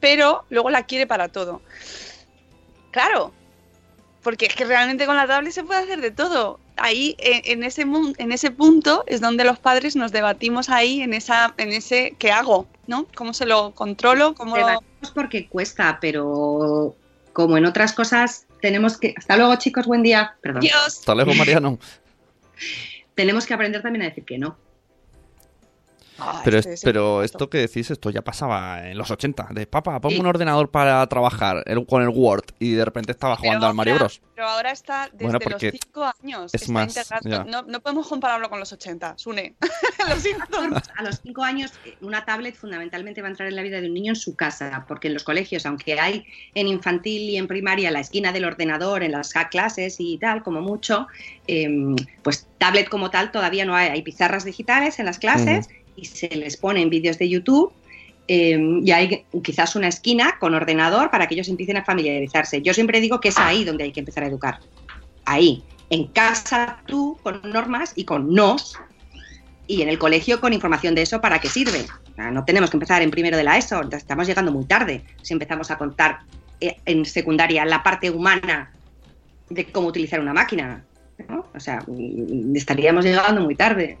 pero 0.00 0.44
luego 0.50 0.70
la 0.70 0.84
quiere 0.84 1.06
para 1.06 1.28
todo. 1.28 1.62
Claro, 2.90 3.32
porque 4.22 4.46
es 4.46 4.54
que 4.54 4.64
realmente 4.64 5.06
con 5.06 5.16
la 5.16 5.28
tablet 5.28 5.52
se 5.52 5.62
puede 5.62 5.82
hacer 5.84 6.00
de 6.00 6.10
todo. 6.10 6.58
Ahí, 6.76 7.14
en, 7.18 7.62
ese, 7.62 7.82
en 7.82 8.32
ese 8.32 8.50
punto, 8.50 9.04
es 9.06 9.20
donde 9.20 9.44
los 9.44 9.58
padres 9.58 9.96
nos 9.96 10.12
debatimos 10.12 10.68
ahí 10.68 11.02
en, 11.02 11.14
esa, 11.14 11.54
en 11.56 11.72
ese 11.72 12.16
¿qué 12.18 12.32
hago? 12.32 12.66
¿no? 12.86 13.06
¿Cómo 13.14 13.32
se 13.32 13.46
lo 13.46 13.72
controlo? 13.72 14.34
¿Cómo 14.34 14.56
Debatimos 14.56 15.10
porque 15.14 15.48
cuesta, 15.48 15.98
pero 16.00 16.96
como 17.32 17.56
en 17.56 17.66
otras 17.66 17.92
cosas, 17.92 18.46
tenemos 18.60 18.98
que... 18.98 19.14
Hasta 19.16 19.36
luego, 19.36 19.54
chicos, 19.56 19.86
buen 19.86 20.02
día. 20.02 20.36
Perdón. 20.40 20.60
Dios. 20.60 20.98
Hasta 20.98 21.14
luego, 21.14 21.34
Mariano. 21.34 21.78
tenemos 23.14 23.46
que 23.46 23.54
aprender 23.54 23.82
también 23.82 24.02
a 24.02 24.08
decir 24.08 24.24
que 24.24 24.38
no 24.38 24.56
pero, 26.44 26.60
pero 26.82 27.22
esto 27.22 27.50
que 27.50 27.58
decís, 27.58 27.90
esto 27.90 28.10
ya 28.10 28.22
pasaba 28.22 28.88
en 28.88 28.96
los 28.96 29.10
80. 29.10 29.48
De 29.50 29.66
papá, 29.66 30.00
pongo 30.00 30.20
un 30.20 30.26
ordenador 30.26 30.70
para 30.70 31.06
trabajar 31.08 31.64
con 31.88 32.02
el 32.02 32.08
Word 32.08 32.44
y 32.58 32.72
de 32.72 32.84
repente 32.84 33.12
estaba 33.12 33.36
jugando 33.36 33.66
al 33.66 33.74
Mario 33.74 33.96
Bros. 33.96 34.20
Pero 34.34 34.48
ahora 34.48 34.72
está 34.72 35.08
desde 35.12 35.50
los 35.50 35.60
5 35.60 36.12
años. 36.22 36.54
Es 36.54 36.68
más, 36.68 37.10
no, 37.24 37.62
no, 37.62 37.80
podemos 37.80 38.08
compararlo 38.08 38.50
con 38.50 38.58
los 38.58 38.72
80, 38.72 39.16
Sune. 39.16 39.54
a 40.04 41.02
los 41.02 41.20
5 41.22 41.42
años, 41.42 41.72
una 42.00 42.24
tablet 42.24 42.56
fundamentalmente 42.56 43.20
va 43.22 43.28
a 43.28 43.30
entrar 43.30 43.48
en 43.48 43.56
la 43.56 43.62
vida 43.62 43.80
de 43.80 43.86
un 43.86 43.94
niño 43.94 44.12
en 44.12 44.16
su 44.16 44.34
casa, 44.34 44.84
porque 44.88 45.08
en 45.08 45.14
los 45.14 45.24
colegios, 45.24 45.66
aunque 45.66 45.98
hay 45.98 46.24
en 46.54 46.66
infantil 46.68 47.30
y 47.30 47.36
en 47.36 47.46
primaria 47.46 47.90
la 47.90 48.00
esquina 48.00 48.32
del 48.32 48.44
ordenador, 48.44 49.02
en 49.02 49.12
las 49.12 49.32
clases 49.50 49.96
y 49.98 50.18
tal, 50.18 50.42
como 50.42 50.60
mucho, 50.60 51.06
em, 51.46 51.96
pues 52.22 52.48
tablet 52.58 52.88
como 52.88 53.10
tal 53.10 53.30
todavía 53.30 53.64
no 53.64 53.74
hay. 53.74 53.88
Hay 53.88 54.02
pizarras 54.02 54.44
digitales 54.44 54.98
en 54.98 55.06
las 55.06 55.18
clases 55.18 55.68
y 55.96 56.04
se 56.04 56.28
les 56.28 56.56
ponen 56.56 56.90
vídeos 56.90 57.18
de 57.18 57.28
YouTube 57.28 57.72
eh, 58.26 58.58
y 58.82 58.90
hay 58.90 59.24
quizás 59.42 59.76
una 59.76 59.88
esquina 59.88 60.38
con 60.38 60.54
ordenador 60.54 61.10
para 61.10 61.26
que 61.26 61.34
ellos 61.34 61.48
empiecen 61.48 61.76
a 61.76 61.84
familiarizarse. 61.84 62.62
Yo 62.62 62.72
siempre 62.72 63.00
digo 63.00 63.20
que 63.20 63.28
es 63.28 63.38
ahí 63.38 63.64
donde 63.64 63.84
hay 63.84 63.92
que 63.92 64.00
empezar 64.00 64.24
a 64.24 64.28
educar. 64.28 64.60
Ahí. 65.24 65.62
En 65.90 66.06
casa 66.08 66.78
tú 66.86 67.18
con 67.22 67.42
normas 67.44 67.92
y 67.94 68.04
con 68.04 68.32
nos 68.32 68.78
y 69.66 69.82
en 69.82 69.88
el 69.88 69.98
colegio 69.98 70.40
con 70.40 70.52
información 70.52 70.94
de 70.94 71.02
eso 71.02 71.20
para 71.20 71.38
qué 71.38 71.48
sirve. 71.48 71.86
No 72.16 72.44
tenemos 72.44 72.70
que 72.70 72.76
empezar 72.76 73.02
en 73.02 73.10
primero 73.10 73.36
de 73.36 73.44
la 73.44 73.58
ESO, 73.58 73.82
estamos 73.92 74.26
llegando 74.26 74.52
muy 74.52 74.64
tarde. 74.64 75.04
Si 75.22 75.34
empezamos 75.34 75.70
a 75.70 75.78
contar 75.78 76.20
eh, 76.60 76.76
en 76.86 77.04
secundaria 77.04 77.64
la 77.64 77.82
parte 77.82 78.10
humana 78.10 78.72
de 79.50 79.66
cómo 79.66 79.88
utilizar 79.88 80.20
una 80.20 80.32
máquina, 80.32 80.84
o 81.54 81.60
sea, 81.60 81.82
mm, 81.86 82.56
estaríamos 82.56 83.04
llegando 83.04 83.40
muy 83.40 83.54
tarde. 83.54 83.98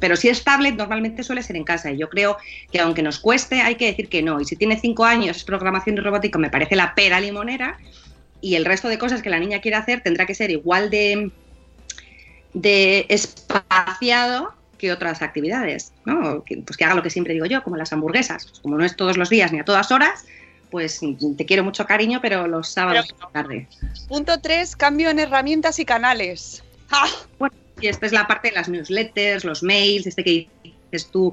Pero 0.00 0.16
si 0.16 0.28
es 0.28 0.42
tablet, 0.44 0.74
normalmente 0.76 1.22
suele 1.22 1.42
ser 1.42 1.56
en 1.56 1.64
casa. 1.64 1.90
Y 1.90 1.98
yo 1.98 2.08
creo 2.08 2.38
que 2.72 2.80
aunque 2.80 3.02
nos 3.02 3.18
cueste, 3.18 3.60
hay 3.60 3.74
que 3.74 3.86
decir 3.86 4.08
que 4.08 4.22
no. 4.22 4.40
Y 4.40 4.44
si 4.44 4.56
tiene 4.56 4.78
cinco 4.80 5.04
años, 5.04 5.44
programación 5.44 5.96
y 5.96 6.00
robótica, 6.00 6.38
me 6.38 6.50
parece 6.50 6.76
la 6.76 6.94
pera 6.94 7.20
limonera. 7.20 7.78
Y 8.40 8.54
el 8.54 8.64
resto 8.64 8.88
de 8.88 8.98
cosas 8.98 9.22
que 9.22 9.30
la 9.30 9.38
niña 9.38 9.60
quiere 9.60 9.76
hacer 9.76 10.00
tendrá 10.00 10.24
que 10.24 10.34
ser 10.34 10.50
igual 10.50 10.90
de, 10.90 11.30
de 12.54 13.06
espaciado 13.08 14.54
que 14.78 14.92
otras 14.92 15.22
actividades. 15.22 15.92
¿no? 16.06 16.44
pues 16.64 16.76
que 16.76 16.84
haga 16.84 16.94
lo 16.94 17.02
que 17.02 17.10
siempre 17.10 17.34
digo 17.34 17.46
yo, 17.46 17.62
como 17.62 17.76
las 17.76 17.92
hamburguesas. 17.92 18.60
como 18.62 18.78
no 18.78 18.84
es 18.84 18.96
todos 18.96 19.16
los 19.18 19.28
días 19.28 19.52
ni 19.52 19.58
a 19.58 19.64
todas 19.64 19.90
horas, 19.90 20.24
pues 20.70 21.00
te 21.36 21.46
quiero 21.46 21.64
mucho 21.64 21.86
cariño, 21.86 22.20
pero 22.20 22.46
los 22.46 22.68
sábados 22.68 23.12
por 23.12 23.32
tarde. 23.32 23.66
Punto 24.08 24.40
3, 24.40 24.76
cambio 24.76 25.10
en 25.10 25.18
herramientas 25.18 25.78
y 25.78 25.84
canales. 25.84 26.62
¡Ah! 26.90 27.08
Bueno, 27.38 27.54
y 27.80 27.86
esta 27.86 28.06
es 28.06 28.12
la 28.12 28.26
parte 28.26 28.48
de 28.48 28.54
las 28.54 28.68
newsletters, 28.68 29.44
los 29.44 29.62
mails, 29.62 30.06
este 30.06 30.24
que 30.24 30.48
dices 30.90 31.10
tú, 31.10 31.32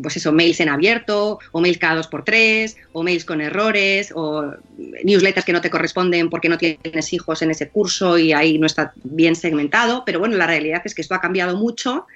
pues 0.00 0.16
eso, 0.16 0.32
mails 0.32 0.60
en 0.60 0.68
abierto, 0.68 1.38
o 1.52 1.60
mails 1.60 1.78
cada 1.78 1.96
dos 1.96 2.06
por 2.06 2.24
tres, 2.24 2.76
o 2.92 3.02
mails 3.02 3.24
con 3.24 3.40
errores, 3.40 4.12
o 4.14 4.54
newsletters 5.04 5.44
que 5.44 5.52
no 5.52 5.60
te 5.60 5.70
corresponden 5.70 6.30
porque 6.30 6.48
no 6.48 6.58
tienes 6.58 7.12
hijos 7.12 7.42
en 7.42 7.50
ese 7.50 7.68
curso 7.68 8.18
y 8.18 8.32
ahí 8.32 8.58
no 8.58 8.66
está 8.66 8.92
bien 9.02 9.36
segmentado. 9.36 10.04
Pero 10.04 10.18
bueno, 10.18 10.36
la 10.36 10.46
realidad 10.46 10.82
es 10.84 10.94
que 10.94 11.02
esto 11.02 11.14
ha 11.14 11.20
cambiado 11.20 11.56
mucho. 11.56 12.06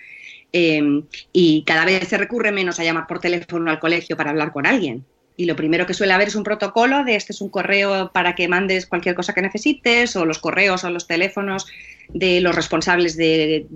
Eh, 0.57 1.03
y 1.33 1.65
cada 1.65 1.85
vez 1.85 2.07
se 2.07 2.17
recurre 2.17 2.53
menos 2.53 2.79
a 2.79 2.85
llamar 2.85 3.09
por 3.09 3.19
teléfono 3.19 3.73
al 3.73 3.81
colegio 3.81 4.17
para 4.17 4.31
hablar 4.31 4.53
con 4.53 4.67
alguien 4.67 5.05
y 5.37 5.47
lo 5.47 5.57
primero 5.57 5.87
que 5.87 5.95
suele 5.95 6.13
haber 6.13 6.29
es 6.29 6.37
un 6.37 6.45
protocolo 6.45 7.05
de 7.05 7.17
este 7.17 7.33
es 7.33 7.41
un 7.41 7.49
correo 7.49 8.13
para 8.13 8.35
que 8.35 8.47
mandes 8.47 8.87
cualquier 8.87 9.15
cosa 9.15 9.33
que 9.33 9.43
necesites 9.43 10.15
o 10.15 10.25
los 10.25 10.39
correos 10.39 10.85
o 10.85 10.91
los 10.91 11.07
teléfonos 11.07 11.67
de 12.09 12.41
los 12.41 12.55
responsables 12.55 13.17
de, 13.17 13.67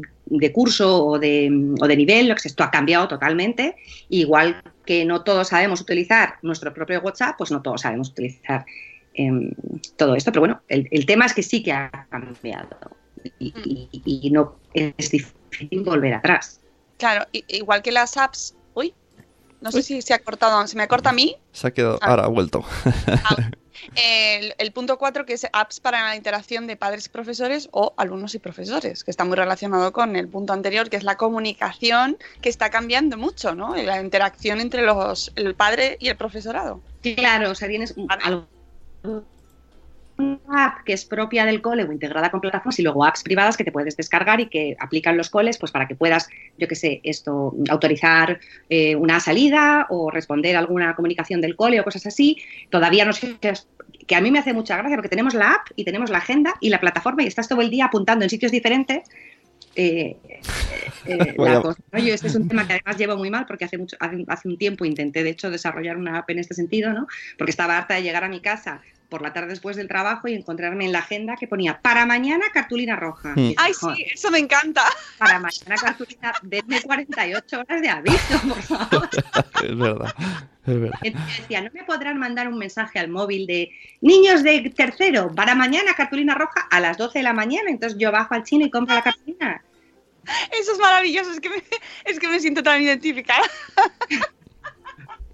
curso 0.52 1.04
o 1.04 1.18
de, 1.18 1.50
o 1.80 1.86
de 1.88 1.96
nivel, 1.96 2.30
esto 2.30 2.62
ha 2.62 2.70
cambiado 2.70 3.08
totalmente. 3.08 3.74
Igual 4.08 4.62
que 4.84 5.04
no 5.04 5.24
todos 5.24 5.48
sabemos 5.48 5.80
utilizar 5.80 6.34
nuestro 6.42 6.72
propio 6.72 7.00
WhatsApp, 7.00 7.36
pues 7.38 7.50
no 7.50 7.60
todos 7.60 7.80
sabemos 7.80 8.10
utilizar 8.10 8.64
em, 9.14 9.50
todo 9.96 10.14
esto. 10.14 10.30
Pero 10.30 10.42
bueno, 10.42 10.62
el, 10.68 11.06
tema 11.06 11.26
es 11.26 11.34
que 11.34 11.42
sí 11.42 11.62
que 11.62 11.72
ha 11.72 12.06
cambiado 12.10 12.96
y, 13.40 13.88
y 13.92 14.30
no 14.30 14.56
es 14.74 15.10
difícil 15.10 15.82
volver 15.82 16.14
atrás. 16.14 16.60
Claro, 16.98 17.26
igual 17.32 17.82
que 17.82 17.92
las 17.92 18.16
apps 18.16 18.54
no 19.60 19.72
sé 19.72 19.82
si 19.82 20.02
se 20.02 20.14
ha 20.14 20.18
cortado, 20.18 20.66
¿se 20.66 20.76
me 20.76 20.86
corta 20.88 21.10
a 21.10 21.12
mí? 21.12 21.36
Se 21.52 21.68
ha 21.68 21.70
quedado, 21.70 21.98
ah. 22.02 22.06
ahora 22.06 22.24
ha 22.24 22.28
vuelto. 22.28 22.64
Ah, 23.06 23.36
el, 24.58 24.72
punto 24.72 24.98
4, 24.98 25.26
que 25.26 25.32
es 25.34 25.46
apps 25.52 25.80
para 25.80 26.02
la 26.02 26.16
interacción 26.16 26.66
de 26.66 26.76
padres 26.76 27.06
y 27.06 27.08
profesores 27.08 27.68
o 27.72 27.94
alumnos 27.96 28.34
y 28.34 28.38
profesores, 28.38 29.04
que 29.04 29.10
está 29.10 29.24
muy 29.24 29.36
relacionado 29.36 29.92
con 29.92 30.16
el 30.16 30.28
punto 30.28 30.52
anterior, 30.52 30.88
que 30.90 30.96
es 30.96 31.04
la 31.04 31.16
comunicación, 31.16 32.18
que 32.40 32.48
está 32.48 32.70
cambiando 32.70 33.16
mucho, 33.16 33.54
¿no? 33.54 33.76
La 33.76 34.00
interacción 34.00 34.60
entre 34.60 34.82
los, 34.82 35.32
el 35.36 35.54
padre 35.54 35.96
y 36.00 36.08
el 36.08 36.16
profesorado. 36.16 36.80
Claro, 37.02 37.50
o 37.50 37.54
sea, 37.54 37.68
tienes 37.68 37.94
algo 38.08 38.46
app 40.48 40.84
que 40.84 40.92
es 40.92 41.04
propia 41.04 41.44
del 41.44 41.60
cole 41.60 41.84
o 41.84 41.92
integrada 41.92 42.30
con 42.30 42.40
plataformas 42.40 42.78
y 42.78 42.82
luego 42.82 43.04
apps 43.04 43.22
privadas 43.22 43.56
que 43.56 43.64
te 43.64 43.72
puedes 43.72 43.96
descargar 43.96 44.40
y 44.40 44.48
que 44.48 44.76
aplican 44.80 45.16
los 45.16 45.30
coles 45.30 45.58
pues 45.58 45.72
para 45.72 45.86
que 45.86 45.94
puedas, 45.94 46.28
yo 46.58 46.66
qué 46.66 46.74
sé, 46.74 47.00
esto, 47.04 47.54
autorizar 47.70 48.40
eh, 48.68 48.96
una 48.96 49.20
salida 49.20 49.86
o 49.90 50.10
responder 50.10 50.56
alguna 50.56 50.94
comunicación 50.94 51.40
del 51.40 51.56
cole 51.56 51.80
o 51.80 51.84
cosas 51.84 52.06
así. 52.06 52.38
Todavía 52.70 53.04
no 53.04 53.12
sé, 53.12 53.36
que 54.06 54.16
a 54.16 54.20
mí 54.20 54.30
me 54.30 54.38
hace 54.40 54.52
mucha 54.52 54.76
gracia 54.76 54.96
porque 54.96 55.08
tenemos 55.08 55.34
la 55.34 55.52
app 55.52 55.68
y 55.76 55.84
tenemos 55.84 56.10
la 56.10 56.18
agenda 56.18 56.54
y 56.60 56.70
la 56.70 56.80
plataforma 56.80 57.22
y 57.22 57.26
estás 57.26 57.48
todo 57.48 57.60
el 57.60 57.70
día 57.70 57.86
apuntando 57.86 58.24
en 58.24 58.30
sitios 58.30 58.52
diferentes 58.52 59.08
eh, 59.76 60.16
eh, 61.06 61.36
este 61.92 62.26
es 62.26 62.34
un 62.34 62.48
tema 62.48 62.66
que 62.66 62.72
además 62.72 62.96
llevo 62.98 63.16
muy 63.16 63.30
mal 63.30 63.46
porque 63.46 63.64
hace, 63.64 63.78
mucho, 63.78 63.96
hace, 64.00 64.48
un 64.48 64.58
tiempo 64.58 64.84
intenté, 64.84 65.22
de 65.22 65.30
hecho, 65.30 65.50
desarrollar 65.50 65.96
una 65.96 66.18
app 66.18 66.30
en 66.30 66.40
este 66.40 66.54
sentido, 66.54 66.92
¿no? 66.92 67.06
Porque 67.36 67.52
estaba 67.52 67.78
harta 67.78 67.94
de 67.94 68.02
llegar 68.02 68.24
a 68.24 68.28
mi 68.28 68.40
casa 68.40 68.82
por 69.08 69.22
la 69.22 69.32
tarde 69.32 69.48
después 69.48 69.76
del 69.76 69.88
trabajo 69.88 70.28
y 70.28 70.34
encontrarme 70.34 70.84
en 70.84 70.92
la 70.92 71.00
agenda 71.00 71.36
que 71.36 71.48
ponía 71.48 71.80
para 71.80 72.04
mañana 72.04 72.46
cartulina 72.52 72.96
roja. 72.96 73.32
Mm. 73.34 73.52
Ay, 73.56 73.72
sí, 73.74 74.04
eso 74.12 74.30
me 74.30 74.38
encanta. 74.38 74.82
Para 75.18 75.38
mañana 75.38 75.76
cartulina, 75.76 76.32
denme 76.42 76.82
48 76.82 77.60
horas 77.60 77.82
de 77.82 77.88
aviso, 77.88 78.40
por 78.48 78.62
favor. 78.62 79.08
es 79.64 79.78
verdad, 79.78 80.14
es 80.66 80.80
verdad. 80.80 80.98
Entonces 81.02 81.38
decía, 81.38 81.62
no 81.62 81.70
me 81.72 81.84
podrán 81.84 82.18
mandar 82.18 82.48
un 82.48 82.58
mensaje 82.58 82.98
al 82.98 83.08
móvil 83.08 83.46
de 83.46 83.70
niños 84.00 84.42
de 84.42 84.72
tercero, 84.76 85.34
para 85.34 85.54
mañana 85.54 85.94
cartulina 85.94 86.34
roja 86.34 86.66
a 86.70 86.80
las 86.80 86.98
12 86.98 87.18
de 87.18 87.22
la 87.22 87.32
mañana. 87.32 87.70
Entonces 87.70 87.98
yo 87.98 88.12
bajo 88.12 88.34
al 88.34 88.44
chino 88.44 88.66
y 88.66 88.70
compro 88.70 88.94
la 88.94 89.02
cartulina. 89.02 89.62
Eso 90.52 90.72
es 90.72 90.78
maravilloso, 90.78 91.32
es 91.32 91.40
que 91.40 91.48
me, 91.48 91.62
es 92.04 92.18
que 92.18 92.28
me 92.28 92.40
siento 92.40 92.62
tan 92.62 92.82
identificada. 92.82 93.48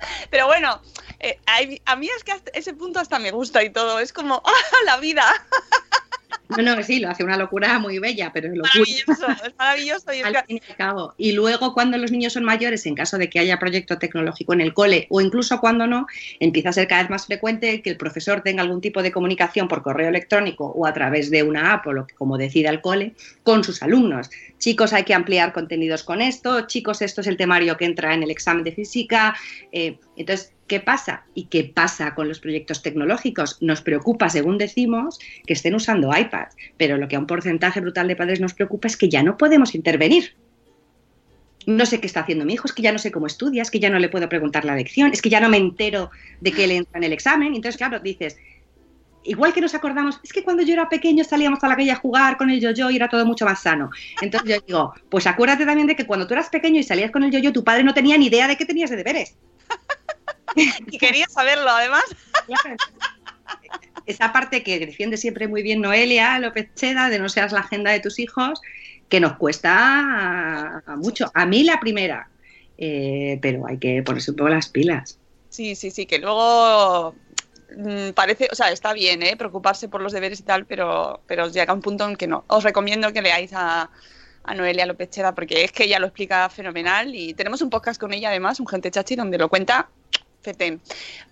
Pero 0.31 0.47
bueno, 0.47 0.81
a 1.87 1.97
mí 1.97 2.09
es 2.17 2.25
que 2.25 2.33
ese 2.53 2.75
punto 2.75 3.01
hasta 3.01 3.19
me 3.19 3.31
gusta 3.31 3.63
y 3.63 3.71
todo. 3.71 3.99
Es 3.99 4.13
como, 4.13 4.43
¡ah, 4.45 4.77
la 4.87 4.99
vida! 4.99 5.25
No, 6.49 6.63
no, 6.63 6.83
sí, 6.83 7.01
lo 7.01 7.09
hace 7.09 7.25
una 7.25 7.37
locura 7.37 7.79
muy 7.79 7.99
bella, 7.99 8.31
pero 8.33 8.49
es 8.49 8.55
locura. 8.55 8.73
Maravilloso, 8.75 9.47
es 9.47 9.55
maravilloso. 9.57 10.13
Y 10.13 10.21
al 10.21 10.45
fin 10.45 10.61
y 10.67 10.71
al 10.71 10.77
cabo. 10.77 11.15
Y 11.17 11.33
luego 11.33 11.75
cuando 11.75 11.99
los 11.99 12.11
niños 12.13 12.33
son 12.35 12.45
mayores, 12.45 12.87
en 12.87 12.95
caso 12.95 13.19
de 13.19 13.29
que 13.29 13.39
haya 13.39 13.59
proyecto 13.59 13.99
tecnológico 13.99 14.53
en 14.53 14.61
el 14.61 14.75
cole 14.75 15.07
o 15.11 15.21
incluso 15.21 15.61
cuando 15.61 15.87
no, 15.87 16.07
empieza 16.41 16.69
a 16.71 16.73
ser 16.73 16.89
cada 16.89 17.03
vez 17.03 17.11
más 17.11 17.27
frecuente 17.27 17.83
que 17.83 17.91
el 17.91 17.97
profesor 17.97 18.43
tenga 18.43 18.63
algún 18.63 18.81
tipo 18.81 19.03
de 19.03 19.13
comunicación 19.13 19.69
por 19.69 19.83
correo 19.83 20.09
electrónico 20.09 20.67
o 20.67 20.87
a 20.87 20.93
través 20.93 21.31
de 21.31 21.43
una 21.43 21.73
app 21.73 21.87
o 21.87 21.93
lo 21.93 22.07
que 22.07 22.15
como 22.15 22.39
decida 22.39 22.71
el 22.71 22.81
cole 22.81 23.15
con 23.43 23.65
sus 23.65 23.83
alumnos. 23.83 24.31
Chicos, 24.59 24.93
hay 24.93 25.05
que 25.05 25.15
ampliar 25.15 25.53
contenidos 25.53 26.03
con 26.05 26.23
esto. 26.23 26.67
Chicos, 26.67 27.03
esto 27.03 27.21
es 27.21 27.27
el 27.27 27.37
temario 27.37 27.77
que 27.77 27.85
entra 27.85 28.15
en 28.15 28.23
el 28.23 28.31
examen 28.31 28.65
de 28.65 28.73
física. 28.73 29.37
Eh, 29.73 29.99
entonces, 30.17 30.54
¿qué 30.67 30.81
pasa? 30.81 31.25
¿Y 31.35 31.47
qué 31.47 31.65
pasa 31.65 32.15
con 32.15 32.29
los 32.29 32.41
proyectos 32.41 32.83
tecnológicos? 32.83 33.59
Nos 33.61 33.83
preocupa, 33.83 34.29
según 34.29 34.59
decimos, 34.59 35.19
que 35.47 35.53
estén 35.53 35.75
usando 35.75 36.17
iPads, 36.17 36.57
pero 36.77 36.97
lo 36.97 37.09
que 37.09 37.17
a 37.17 37.19
un 37.19 37.27
porcentaje 37.27 37.81
brutal 37.81 38.09
de 38.09 38.17
padres 38.17 38.41
nos 38.41 38.55
preocupa 38.55 38.89
es 38.89 38.97
que 38.97 39.09
ya 39.09 39.23
no 39.23 39.37
podemos 39.37 39.75
intervenir. 39.75 40.35
No 41.67 41.87
sé 41.87 42.01
qué 42.01 42.07
está 42.07 42.21
haciendo 42.21 42.45
mi 42.45 42.55
hijo, 42.55 42.67
es 42.67 42.73
que 42.73 42.83
ya 42.83 42.93
no 42.93 42.99
sé 42.99 43.11
cómo 43.11 43.27
estudia, 43.27 43.63
es 43.63 43.71
que 43.71 43.81
ya 43.81 43.89
no 43.89 43.99
le 43.99 44.11
puedo 44.11 44.29
preguntar 44.29 44.65
la 44.65 44.75
lección, 44.75 45.13
es 45.13 45.23
que 45.23 45.31
ya 45.31 45.41
no 45.41 45.49
me 45.49 45.57
entero 45.57 46.11
de 46.41 46.53
que 46.53 46.65
él 46.65 46.73
entra 46.73 46.99
en 46.99 47.05
el 47.05 47.13
examen. 47.13 47.55
Entonces, 47.55 47.79
claro, 47.79 48.01
dices, 48.01 48.37
igual 49.25 49.53
que 49.53 49.61
nos 49.61 49.75
acordamos, 49.75 50.21
es 50.23 50.33
que 50.33 50.45
cuando 50.45 50.63
yo 50.63 50.75
era 50.75 50.89
pequeño 50.89 51.25
salíamos 51.25 51.63
a 51.65 51.69
la 51.69 51.77
calle 51.77 51.91
a 51.91 51.97
jugar 51.97 52.37
con 52.37 52.51
el 52.51 52.61
yo-yo 52.61 52.91
y 52.91 52.97
era 52.97 53.09
todo 53.09 53.25
mucho 53.25 53.45
más 53.47 53.63
sano. 53.63 53.91
Entonces 54.21 54.57
yo 54.57 54.65
digo, 54.67 54.95
pues 55.09 55.27
acuérdate 55.27 55.65
también 55.65 55.87
de 55.87 55.97
que 55.97 56.07
cuando 56.07 56.27
tú 56.27 56.35
eras 56.35 56.51
pequeño 56.51 56.81
y 56.81 56.83
salías 56.83 57.11
con 57.11 57.25
el 57.25 57.31
yo-yo, 57.31 57.53
tu 57.53 57.65
padre 57.65 57.83
no 57.83 57.95
tenía 57.95 58.19
ni 58.19 58.27
idea 58.27 58.47
de 58.47 58.57
qué 58.57 58.67
tenías 58.67 58.91
de 58.91 58.97
deberes. 58.97 59.37
y 60.57 60.99
quería 60.99 61.27
saberlo, 61.29 61.71
además. 61.71 62.05
Esa 64.07 64.33
parte 64.33 64.63
que 64.63 64.79
defiende 64.79 65.17
siempre 65.17 65.49
muy 65.49 65.63
bien 65.63 65.81
Noelia 65.81 66.39
López 66.39 66.69
Cheda, 66.75 67.09
de 67.09 67.19
no 67.19 67.29
seas 67.29 67.53
la 67.53 67.61
agenda 67.61 67.91
de 67.91 68.01
tus 68.01 68.19
hijos, 68.19 68.61
que 69.09 69.21
nos 69.21 69.37
cuesta 69.37 70.83
mucho. 70.99 71.31
A 71.35 71.47
mí 71.47 71.65
la 71.65 71.81
primera, 71.81 72.29
eh, 72.77 73.39
pero 73.41 73.67
hay 73.67 73.79
que 73.79 74.03
ponerse 74.03 74.31
un 74.31 74.37
poco 74.37 74.51
las 74.51 74.69
pilas. 74.69 75.19
Sí, 75.49 75.75
sí, 75.75 75.91
sí, 75.91 76.05
que 76.05 76.19
luego 76.19 77.15
mm, 77.77 78.11
parece, 78.11 78.49
o 78.51 78.55
sea, 78.55 78.71
está 78.71 78.93
bien, 78.93 79.23
¿eh? 79.23 79.37
Preocuparse 79.37 79.89
por 79.89 80.03
los 80.03 80.13
deberes 80.13 80.41
y 80.41 80.43
tal, 80.43 80.67
pero, 80.67 81.21
pero 81.27 81.49
llega 81.49 81.73
un 81.73 81.81
punto 81.81 82.09
en 82.09 82.17
que 82.17 82.27
no. 82.27 82.45
Os 82.49 82.65
recomiendo 82.65 83.13
que 83.13 83.23
leáis 83.23 83.53
a, 83.55 83.89
a 84.45 84.55
Noelia 84.55 84.87
López 84.87 85.11
Cheda 85.11 85.35
porque 85.35 85.65
es 85.65 85.73
que 85.73 85.85
ella 85.85 85.99
lo 85.99 86.07
explica 86.07 86.49
fenomenal 86.51 87.15
y 87.15 87.35
tenemos 87.35 87.63
un 87.63 87.71
podcast 87.71 88.01
con 88.01 88.13
ella 88.13 88.29
además, 88.29 88.61
un 88.61 88.67
Gente 88.67 88.91
Chachi, 88.91 89.17
donde 89.17 89.39
lo 89.39 89.49
cuenta 89.49 89.89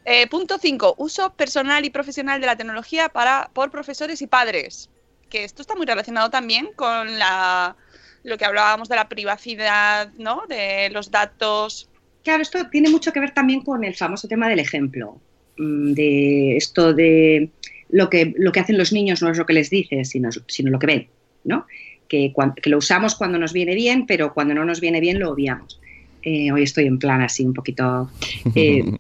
Eh, 0.05 0.27
punto 0.29 0.59
5. 0.59 0.95
Uso 0.99 1.33
personal 1.35 1.85
y 1.85 1.91
profesional 1.91 2.41
de 2.41 2.47
la 2.47 2.57
tecnología 2.57 3.09
para, 3.09 3.51
por 3.53 3.71
profesores 3.71 4.23
y 4.23 4.27
padres. 4.27 4.91
Que 5.29 5.45
esto 5.45 5.63
está 5.63 5.75
muy 5.75 5.87
relacionado 5.87 6.31
también 6.31 6.71
con 6.75 7.19
la, 7.19 7.77
lo 8.25 8.39
que 8.39 8.45
hablábamos 8.45 8.89
de 8.89 8.97
la 8.97 9.09
privacidad, 9.09 10.13
¿no? 10.19 10.45
De 10.49 10.91
los 10.91 11.11
datos. 11.11 11.89
Claro, 12.23 12.43
esto 12.43 12.69
tiene 12.71 12.91
mucho 12.91 13.13
que 13.13 13.21
ver 13.21 13.33
también 13.33 13.63
con 13.63 13.85
el 13.85 13.95
famoso 13.95 14.29
tema 14.29 14.49
del 14.49 14.61
ejemplo, 14.61 15.21
mm, 15.59 15.93
de 15.93 16.57
esto 16.57 16.93
de 16.93 17.51
lo 17.89 18.09
que, 18.09 18.33
lo 18.37 18.53
que 18.53 18.61
hacen 18.61 18.79
los 18.79 18.93
niños 18.93 19.23
no 19.23 19.31
es 19.31 19.39
lo 19.39 19.47
que 19.47 19.53
les 19.53 19.71
dices, 19.71 20.11
sino, 20.11 20.31
sino 20.47 20.71
lo 20.71 20.79
que 20.79 20.87
ven, 20.87 21.09
¿no? 21.45 21.67
Que, 22.09 22.33
que 22.63 22.71
lo 22.71 22.79
usamos 22.79 23.15
cuando 23.15 23.39
nos 23.39 23.53
viene 23.53 23.75
bien, 23.75 24.07
pero 24.07 24.35
cuando 24.35 24.55
no 24.55 24.65
nos 24.65 24.81
viene 24.81 25.01
bien 25.01 25.19
lo 25.19 25.31
obviamos. 25.31 25.81
Eh, 26.23 26.53
hoy 26.53 26.63
estoy 26.63 26.87
en 26.87 26.99
plan 26.99 27.21
así 27.21 27.45
un 27.45 27.55
poquito... 27.55 28.11
eh, 28.55 28.83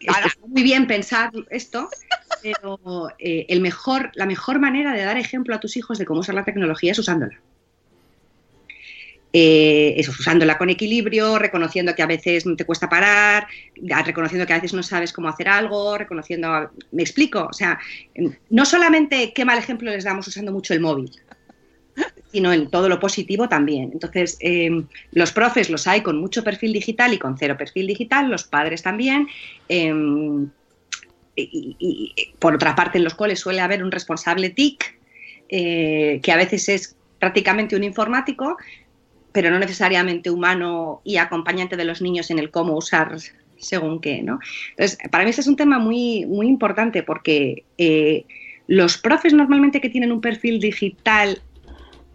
está 0.00 0.32
muy 0.46 0.62
bien 0.62 0.86
pensar 0.86 1.30
esto, 1.50 1.88
pero 2.42 3.08
eh, 3.18 3.46
el 3.48 3.60
mejor, 3.60 4.10
la 4.14 4.26
mejor 4.26 4.58
manera 4.58 4.92
de 4.92 5.04
dar 5.04 5.16
ejemplo 5.16 5.54
a 5.54 5.60
tus 5.60 5.76
hijos 5.76 5.98
de 5.98 6.04
cómo 6.04 6.20
usar 6.20 6.34
la 6.34 6.44
tecnología 6.44 6.92
es 6.92 6.98
usándola. 6.98 7.38
Eh, 9.32 9.94
eso, 9.96 10.10
usándola 10.10 10.58
con 10.58 10.70
equilibrio, 10.70 11.38
reconociendo 11.38 11.94
que 11.94 12.02
a 12.02 12.06
veces 12.06 12.44
te 12.56 12.64
cuesta 12.64 12.88
parar, 12.88 13.46
reconociendo 14.04 14.44
que 14.44 14.52
a 14.52 14.56
veces 14.56 14.74
no 14.74 14.82
sabes 14.82 15.12
cómo 15.12 15.28
hacer 15.28 15.48
algo, 15.48 15.96
reconociendo, 15.96 16.72
me 16.90 17.02
explico, 17.02 17.46
o 17.48 17.52
sea, 17.52 17.78
no 18.48 18.64
solamente 18.64 19.32
qué 19.32 19.44
mal 19.44 19.58
ejemplo 19.58 19.88
les 19.88 20.02
damos 20.02 20.26
usando 20.26 20.50
mucho 20.50 20.74
el 20.74 20.80
móvil, 20.80 21.12
sino 22.32 22.52
en 22.52 22.70
todo 22.70 22.88
lo 22.88 23.00
positivo 23.00 23.48
también. 23.48 23.90
Entonces, 23.92 24.36
em, 24.40 24.86
los 25.12 25.32
profes 25.32 25.70
los 25.70 25.86
hay 25.86 26.02
con 26.02 26.18
mucho 26.18 26.44
perfil 26.44 26.72
digital 26.72 27.12
y 27.12 27.18
con 27.18 27.36
cero 27.36 27.56
perfil 27.58 27.86
digital, 27.86 28.30
los 28.30 28.44
padres 28.44 28.82
también. 28.82 29.28
em, 29.68 30.48
y, 31.36 32.14
por 32.38 32.54
otra 32.54 32.74
parte, 32.74 32.98
en 32.98 33.04
los 33.04 33.14
coles 33.14 33.40
suele 33.40 33.60
haber 33.60 33.82
un 33.82 33.90
responsable 33.90 34.50
TIC, 34.50 34.98
eh, 35.48 36.20
que 36.22 36.32
a 36.32 36.36
veces 36.36 36.68
es 36.68 36.96
prácticamente 37.18 37.76
un 37.76 37.84
informático, 37.84 38.56
pero 39.32 39.50
no 39.50 39.58
necesariamente 39.58 40.30
humano 40.30 41.00
y 41.04 41.16
acompañante 41.16 41.76
de 41.76 41.84
los 41.84 42.02
niños 42.02 42.30
en 42.30 42.38
el 42.38 42.50
cómo 42.50 42.76
usar 42.76 43.16
según 43.58 44.00
qué, 44.00 44.22
¿no? 44.22 44.40
Entonces, 44.70 44.98
para 45.10 45.24
mí 45.24 45.30
este 45.30 45.42
es 45.42 45.46
un 45.46 45.56
tema 45.56 45.78
muy, 45.78 46.26
muy 46.26 46.46
importante 46.46 47.02
porque 47.02 47.64
eh, 47.78 48.24
los 48.66 48.98
profes 48.98 49.32
normalmente 49.34 49.80
que 49.80 49.90
tienen 49.90 50.12
un 50.12 50.20
perfil 50.20 50.60
digital 50.60 51.42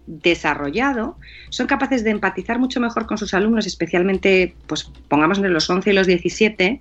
desarrollado 0.07 1.17
son 1.49 1.67
capaces 1.67 2.03
de 2.03 2.11
empatizar 2.11 2.59
mucho 2.59 2.79
mejor 2.79 3.05
con 3.05 3.17
sus 3.17 3.33
alumnos, 3.33 3.65
especialmente, 3.65 4.55
pues 4.67 4.91
pongamos 5.07 5.37
entre 5.37 5.51
los 5.51 5.69
11 5.69 5.89
y 5.89 5.93
los 5.93 6.07
17, 6.07 6.79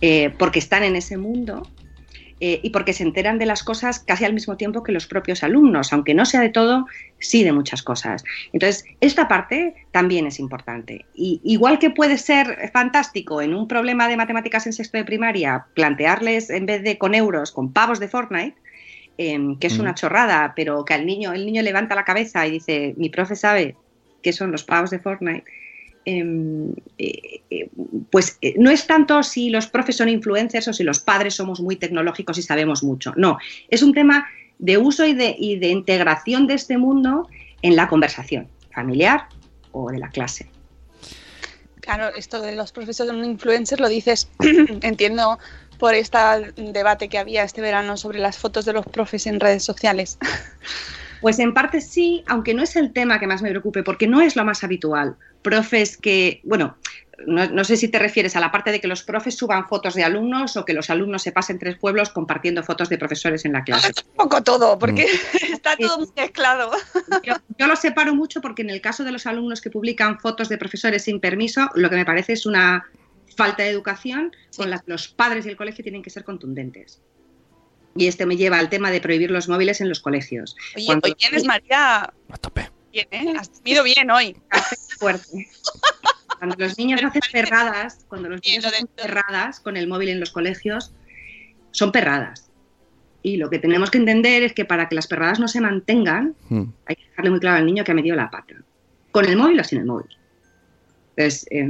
eh, 0.00 0.34
porque 0.38 0.58
están 0.58 0.82
en 0.82 0.96
ese 0.96 1.16
mundo 1.16 1.68
eh, 2.40 2.60
y 2.62 2.70
porque 2.70 2.92
se 2.92 3.04
enteran 3.04 3.38
de 3.38 3.46
las 3.46 3.62
cosas 3.62 4.00
casi 4.00 4.24
al 4.24 4.34
mismo 4.34 4.56
tiempo 4.56 4.82
que 4.82 4.92
los 4.92 5.06
propios 5.06 5.44
alumnos, 5.44 5.92
aunque 5.92 6.14
no 6.14 6.26
sea 6.26 6.40
de 6.40 6.48
todo, 6.48 6.86
sí 7.18 7.44
de 7.44 7.52
muchas 7.52 7.82
cosas. 7.82 8.24
Entonces, 8.52 8.84
esta 9.00 9.28
parte 9.28 9.74
también 9.92 10.26
es 10.26 10.40
importante. 10.40 11.06
Y 11.14 11.40
igual 11.44 11.78
que 11.78 11.90
puede 11.90 12.18
ser 12.18 12.70
fantástico 12.72 13.40
en 13.40 13.54
un 13.54 13.68
problema 13.68 14.08
de 14.08 14.16
matemáticas 14.16 14.66
en 14.66 14.72
sexto 14.72 14.98
de 14.98 15.04
primaria, 15.04 15.66
plantearles 15.74 16.50
en 16.50 16.66
vez 16.66 16.82
de 16.82 16.98
con 16.98 17.14
euros, 17.14 17.52
con 17.52 17.72
pavos 17.72 18.00
de 18.00 18.08
Fortnite, 18.08 18.56
em, 19.18 19.58
que 19.58 19.68
es 19.68 19.78
Mm. 19.78 19.80
una 19.80 19.94
chorrada, 19.94 20.52
pero 20.56 20.84
que 20.84 20.94
al 20.94 21.06
niño, 21.06 21.32
el 21.32 21.46
niño 21.46 21.62
levanta 21.62 21.94
la 21.94 22.04
cabeza 22.04 22.46
y 22.46 22.52
dice, 22.52 22.94
mi 22.96 23.08
profe 23.10 23.36
sabe 23.36 23.76
qué 24.22 24.32
son 24.32 24.50
los 24.50 24.64
pavos 24.64 24.90
de 24.90 24.98
Fortnite. 24.98 25.44
em, 26.06 26.70
eh, 26.98 27.40
eh, 27.48 27.70
pues 28.10 28.36
eh, 28.42 28.54
no 28.58 28.68
es 28.70 28.86
tanto 28.86 29.22
si 29.22 29.48
los 29.48 29.66
profes 29.68 29.96
son 29.96 30.10
influencers 30.10 30.68
o 30.68 30.72
si 30.74 30.84
los 30.84 31.00
padres 31.00 31.34
somos 31.34 31.60
muy 31.60 31.76
tecnológicos 31.76 32.36
y 32.36 32.42
sabemos 32.42 32.82
mucho. 32.82 33.14
No, 33.16 33.38
es 33.70 33.82
un 33.82 33.94
tema 33.94 34.26
de 34.58 34.76
uso 34.76 35.06
y 35.06 35.14
de, 35.14 35.34
y 35.38 35.58
de 35.58 35.68
integración 35.68 36.46
de 36.46 36.54
este 36.54 36.76
mundo 36.76 37.26
en 37.62 37.74
la 37.74 37.88
conversación 37.88 38.48
familiar 38.70 39.28
o 39.72 39.90
de 39.90 39.98
la 39.98 40.10
clase. 40.10 40.50
Claro, 41.80 42.14
esto 42.14 42.40
de 42.42 42.54
los 42.54 42.72
profesores 42.72 43.12
de 43.12 43.18
un 43.18 43.24
influencer 43.24 43.80
lo 43.80 43.88
dices, 43.88 44.30
entiendo, 44.82 45.38
por 45.74 45.94
este 45.94 46.18
debate 46.56 47.08
que 47.08 47.18
había 47.18 47.42
este 47.42 47.60
verano 47.60 47.96
sobre 47.96 48.18
las 48.18 48.38
fotos 48.38 48.64
de 48.64 48.72
los 48.72 48.86
profes 48.86 49.26
en 49.26 49.40
redes 49.40 49.64
sociales. 49.64 50.18
Pues 51.24 51.38
en 51.38 51.54
parte 51.54 51.80
sí, 51.80 52.22
aunque 52.26 52.52
no 52.52 52.62
es 52.62 52.76
el 52.76 52.92
tema 52.92 53.18
que 53.18 53.26
más 53.26 53.40
me 53.40 53.48
preocupe, 53.48 53.82
porque 53.82 54.06
no 54.06 54.20
es 54.20 54.36
lo 54.36 54.44
más 54.44 54.62
habitual. 54.62 55.16
Profes 55.40 55.96
que, 55.96 56.42
bueno, 56.44 56.76
no, 57.26 57.46
no, 57.46 57.64
sé 57.64 57.78
si 57.78 57.88
te 57.88 57.98
refieres 57.98 58.36
a 58.36 58.40
la 58.40 58.52
parte 58.52 58.72
de 58.72 58.78
que 58.78 58.88
los 58.88 59.02
profes 59.02 59.34
suban 59.34 59.66
fotos 59.66 59.94
de 59.94 60.04
alumnos 60.04 60.58
o 60.58 60.66
que 60.66 60.74
los 60.74 60.90
alumnos 60.90 61.22
se 61.22 61.32
pasen 61.32 61.58
tres 61.58 61.78
pueblos 61.78 62.10
compartiendo 62.10 62.62
fotos 62.62 62.90
de 62.90 62.98
profesores 62.98 63.46
en 63.46 63.54
la 63.54 63.64
clase. 63.64 63.92
Un 64.10 64.16
poco 64.16 64.42
todo, 64.42 64.78
porque 64.78 65.06
mm. 65.06 65.52
está 65.54 65.78
todo 65.78 65.98
muy 65.98 66.08
mezclado. 66.14 66.70
Yo, 67.22 67.34
yo, 67.58 67.66
lo 67.66 67.76
separo 67.76 68.14
mucho 68.14 68.42
porque 68.42 68.60
en 68.60 68.68
el 68.68 68.82
caso 68.82 69.02
de 69.02 69.12
los 69.12 69.26
alumnos 69.26 69.62
que 69.62 69.70
publican 69.70 70.20
fotos 70.20 70.50
de 70.50 70.58
profesores 70.58 71.04
sin 71.04 71.20
permiso, 71.20 71.70
lo 71.74 71.88
que 71.88 71.96
me 71.96 72.04
parece 72.04 72.34
es 72.34 72.44
una 72.44 72.84
falta 73.34 73.62
de 73.62 73.70
educación 73.70 74.32
sí. 74.50 74.58
con 74.58 74.70
la 74.70 74.78
que 74.78 74.90
los 74.90 75.08
padres 75.08 75.46
y 75.46 75.50
el 75.50 75.56
colegio 75.56 75.82
tienen 75.82 76.02
que 76.02 76.10
ser 76.10 76.24
contundentes. 76.24 77.00
Y 77.96 78.06
este 78.08 78.26
me 78.26 78.36
lleva 78.36 78.58
al 78.58 78.68
tema 78.70 78.90
de 78.90 79.00
prohibir 79.00 79.30
los 79.30 79.48
móviles 79.48 79.80
en 79.80 79.88
los 79.88 80.00
colegios. 80.00 80.56
Oye, 80.76 80.86
Cuando... 80.86 81.06
hoy 81.06 81.14
tienes, 81.14 81.44
María. 81.44 82.02
A 82.02 82.36
tope. 82.40 82.70
Bien, 82.92 83.06
¿eh? 83.10 83.34
Has 83.38 83.48
comido 83.48 83.84
bien 83.84 84.10
hoy. 84.10 84.36
fuerte. 84.98 85.48
Cuando 86.38 86.56
los 86.58 86.76
niños 86.78 87.02
hacen 87.02 87.22
perradas, 87.32 88.04
cuando 88.08 88.28
los 88.28 88.40
niños 88.44 88.64
hacen 88.64 88.86
perradas 88.88 89.60
con 89.60 89.76
el 89.76 89.86
móvil 89.88 90.08
en 90.08 90.20
los 90.20 90.30
colegios, 90.30 90.92
son 91.70 91.92
perradas. 91.92 92.50
Y 93.22 93.36
lo 93.38 93.48
que 93.48 93.58
tenemos 93.58 93.90
que 93.90 93.98
entender 93.98 94.42
es 94.42 94.52
que 94.52 94.64
para 94.64 94.88
que 94.88 94.94
las 94.96 95.06
perradas 95.06 95.40
no 95.40 95.48
se 95.48 95.60
mantengan, 95.60 96.34
Mm. 96.50 96.64
hay 96.86 96.96
que 96.96 97.08
dejarle 97.08 97.30
muy 97.30 97.40
claro 97.40 97.56
al 97.58 97.66
niño 97.66 97.82
que 97.84 97.92
ha 97.92 97.94
metido 97.94 98.16
la 98.16 98.30
pata. 98.30 98.54
Con 99.12 99.24
el 99.24 99.36
móvil 99.36 99.58
o 99.60 99.64
sin 99.64 99.78
el 99.78 99.86
móvil. 99.86 100.16
Entonces, 101.16 101.46
eh, 101.50 101.68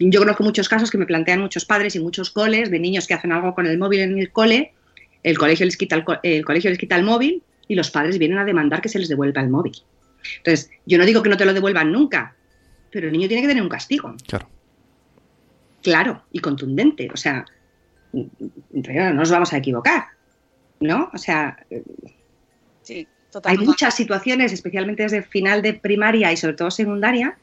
yo 0.00 0.18
conozco 0.20 0.42
muchos 0.42 0.68
casos 0.68 0.90
que 0.90 0.98
me 0.98 1.06
plantean 1.06 1.40
muchos 1.40 1.64
padres 1.64 1.94
y 1.94 2.00
muchos 2.00 2.30
coles 2.30 2.70
de 2.70 2.78
niños 2.80 3.06
que 3.06 3.14
hacen 3.14 3.30
algo 3.32 3.54
con 3.54 3.66
el 3.66 3.78
móvil 3.78 4.00
en 4.00 4.18
el 4.18 4.32
cole, 4.32 4.72
el 5.22 5.38
colegio 5.38 5.66
les 5.66 5.76
quita 5.76 5.94
el, 5.96 6.04
co- 6.04 6.18
el 6.22 6.44
colegio 6.44 6.70
les 6.70 6.78
quita 6.78 6.96
el 6.96 7.04
móvil 7.04 7.42
y 7.68 7.74
los 7.76 7.90
padres 7.90 8.18
vienen 8.18 8.38
a 8.38 8.44
demandar 8.44 8.80
que 8.80 8.88
se 8.88 8.98
les 8.98 9.08
devuelva 9.08 9.40
el 9.42 9.50
móvil. 9.50 9.74
Entonces, 10.38 10.70
yo 10.84 10.98
no 10.98 11.06
digo 11.06 11.22
que 11.22 11.28
no 11.28 11.36
te 11.36 11.44
lo 11.44 11.54
devuelvan 11.54 11.92
nunca, 11.92 12.34
pero 12.90 13.06
el 13.06 13.12
niño 13.12 13.28
tiene 13.28 13.42
que 13.42 13.48
tener 13.48 13.62
un 13.62 13.68
castigo 13.68 14.14
Claro. 14.26 14.48
claro 15.82 16.24
y 16.32 16.40
contundente. 16.40 17.08
O 17.12 17.16
sea, 17.16 17.44
no 18.12 19.14
nos 19.14 19.30
vamos 19.30 19.52
a 19.52 19.58
equivocar, 19.58 20.04
¿no? 20.80 21.10
O 21.12 21.18
sea, 21.18 21.56
Sí, 22.82 23.06
hay 23.44 23.58
muchas 23.58 23.94
situaciones, 23.94 24.52
especialmente 24.52 25.02
desde 25.02 25.22
final 25.22 25.60
de 25.62 25.74
primaria 25.74 26.32
y 26.32 26.36
sobre 26.36 26.54
todo 26.54 26.70
secundaria, 26.70 27.36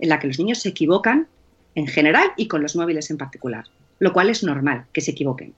en 0.00 0.08
la 0.08 0.18
que 0.18 0.26
los 0.26 0.38
niños 0.38 0.58
se 0.58 0.70
equivocan 0.70 1.28
en 1.74 1.86
general 1.86 2.32
y 2.36 2.48
con 2.48 2.62
los 2.62 2.74
móviles 2.76 3.10
en 3.10 3.18
particular, 3.18 3.64
lo 3.98 4.12
cual 4.12 4.30
es 4.30 4.42
normal 4.42 4.86
que 4.92 5.00
se 5.00 5.12
equivoquen. 5.12 5.54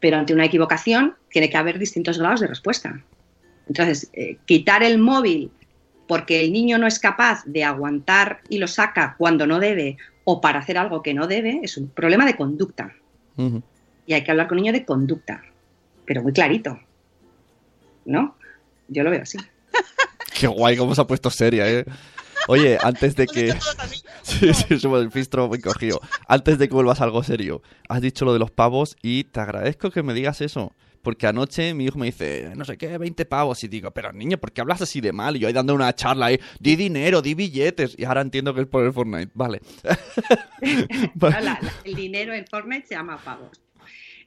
Pero 0.00 0.16
ante 0.16 0.34
una 0.34 0.44
equivocación 0.44 1.14
tiene 1.30 1.50
que 1.50 1.56
haber 1.56 1.78
distintos 1.78 2.18
grados 2.18 2.40
de 2.40 2.46
respuesta. 2.46 3.02
Entonces, 3.66 4.10
eh, 4.12 4.36
quitar 4.44 4.82
el 4.82 4.98
móvil 4.98 5.50
porque 6.06 6.42
el 6.42 6.52
niño 6.52 6.78
no 6.78 6.86
es 6.86 6.98
capaz 6.98 7.42
de 7.46 7.64
aguantar 7.64 8.40
y 8.48 8.58
lo 8.58 8.68
saca 8.68 9.14
cuando 9.16 9.46
no 9.46 9.58
debe 9.58 9.96
o 10.24 10.40
para 10.40 10.58
hacer 10.58 10.78
algo 10.78 11.02
que 11.02 11.14
no 11.14 11.26
debe 11.26 11.60
es 11.62 11.76
un 11.76 11.88
problema 11.88 12.26
de 12.26 12.36
conducta. 12.36 12.94
Y 14.06 14.12
hay 14.12 14.22
que 14.22 14.30
hablar 14.30 14.48
con 14.48 14.58
el 14.58 14.62
niño 14.62 14.72
de 14.72 14.84
conducta, 14.84 15.42
pero 16.04 16.22
muy 16.22 16.32
clarito. 16.32 16.78
¿No? 18.04 18.36
Yo 18.88 19.02
lo 19.02 19.10
veo 19.10 19.22
así. 19.22 19.38
Qué 20.38 20.46
guay, 20.46 20.76
cómo 20.76 20.94
se 20.94 21.00
ha 21.00 21.06
puesto 21.06 21.30
seria, 21.30 21.68
¿eh? 21.70 21.84
Oye, 22.48 22.78
antes 22.82 23.16
de 23.16 23.26
que... 23.26 23.54
Sí, 24.22 24.52
sí, 24.54 24.78
somos 24.78 25.02
el 25.02 25.10
fistro 25.10 25.48
muy 25.48 25.60
cogido. 25.60 26.00
Antes 26.28 26.58
de 26.58 26.68
que 26.68 26.74
vuelvas 26.74 27.00
a 27.00 27.04
algo 27.04 27.22
serio, 27.22 27.62
has 27.88 28.00
dicho 28.00 28.24
lo 28.24 28.32
de 28.32 28.38
los 28.38 28.50
pavos 28.50 28.96
y 29.02 29.24
te 29.24 29.40
agradezco 29.40 29.90
que 29.90 30.02
me 30.02 30.14
digas 30.14 30.40
eso. 30.40 30.72
Porque 31.02 31.26
anoche 31.26 31.74
mi 31.74 31.84
hijo 31.84 31.98
me 31.98 32.06
dice, 32.06 32.50
no 32.56 32.64
sé 32.64 32.78
qué, 32.78 32.96
20 32.96 33.26
pavos. 33.26 33.62
Y 33.62 33.68
digo, 33.68 33.90
pero 33.90 34.10
niño, 34.14 34.38
¿por 34.38 34.52
qué 34.52 34.62
hablas 34.62 34.80
así 34.80 35.02
de 35.02 35.12
mal? 35.12 35.36
Y 35.36 35.40
yo 35.40 35.48
ahí 35.48 35.52
dando 35.52 35.74
una 35.74 35.94
charla 35.94 36.26
ahí, 36.26 36.40
di 36.60 36.76
dinero, 36.76 37.20
di 37.20 37.34
billetes. 37.34 37.94
Y 37.98 38.04
ahora 38.04 38.22
entiendo 38.22 38.54
que 38.54 38.62
es 38.62 38.66
por 38.66 38.82
el 38.84 38.92
Fortnite. 38.94 39.30
Vale. 39.34 39.60
No, 41.14 41.28
la- 41.28 41.40
la- 41.40 41.60
el 41.84 41.94
dinero 41.94 42.32
en 42.32 42.46
Fortnite 42.46 42.86
se 42.86 42.94
llama 42.94 43.18
pavos. 43.22 43.50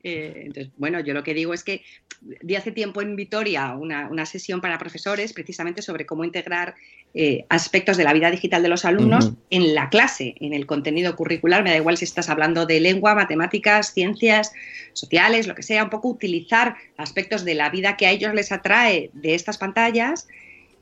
Eh, 0.04 0.44
entonces, 0.46 0.72
bueno, 0.78 1.00
yo 1.00 1.14
lo 1.14 1.24
que 1.24 1.34
digo 1.34 1.54
es 1.54 1.64
que 1.64 1.82
di 2.20 2.56
hace 2.56 2.72
tiempo 2.72 3.02
en 3.02 3.16
Vitoria 3.16 3.76
una, 3.76 4.10
una 4.10 4.26
sesión 4.26 4.60
para 4.60 4.80
profesores 4.80 5.34
precisamente 5.34 5.82
sobre 5.84 6.06
cómo 6.08 6.24
integrar 6.24 6.74
eh, 7.14 7.46
aspectos 7.50 7.96
de 7.96 8.04
la 8.04 8.14
vida 8.14 8.32
digital 8.32 8.64
de 8.64 8.70
los 8.70 8.86
alumnos 8.86 9.34
en 9.52 9.76
la 9.76 9.90
clase, 9.90 10.36
en 10.40 10.54
el 10.54 10.66
contenido 10.66 11.16
curricular. 11.16 11.64
Me 11.64 11.70
da 11.70 11.78
igual 11.78 11.98
si 11.98 12.06
estás 12.06 12.30
hablando 12.30 12.66
de 12.66 12.80
lengua, 12.80 13.14
matemáticas, 13.16 13.94
ciencias 13.94 14.52
sociales, 14.94 15.48
lo 15.48 15.54
que 15.56 15.64
sea, 15.64 15.84
un 15.84 15.90
poco 15.92 16.10
utilizar 16.10 16.76
aspectos 16.98 17.46
de 17.46 17.54
la 17.54 17.70
vida 17.70 17.98
que 17.98 18.08
a 18.08 18.12
ellos 18.12 18.34
les 18.34 18.52
atrae 18.52 19.12
de 19.14 19.36
estas 19.36 19.58
pantallas 19.60 20.28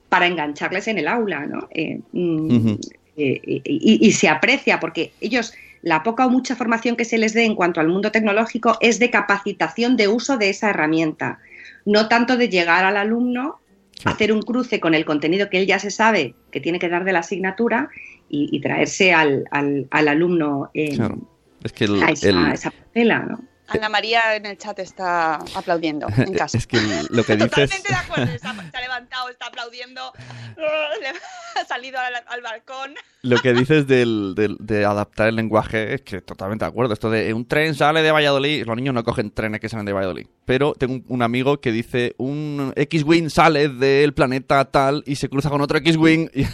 para 0.07 0.27
engancharles 0.27 0.87
en 0.87 0.97
el 0.99 1.07
aula, 1.07 1.45
¿no? 1.45 1.67
Eh, 1.71 1.99
mm, 2.13 2.57
Ujú. 2.57 2.79
eh, 3.17 3.41
y, 3.45 3.61
y- 3.65 4.07
y 4.07 4.11
se 4.13 4.29
aprecia 4.29 4.79
porque 4.79 5.13
ellos 5.19 5.53
la 5.85 6.01
poca 6.03 6.25
o 6.25 6.29
mucha 6.29 6.55
formación 6.55 6.95
que 6.97 7.05
se 7.05 7.17
les 7.19 7.33
dé 7.33 7.45
en 7.45 7.55
cuanto 7.55 7.79
al 7.79 7.87
mundo 7.87 8.11
tecnológico 8.11 8.77
es 8.81 8.97
de 8.99 9.11
capacitación 9.11 9.95
de 9.95 10.07
uso 10.07 10.37
de 10.37 10.49
esa 10.49 10.71
herramienta, 10.71 11.39
no 11.85 12.07
tanto 12.09 12.35
de 12.37 12.49
llegar 12.49 12.83
al 12.83 12.97
alumno, 12.97 13.59
hacer 14.03 14.33
un 14.33 14.41
cruce 14.41 14.79
con 14.79 14.93
el 14.95 15.05
contenido 15.05 15.47
que 15.49 15.59
él 15.59 15.67
ya 15.67 15.77
se 15.79 15.91
sabe 15.91 16.33
que 16.51 16.59
tiene 16.59 16.79
que 16.79 16.89
dar 16.89 17.03
de 17.05 17.13
la 17.13 17.19
asignatura 17.19 17.89
y, 18.29 18.49
y 18.51 18.59
traerse 18.61 19.13
al, 19.13 19.45
al- 19.51 19.87
al 19.91 20.07
alumno 20.07 20.69
eh, 20.73 20.95
Claro. 20.95 21.17
Es 21.63 21.71
que 21.71 21.85
el, 21.85 22.01
a 22.03 22.09
esa, 22.09 22.29
el- 22.29 22.37
a 22.45 22.53
esa 22.53 22.71
parcela, 22.71 23.19
¿no? 23.19 23.39
Ana 23.67 23.89
María 23.89 24.35
en 24.35 24.45
el 24.45 24.57
chat 24.57 24.77
está 24.79 25.35
aplaudiendo 25.55 26.07
en 26.17 26.33
casa. 26.37 26.57
es 26.57 26.67
que 26.67 26.77
lo 27.09 27.23
que 27.23 27.35
dices... 27.35 27.49
Totalmente 27.71 27.89
de 27.89 27.95
acuerdo, 27.95 28.25
se 28.39 28.47
ha 28.77 28.81
levantado, 28.81 29.29
está 29.29 29.47
aplaudiendo, 29.47 30.13
ha 31.55 31.65
salido 31.65 31.99
al, 31.99 32.13
al 32.27 32.41
balcón. 32.41 32.93
Lo 33.23 33.37
que 33.39 33.53
dices 33.53 33.87
del, 33.87 34.33
del- 34.35 34.57
de 34.59 34.85
adaptar 34.85 35.27
el 35.29 35.35
lenguaje 35.35 35.95
es 35.95 36.01
que 36.01 36.21
totalmente 36.21 36.63
de 36.65 36.69
acuerdo. 36.69 36.93
Esto 36.93 37.09
de 37.09 37.33
un 37.33 37.47
tren 37.47 37.73
sale 37.73 38.01
de 38.03 38.11
Valladolid, 38.11 38.65
los 38.65 38.75
niños 38.75 38.93
no 38.93 39.03
cogen 39.03 39.31
trenes 39.31 39.59
que 39.59 39.69
salen 39.69 39.85
de 39.85 39.93
Valladolid. 39.93 40.27
Pero 40.45 40.73
tengo 40.73 40.93
un, 40.93 41.05
un 41.07 41.21
amigo 41.23 41.59
que 41.59 41.71
dice 41.71 42.13
un 42.17 42.71
X-Wing 42.75 43.29
sale 43.29 43.69
del 43.69 44.13
planeta 44.13 44.63
tal 44.65 45.03
y 45.07 45.15
se 45.15 45.27
cruza 45.29 45.49
con 45.49 45.61
otro 45.61 45.79
X-Wing 45.79 46.29
y, 46.33 46.45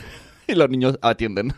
y 0.48 0.56
los 0.56 0.70
niños 0.70 0.98
atienden. 1.02 1.54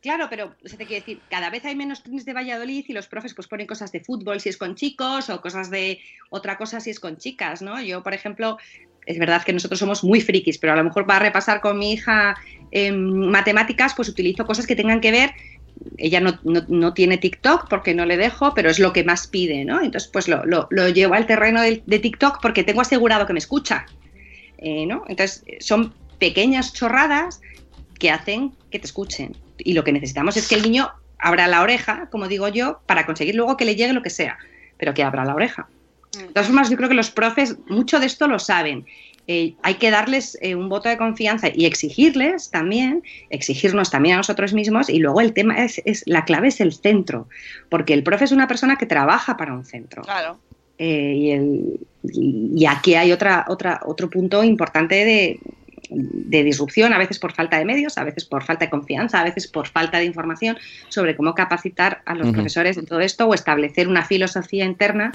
Claro, 0.00 0.28
pero 0.30 0.56
se 0.64 0.78
te 0.78 0.86
quiere 0.86 1.00
decir, 1.00 1.22
cada 1.28 1.50
vez 1.50 1.62
hay 1.66 1.76
menos 1.76 2.02
trenes 2.02 2.24
de 2.24 2.32
Valladolid 2.32 2.86
y 2.88 2.92
los 2.94 3.06
profes 3.06 3.34
pues 3.34 3.48
ponen 3.48 3.66
cosas 3.66 3.92
de 3.92 4.00
fútbol 4.00 4.40
si 4.40 4.48
es 4.48 4.56
con 4.56 4.74
chicos 4.74 5.28
o 5.28 5.42
cosas 5.42 5.70
de 5.70 6.00
otra 6.30 6.56
cosa 6.56 6.80
si 6.80 6.88
es 6.88 6.98
con 7.00 7.18
chicas, 7.18 7.60
¿no? 7.60 7.80
Yo, 7.82 8.02
por 8.02 8.14
ejemplo, 8.14 8.56
es 9.04 9.18
verdad 9.18 9.42
que 9.44 9.52
nosotros 9.52 9.78
somos 9.78 10.02
muy 10.02 10.22
frikis, 10.22 10.56
pero 10.58 10.72
a 10.72 10.76
lo 10.76 10.84
mejor 10.84 11.06
para 11.06 11.18
repasar 11.18 11.60
con 11.60 11.78
mi 11.78 11.92
hija 11.92 12.34
em, 12.70 12.96
matemáticas, 13.30 13.92
pues 13.94 14.08
utilizo 14.08 14.46
cosas 14.46 14.66
que 14.66 14.76
tengan 14.76 15.02
que 15.02 15.10
ver. 15.10 15.32
Ella 15.98 16.20
no, 16.20 16.38
no- 16.44 16.64
no 16.68 16.94
tiene 16.94 17.18
TikTok 17.18 17.68
porque 17.68 17.94
no 17.94 18.06
le 18.06 18.16
dejo, 18.16 18.54
pero 18.54 18.70
es 18.70 18.78
lo 18.78 18.94
que 18.94 19.04
más 19.04 19.26
pide, 19.26 19.66
¿no? 19.66 19.82
Entonces, 19.82 20.08
pues 20.10 20.28
lo, 20.28 20.46
lo- 20.46 20.66
lo 20.70 20.88
llevo 20.88 21.12
al 21.14 21.26
terreno 21.26 21.60
del- 21.60 21.82
de, 21.86 21.98
TikTok 21.98 22.38
porque 22.40 22.64
tengo 22.64 22.80
asegurado 22.80 23.26
que 23.26 23.34
me 23.34 23.38
escucha, 23.38 23.86
eh, 24.58 24.86
¿no? 24.86 25.04
Entonces, 25.08 25.44
son 25.60 25.94
pequeñas 26.18 26.72
chorradas 26.72 27.40
que 28.00 28.10
hacen 28.10 28.52
que 28.72 28.80
te 28.80 28.86
escuchen. 28.86 29.36
Y 29.58 29.74
lo 29.74 29.84
que 29.84 29.92
necesitamos 29.92 30.36
es 30.36 30.48
que 30.48 30.56
el 30.56 30.62
niño 30.62 30.90
abra 31.18 31.46
la 31.46 31.62
oreja, 31.62 32.08
como 32.10 32.26
digo 32.26 32.48
yo, 32.48 32.80
para 32.86 33.06
conseguir 33.06 33.36
luego 33.36 33.56
que 33.56 33.64
le 33.64 33.76
llegue 33.76 33.92
lo 33.92 34.02
que 34.02 34.10
sea, 34.10 34.38
pero 34.78 34.92
que 34.94 35.04
abra 35.04 35.24
la 35.24 35.34
oreja. 35.34 35.68
De 36.16 36.24
todas 36.32 36.46
formas, 36.46 36.68
yo 36.70 36.76
creo 36.76 36.88
que 36.88 36.94
los 36.96 37.10
profes 37.10 37.56
mucho 37.68 38.00
de 38.00 38.06
esto 38.06 38.26
lo 38.26 38.38
saben. 38.40 38.86
Eh, 39.28 39.54
hay 39.62 39.74
que 39.74 39.90
darles 39.92 40.36
eh, 40.40 40.56
un 40.56 40.68
voto 40.68 40.88
de 40.88 40.96
confianza 40.96 41.48
y 41.54 41.66
exigirles 41.66 42.50
también, 42.50 43.02
exigirnos 43.28 43.90
también 43.90 44.14
a 44.14 44.16
nosotros 44.16 44.52
mismos. 44.54 44.88
Y 44.88 44.98
luego 44.98 45.20
el 45.20 45.32
tema 45.34 45.62
es, 45.62 45.80
es 45.84 46.02
la 46.06 46.24
clave 46.24 46.48
es 46.48 46.60
el 46.60 46.72
centro, 46.72 47.28
porque 47.68 47.94
el 47.94 48.02
profe 48.02 48.24
es 48.24 48.32
una 48.32 48.48
persona 48.48 48.76
que 48.76 48.86
trabaja 48.86 49.36
para 49.36 49.52
un 49.52 49.64
centro. 49.64 50.02
Claro. 50.02 50.40
Eh, 50.78 51.14
y, 51.16 51.30
el- 51.30 51.80
y- 52.02 52.52
y 52.56 52.66
aquí 52.66 52.94
hay 52.94 53.12
otra, 53.12 53.44
otra, 53.48 53.80
otro 53.84 54.08
punto 54.10 54.42
importante 54.42 55.04
de, 55.04 55.38
de 55.90 56.44
disrupción, 56.44 56.92
a 56.92 56.98
veces 56.98 57.18
por 57.18 57.32
falta 57.32 57.58
de 57.58 57.64
medios, 57.64 57.98
a 57.98 58.04
veces 58.04 58.24
por 58.24 58.44
falta 58.44 58.64
de 58.66 58.70
confianza, 58.70 59.20
a 59.20 59.24
veces 59.24 59.46
por 59.48 59.66
falta 59.68 59.98
de 59.98 60.04
información 60.04 60.56
sobre 60.88 61.16
cómo 61.16 61.34
capacitar 61.34 62.02
a 62.06 62.14
los 62.14 62.30
profesores 62.30 62.76
en 62.76 62.86
todo 62.86 63.00
esto 63.00 63.26
o 63.26 63.34
establecer 63.34 63.88
una 63.88 64.04
filosofía 64.04 64.64
interna 64.64 65.12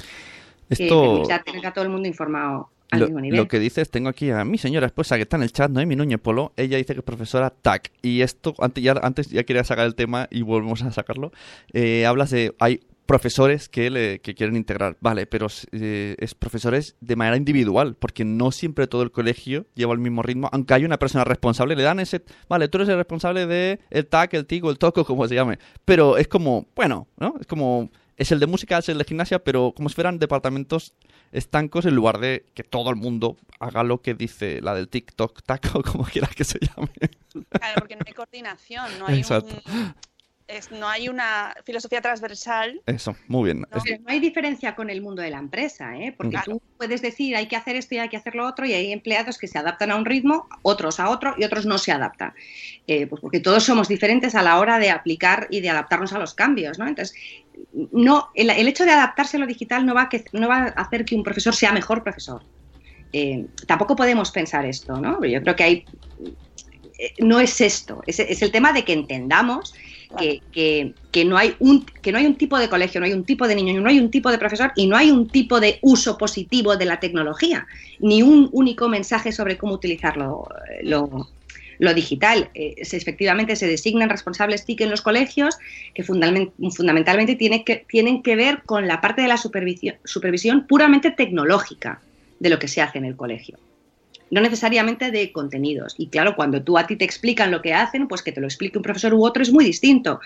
que 0.69 0.83
Esto... 0.83 1.13
permita 1.13 1.43
tener 1.43 1.65
a 1.67 1.73
todo 1.73 1.83
el 1.83 1.91
mundo 1.91 2.07
informado 2.07 2.69
al 2.91 2.99
Lo, 2.99 3.05
mismo 3.07 3.21
nivel. 3.21 3.39
lo 3.39 3.47
que 3.47 3.59
dices, 3.59 3.89
tengo 3.89 4.09
aquí 4.09 4.29
a 4.31 4.43
mi 4.45 4.57
señora 4.57 4.85
esposa 4.87 5.15
que 5.15 5.23
está 5.23 5.37
en 5.37 5.43
el 5.43 5.51
chat, 5.51 5.71
Noemi 5.71 5.95
Núñez 5.95 6.19
Polo. 6.19 6.53
Ella 6.55 6.77
dice 6.77 6.93
que 6.93 6.99
es 6.99 7.05
profesora 7.05 7.49
TAC. 7.49 7.91
Y 8.01 8.21
esto, 8.21 8.53
antes 8.59 8.83
ya, 8.83 8.93
antes 9.01 9.29
ya 9.29 9.43
quería 9.43 9.63
sacar 9.63 9.85
el 9.85 9.95
tema 9.95 10.27
y 10.29 10.41
volvemos 10.41 10.83
a 10.83 10.91
sacarlo. 10.91 11.31
Eh, 11.73 12.05
hablas 12.05 12.29
de. 12.29 12.55
Hay 12.59 12.81
profesores 13.05 13.69
que, 13.69 13.89
le, 13.89 14.19
que 14.19 14.33
quieren 14.35 14.55
integrar. 14.55 14.97
Vale, 14.99 15.25
pero 15.27 15.47
eh, 15.71 16.15
es 16.19 16.33
profesores 16.35 16.95
de 17.01 17.15
manera 17.15 17.37
individual, 17.37 17.95
porque 17.95 18.25
no 18.25 18.51
siempre 18.51 18.87
todo 18.87 19.03
el 19.03 19.11
colegio 19.11 19.65
lleva 19.75 19.93
el 19.93 19.99
mismo 19.99 20.21
ritmo, 20.21 20.49
aunque 20.51 20.73
hay 20.73 20.85
una 20.85 20.97
persona 20.99 21.23
responsable, 21.23 21.75
le 21.75 21.83
dan 21.83 21.99
ese, 21.99 22.23
vale, 22.49 22.67
tú 22.67 22.77
eres 22.77 22.89
el 22.89 22.97
responsable 22.97 23.45
de 23.45 23.79
el 23.89 24.07
TAC, 24.07 24.33
el 24.33 24.45
TIC 24.45 24.63
o 24.65 24.69
el 24.71 24.77
TOCO, 24.77 25.05
como 25.05 25.27
se 25.27 25.35
llame, 25.35 25.59
pero 25.85 26.17
es 26.17 26.27
como, 26.27 26.67
bueno, 26.75 27.07
¿no? 27.17 27.35
Es 27.39 27.47
como, 27.47 27.89
es 28.17 28.31
el 28.31 28.39
de 28.39 28.47
música, 28.47 28.77
es 28.77 28.89
el 28.89 28.97
de 28.97 29.03
gimnasia, 29.03 29.43
pero 29.43 29.73
como 29.75 29.89
si 29.89 29.95
fueran 29.95 30.19
departamentos 30.19 30.93
estancos 31.31 31.85
en 31.85 31.95
lugar 31.95 32.19
de 32.19 32.45
que 32.53 32.63
todo 32.63 32.89
el 32.89 32.95
mundo 32.95 33.35
haga 33.59 33.83
lo 33.83 34.01
que 34.01 34.13
dice 34.13 34.61
la 34.61 34.73
del 34.73 34.87
TikTok, 34.87 35.41
TAC 35.43 35.71
o 35.75 35.81
como 35.83 36.05
quieras 36.05 36.33
que 36.35 36.43
se 36.43 36.59
llame. 36.59 36.89
Claro, 37.49 37.75
porque 37.79 37.95
no 37.97 38.01
hay 38.05 38.13
coordinación, 38.13 38.85
no 38.99 39.07
hay, 39.07 39.19
Exacto. 39.19 39.53
un- 39.65 39.93
es- 40.47 40.71
no 40.71 40.87
hay 40.87 41.09
una 41.09 41.55
filosofía 41.65 42.01
transversal. 42.01 42.81
Eso, 42.85 43.15
muy 43.27 43.45
bien. 43.45 43.61
No, 43.61 43.77
Es- 43.77 43.83
Pero 43.83 44.01
no 44.03 44.09
hay 44.11 44.19
diferencia 44.19 44.75
con 44.75 44.89
el 44.89 45.01
mundo 45.01 45.21
de 45.21 45.29
la 45.31 45.39
empresa, 45.39 45.97
¿eh? 45.97 46.13
porque 46.15 46.31
Claro. 46.31 46.53
tú 46.53 46.61
puedes 46.77 47.01
decir 47.01 47.35
hay 47.35 47.47
que 47.47 47.55
hacer 47.55 47.75
esto 47.75 47.95
y 47.95 47.97
hay 47.99 48.09
que 48.09 48.17
hacer 48.17 48.35
lo 48.35 48.45
otro 48.47 48.65
y 48.65 48.73
hay 48.73 48.91
empleados 48.91 49.37
que 49.37 49.47
se 49.47 49.57
adaptan 49.57 49.91
a 49.91 49.95
un 49.95 50.05
ritmo, 50.05 50.47
otros 50.61 50.99
a 50.99 51.09
otro 51.09 51.33
y 51.37 51.43
otros 51.43 51.65
no 51.65 51.77
se 51.77 51.91
adaptan. 51.91 52.33
Eh, 52.87 53.07
pues 53.07 53.21
porque 53.21 53.39
todos 53.39 53.63
somos 53.63 53.87
diferentes 53.87 54.35
a 54.35 54.41
la 54.43 54.59
hora 54.59 54.77
de 54.79 54.89
aplicar 54.91 55.47
y 55.49 55.61
de 55.61 55.69
adaptarnos 55.69 56.13
a 56.13 56.19
los 56.19 56.33
cambios. 56.33 56.77
¿no? 56.77 56.87
Entonces, 56.87 57.15
no, 57.91 58.29
el, 58.35 58.49
el 58.49 58.67
hecho 58.67 58.85
de 58.85 58.91
adaptarse 58.91 59.37
a 59.37 59.39
lo 59.39 59.47
digital 59.47 59.85
no 59.85 59.95
va, 59.95 60.03
a 60.03 60.09
que, 60.09 60.25
no 60.33 60.47
va 60.47 60.57
a 60.57 60.81
hacer 60.81 61.05
que 61.05 61.15
un 61.15 61.23
profesor 61.23 61.55
sea 61.55 61.71
mejor 61.71 62.03
profesor. 62.03 62.43
Eh, 63.13 63.45
tampoco 63.65 63.95
podemos 63.95 64.29
pensar 64.31 64.65
esto, 64.65 64.99
¿no? 64.99 65.23
Yo 65.25 65.41
creo 65.41 65.55
que 65.55 65.63
hay... 65.63 65.85
eh, 66.99 67.13
No 67.19 67.39
es 67.39 67.61
esto, 67.61 68.01
es, 68.05 68.19
es 68.19 68.41
el 68.41 68.51
tema 68.51 68.73
de 68.73 68.83
que 68.83 68.91
entendamos 68.93 69.73
que, 70.17 70.41
que- 70.51 70.93
que 71.11 71.23
no 71.25 71.37
hay 71.37 71.55
un, 71.59 71.85
que 72.01 72.11
no 72.11 72.17
hay 72.17 72.25
un 72.25 72.35
tipo 72.35 72.57
de 72.59 72.67
colegio, 72.69 72.99
no 72.99 73.05
hay 73.05 73.13
un 73.13 73.23
tipo 73.23 73.47
de 73.47 73.55
niño, 73.55 73.79
no 73.79 73.89
hay 73.89 73.99
un 73.99 74.11
tipo 74.11 74.29
de 74.31 74.37
profesor 74.37 74.71
y 74.75 74.85
no 74.87 74.97
hay 74.97 75.11
un 75.11 75.29
tipo 75.29 75.59
de 75.59 75.79
uso 75.81 76.17
positivo 76.17 76.75
de 76.75 76.85
la 76.85 76.99
tecnología, 76.99 77.67
ni 77.99 78.21
un 78.21 78.49
único 78.51 78.89
mensaje 78.89 79.31
sobre 79.31 79.57
cómo 79.57 79.73
utilizarlo 79.73 80.47
lo, 80.83 81.29
lo 81.79 81.93
digital. 81.93 82.49
Eh, 82.53 82.75
se- 82.83 82.97
efectivamente 82.97 83.55
se 83.55 83.67
designan 83.67 84.09
responsables 84.09 84.65
TIC 84.65 84.81
en 84.81 84.89
los 84.91 85.01
colegios 85.01 85.57
que 85.93 86.03
fundament- 86.03 86.51
fundamentalmente 86.75 87.35
tiene 87.35 87.63
que, 87.63 87.85
tienen 87.87 88.21
que 88.21 88.35
ver 88.35 88.63
con 88.65 88.87
la 88.87 88.99
parte 88.99 89.21
de 89.21 89.29
la 89.29 89.37
supervisión, 89.37 89.95
supervisión 90.03 90.67
puramente 90.67 91.11
tecnológica 91.11 92.01
de 92.39 92.49
lo 92.49 92.59
que 92.59 92.67
se 92.67 92.81
hace 92.81 92.97
en 92.97 93.05
el 93.05 93.15
colegio 93.15 93.57
no 94.31 94.41
necesariamente 94.41 95.11
de 95.11 95.31
contenidos. 95.31 95.95
Y 95.97 96.07
claro, 96.07 96.35
cuando 96.35 96.61
tú 96.61 96.77
a 96.77 96.87
ti 96.87 96.95
te 96.95 97.05
explican 97.05 97.51
lo 97.51 97.61
que 97.61 97.73
hacen, 97.73 98.07
pues 98.07 98.21
que 98.21 98.31
te 98.31 98.41
lo 98.41 98.47
explique 98.47 98.77
un 98.77 98.83
profesor 98.83 99.13
u 99.13 99.25
otro 99.25 99.43
es 99.43 99.51
muy 99.51 99.65
distinto. 99.65 100.19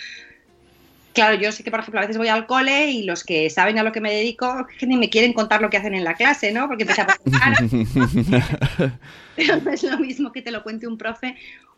Claro, 1.14 1.36
yo 1.36 1.52
sé 1.52 1.64
que, 1.64 1.72
por 1.72 1.80
ejemplo, 1.82 2.00
a 2.00 2.04
veces 2.04 2.18
voy 2.18 2.28
al 2.28 2.46
cole 2.46 2.92
y 2.92 3.04
los 3.04 3.24
que 3.24 3.50
saben 3.50 3.78
a 3.80 3.84
lo 3.84 3.92
que 3.92 4.00
me 4.00 4.14
dedico 4.14 4.68
que 4.78 4.86
ni 4.88 4.96
me 4.96 5.10
quieren 5.10 5.34
contar 5.34 5.62
lo 5.62 5.70
que 5.70 5.78
hacen 5.78 5.96
en 5.96 6.04
la 6.04 6.14
clase, 6.14 6.52
¿no? 6.52 6.68
Porque 6.68 6.84
empecé 6.84 7.02
a. 7.02 7.08
Pero 9.36 9.58
no 9.58 9.72
es 9.72 9.84
lo 9.84 9.98
mismo 10.00 10.32
que 10.32 10.42
te 10.42 10.52
lo 10.52 10.64
cuente 10.64 10.88
un 10.88 10.98
profe 10.98 11.36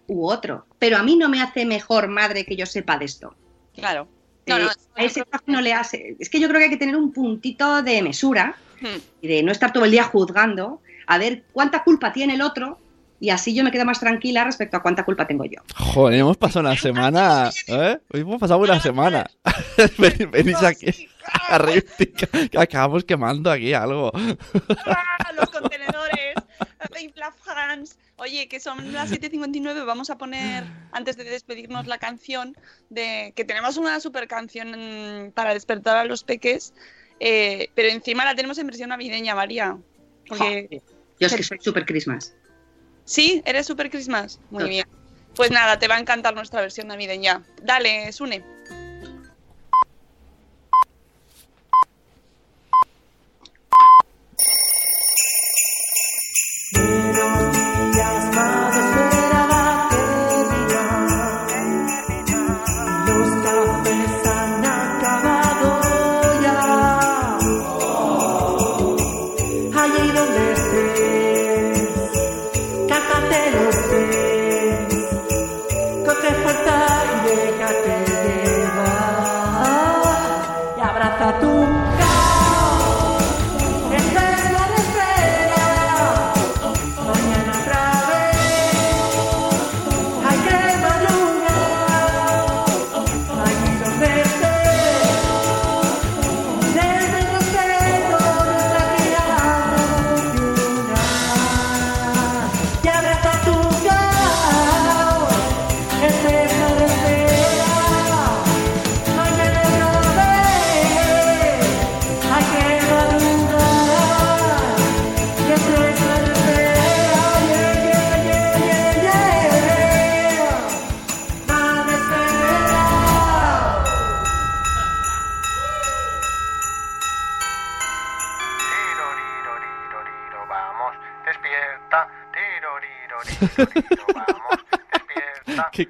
u 0.07 0.28
otro. 0.28 0.65
Pero 0.80 0.97
a 0.97 1.03
mí 1.03 1.15
no 1.15 1.30
me 1.30 1.41
hace 1.41 1.65
mejor 1.65 2.07
madre 2.07 2.45
que 2.45 2.55
yo 2.55 2.65
sepa 2.65 2.97
de 2.97 3.05
esto. 3.05 3.34
Claro. 3.76 4.07
No, 4.47 4.57
Eh, 4.57 4.63
no, 4.63 4.69
a 4.95 5.03
ese 5.03 5.24
profe 5.24 5.45
no 5.47 5.61
le 5.61 5.74
hace. 5.74 6.15
Es 6.19 6.30
que 6.30 6.39
yo 6.39 6.47
creo 6.47 6.59
que 6.59 6.65
hay 6.65 6.69
que 6.72 6.78
tener 6.78 6.95
un 6.95 7.11
puntito 7.11 7.82
de 7.82 8.01
mesura 8.01 8.55
Hmm. 8.82 8.97
y 9.22 9.28
de 9.28 9.43
no 9.43 9.51
estar 9.51 9.72
todo 9.72 9.86
el 9.86 9.91
día 9.91 10.03
juzgando, 10.05 10.82
a 11.08 11.18
ver 11.18 11.43
cuánta 11.52 11.84
culpa 11.84 12.12
tiene 12.14 12.36
el 12.36 12.41
otro 12.41 12.80
y 13.20 13.30
así 13.30 13.54
yo 13.54 13.64
me 13.64 13.72
quedo 13.72 13.86
más 13.86 13.99
tranquila 13.99 14.43
respecto 14.43 14.78
a 14.78 14.82
cuánta 14.82 15.06
culpa 15.06 15.28
tengo 15.28 15.45
yo. 15.45 15.62
Joder, 15.76 16.20
hemos 16.20 16.38
pasado 16.38 16.62
una 16.66 16.76
semana. 16.76 17.52
¿eh? 17.68 17.99
Hoy 18.12 18.22
hemos 18.22 18.39
pasado 18.39 18.60
una 18.60 18.80
semana. 18.80 19.30
Ven- 19.99 20.32
Venís 20.32 20.62
aquí 20.64 21.08
a 21.49 21.58
reírte, 21.60 22.12
que- 22.12 22.58
acabamos 22.58 23.04
quemando 23.04 23.52
aquí 23.52 23.74
algo. 23.74 24.12
¡Ah, 24.86 25.32
los 25.36 25.49
contenedores! 25.49 26.36
Infla 26.99 27.32
France. 27.32 27.95
Oye, 28.18 28.47
que 28.47 28.60
son 28.60 28.93
las 28.93 29.12
7.59, 29.12 29.86
vamos 29.86 30.12
a 30.12 30.18
poner, 30.20 30.64
antes 30.91 31.18
de 31.18 31.24
despedirnos, 31.24 31.88
la 31.88 31.97
canción 31.97 32.56
de 32.89 33.34
que 33.36 33.43
tenemos 33.43 33.78
una 33.78 33.99
super 33.99 34.28
canción 34.28 35.32
para 35.34 35.54
despertar 35.56 35.97
a 35.97 36.06
los 36.06 36.24
peques, 36.24 36.76
eh, 37.20 37.70
pero 37.74 37.89
encima 37.89 38.24
la 38.24 38.36
tenemos 38.36 38.60
en 38.60 38.68
versión 38.68 38.89
navideña, 38.89 39.34
María. 39.34 39.78
Porque, 40.38 40.82
Yo 41.19 41.27
es 41.27 41.36
que 41.36 41.43
soy 41.43 41.57
super 41.59 41.86
Christmas. 41.86 42.34
¿Sí? 43.03 43.41
¿Eres 43.45 43.67
super 43.67 43.89
Christmas? 43.89 44.39
Muy 44.49 44.59
Total. 44.59 44.69
bien. 44.69 44.88
Pues 45.36 45.51
nada, 45.51 45.77
te 45.77 45.89
va 45.89 45.95
a 45.95 45.99
encantar 45.99 46.34
nuestra 46.34 46.61
versión 46.61 46.88
navideña. 46.88 47.43
Dale, 47.61 48.11
Sune. 48.13 48.43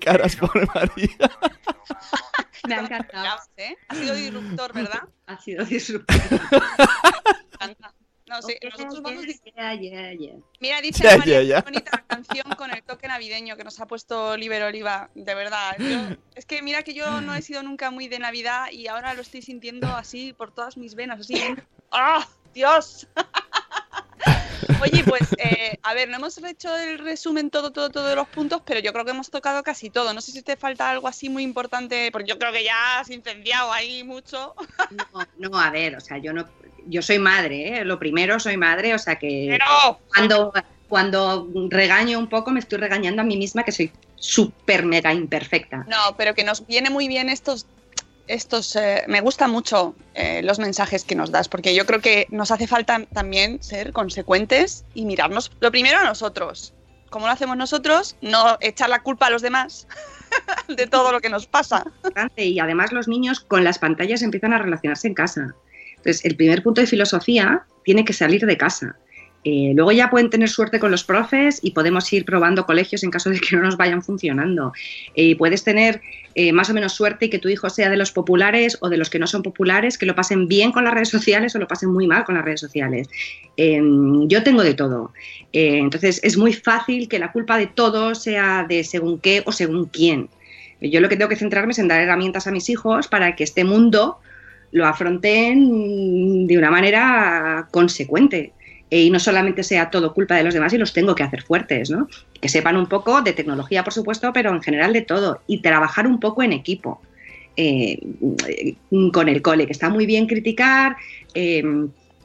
Caras 0.02 0.36
pone 0.36 0.66
María? 0.76 1.18
Me 2.68 2.76
ha 2.76 2.80
encantado. 2.82 3.39
¿eh? 3.58 3.76
Ha 3.88 3.95
sido 3.95 4.16
disruptor, 4.16 4.74
¿verdad? 4.74 5.04
Ha 5.28 5.39
sido 5.39 5.64
disruptor. 5.66 6.18
encanta. 7.60 7.93
No 8.28 8.41
sé, 8.41 8.58
nosotros 8.64 9.02
vamos 9.02 9.26
Yeah, 9.58 9.74
yeah, 9.76 10.14
yeah. 10.14 10.36
Mira, 10.62 10.80
dice 10.80 11.04
María, 11.18 11.62
bonita 11.62 12.02
canción 12.08 12.49
con 12.58 12.72
el 12.72 12.82
toque 12.82 13.06
navideño 13.10 13.58
que 13.58 13.66
nos 13.66 13.78
ha 13.82 13.88
puesto 13.88 14.30
Oliver 14.30 14.64
Oliva. 14.64 15.10
De 15.16 15.36
verdad. 15.36 15.76
yo- 15.78 16.16
es 16.36 16.45
que 16.45 16.62
mira 16.62 16.82
que 16.84 16.93
yo 16.93 17.20
no 17.20 17.36
he 17.36 17.41
sido 17.41 17.62
nunca 17.62 17.91
muy 17.91 18.08
de 18.08 18.20
Navidad 18.20 18.68
y 18.72 18.88
ahora 18.88 19.16
lo 19.16 19.22
estoy 19.22 19.41
sintiendo 19.41 19.88
así 19.88 20.32
por 20.32 20.54
todas 20.54 20.78
mis 20.78 20.95
venas. 20.95 21.20
Así. 21.20 21.41
¡Ah! 21.91 22.26
¡Dios! 22.54 23.06
Oye, 24.82 25.03
pues, 25.03 25.34
eh, 25.38 25.78
a 25.84 25.93
ver, 25.93 26.09
no 26.09 26.18
hemos 26.18 26.38
hecho 26.43 26.76
el 26.76 26.99
resumen 26.99 27.49
todo, 27.49 27.72
todo, 27.72 27.89
todos 27.89 28.16
los 28.16 28.28
puntos, 28.28 28.62
pero 28.66 28.80
yo 28.80 28.93
creo 28.93 29.05
que 29.05 29.12
hemos 29.12 29.30
tocado 29.30 29.64
casi 29.64 29.89
todo. 29.89 30.14
No 30.14 30.22
sé 30.22 30.32
si 30.32 30.41
te 30.41 30.55
falta 30.55 30.89
algo 30.89 31.07
así 31.07 31.30
muy 31.30 31.43
importante, 31.43 32.09
porque 32.12 32.30
yo 32.30 32.39
creo 32.39 32.51
que 32.51 32.64
ya 32.64 32.99
has 32.99 33.09
incendiado 33.09 33.72
ahí 33.72 34.03
mucho. 34.03 34.53
No, 35.39 35.49
no, 35.49 35.59
a 35.59 35.70
ver, 35.70 35.95
o 35.95 36.01
sea, 36.01 36.18
yo 36.18 36.34
no, 36.34 36.45
yo 36.88 37.01
soy 37.01 37.20
madre, 37.20 37.80
¿eh? 37.80 37.86
lo 37.86 37.99
primero 37.99 38.39
soy 38.39 38.57
madre, 38.57 38.93
o 38.93 38.99
sea 38.99 39.16
que 39.16 39.47
Pero, 39.49 39.99
cuando, 40.14 40.53
cuando 40.88 41.47
regaño 41.70 42.20
un 42.20 42.28
poco 42.28 42.51
me 42.51 42.59
estoy 42.59 42.80
regañando 42.80 43.22
a 43.22 43.26
mí 43.26 43.38
misma 43.38 43.64
que 43.64 43.72
soy 43.72 43.91
súper 44.16 44.86
mega 44.86 45.14
imperfecta. 45.14 45.86
No, 45.88 46.16
pero 46.18 46.34
que 46.34 46.43
nos 46.43 46.66
viene 46.66 46.89
muy 46.89 47.07
bien 47.07 47.30
estos, 47.30 47.66
estos, 48.32 48.75
eh, 48.75 49.03
me 49.07 49.19
gustan 49.19 49.51
mucho 49.51 49.93
eh, 50.13 50.41
los 50.43 50.57
mensajes 50.57 51.03
que 51.03 51.15
nos 51.15 51.32
das, 51.32 51.49
porque 51.49 51.75
yo 51.75 51.86
creo 51.86 51.99
que 51.99 52.27
nos 52.29 52.51
hace 52.51 52.65
falta 52.65 53.05
también 53.13 53.61
ser 53.61 53.91
consecuentes 53.91 54.86
y 54.93 55.05
mirarnos 55.05 55.51
lo 55.59 55.69
primero 55.69 55.99
a 55.99 56.05
nosotros. 56.05 56.73
Como 57.09 57.25
lo 57.25 57.34
hacemos 57.34 57.57
nosotros, 57.57 58.15
no 58.21 58.57
echar 58.61 58.89
la 58.89 59.03
culpa 59.03 59.27
a 59.27 59.29
los 59.29 59.41
demás 59.41 59.86
de 60.69 60.88
todo 60.88 61.11
lo 61.11 61.19
que 61.19 61.29
nos 61.29 61.45
pasa. 61.45 61.84
y 62.38 62.59
además 62.59 62.93
los 62.93 63.09
niños 63.09 63.41
con 63.41 63.65
las 63.65 63.79
pantallas 63.79 64.21
empiezan 64.21 64.53
a 64.53 64.59
relacionarse 64.59 65.09
en 65.09 65.13
casa. 65.13 65.53
Entonces, 65.97 66.23
el 66.23 66.38
primer 66.38 66.63
punto 66.63 66.79
de 66.79 66.88
filosofía 66.88 67.65
tiene 67.84 68.05
que 68.05 68.13
salir 68.13 68.45
de 68.45 68.57
casa. 68.57 68.95
Eh, 69.43 69.71
luego 69.75 69.91
ya 69.91 70.09
pueden 70.09 70.29
tener 70.29 70.49
suerte 70.49 70.79
con 70.79 70.91
los 70.91 71.03
profes 71.03 71.59
y 71.61 71.71
podemos 71.71 72.11
ir 72.13 72.25
probando 72.25 72.65
colegios 72.65 73.03
en 73.03 73.11
caso 73.11 73.29
de 73.29 73.39
que 73.39 73.55
no 73.55 73.63
nos 73.63 73.77
vayan 73.77 74.03
funcionando. 74.03 74.73
Eh, 75.15 75.35
puedes 75.35 75.63
tener 75.63 76.01
eh, 76.33 76.53
más 76.53 76.69
o 76.69 76.73
menos 76.73 76.93
suerte 76.93 77.25
y 77.25 77.29
que 77.29 77.39
tu 77.39 77.49
hijo 77.49 77.69
sea 77.69 77.89
de 77.89 77.97
los 77.97 78.11
populares 78.11 78.77
o 78.79 78.87
de 78.87 78.97
los 78.97 79.09
que 79.09 79.19
no 79.19 79.27
son 79.27 79.43
populares, 79.43 79.97
que 79.97 80.05
lo 80.05 80.15
pasen 80.15 80.47
bien 80.47 80.71
con 80.71 80.85
las 80.85 80.93
redes 80.93 81.09
sociales 81.09 81.53
o 81.55 81.59
lo 81.59 81.67
pasen 81.67 81.91
muy 81.91 82.07
mal 82.07 82.23
con 82.23 82.35
las 82.35 82.45
redes 82.45 82.61
sociales. 82.61 83.09
Eh, 83.57 83.81
yo 84.27 84.43
tengo 84.43 84.63
de 84.63 84.73
todo. 84.73 85.11
Eh, 85.51 85.77
entonces 85.79 86.21
es 86.23 86.37
muy 86.37 86.53
fácil 86.53 87.09
que 87.09 87.19
la 87.19 87.33
culpa 87.33 87.57
de 87.57 87.67
todo 87.67 88.15
sea 88.15 88.65
de 88.67 88.83
según 88.85 89.19
qué 89.19 89.43
o 89.45 89.51
según 89.51 89.85
quién. 89.85 90.29
Yo 90.79 91.01
lo 91.01 91.09
que 91.09 91.17
tengo 91.17 91.29
que 91.29 91.35
centrarme 91.35 91.73
es 91.73 91.79
en 91.79 91.89
dar 91.89 92.01
herramientas 92.01 92.47
a 92.47 92.51
mis 92.51 92.69
hijos 92.69 93.07
para 93.07 93.35
que 93.35 93.43
este 93.43 93.63
mundo 93.65 94.17
lo 94.71 94.87
afronten 94.87 96.47
de 96.47 96.57
una 96.57 96.71
manera 96.71 97.67
consecuente 97.71 98.53
y 98.93 99.09
no 99.09 99.19
solamente 99.19 99.63
sea 99.63 99.89
todo 99.89 100.13
culpa 100.13 100.35
de 100.35 100.43
los 100.43 100.53
demás 100.53 100.73
y 100.73 100.77
los 100.77 100.91
tengo 100.93 101.15
que 101.15 101.23
hacer 101.23 101.41
fuertes, 101.41 101.89
¿no? 101.89 102.07
Que 102.41 102.49
sepan 102.49 102.75
un 102.77 102.87
poco 102.87 103.21
de 103.21 103.31
tecnología, 103.33 103.83
por 103.83 103.93
supuesto, 103.93 104.31
pero 104.33 104.51
en 104.51 104.61
general 104.61 104.91
de 104.93 105.01
todo 105.01 105.41
y 105.47 105.61
trabajar 105.61 106.05
un 106.07 106.19
poco 106.19 106.43
en 106.43 106.51
equipo 106.53 107.01
eh, 107.57 107.99
con 109.13 109.29
el 109.29 109.41
cole, 109.41 109.65
que 109.65 109.71
está 109.73 109.89
muy 109.89 110.05
bien 110.05 110.27
criticar. 110.27 110.95
eh, 111.33 111.63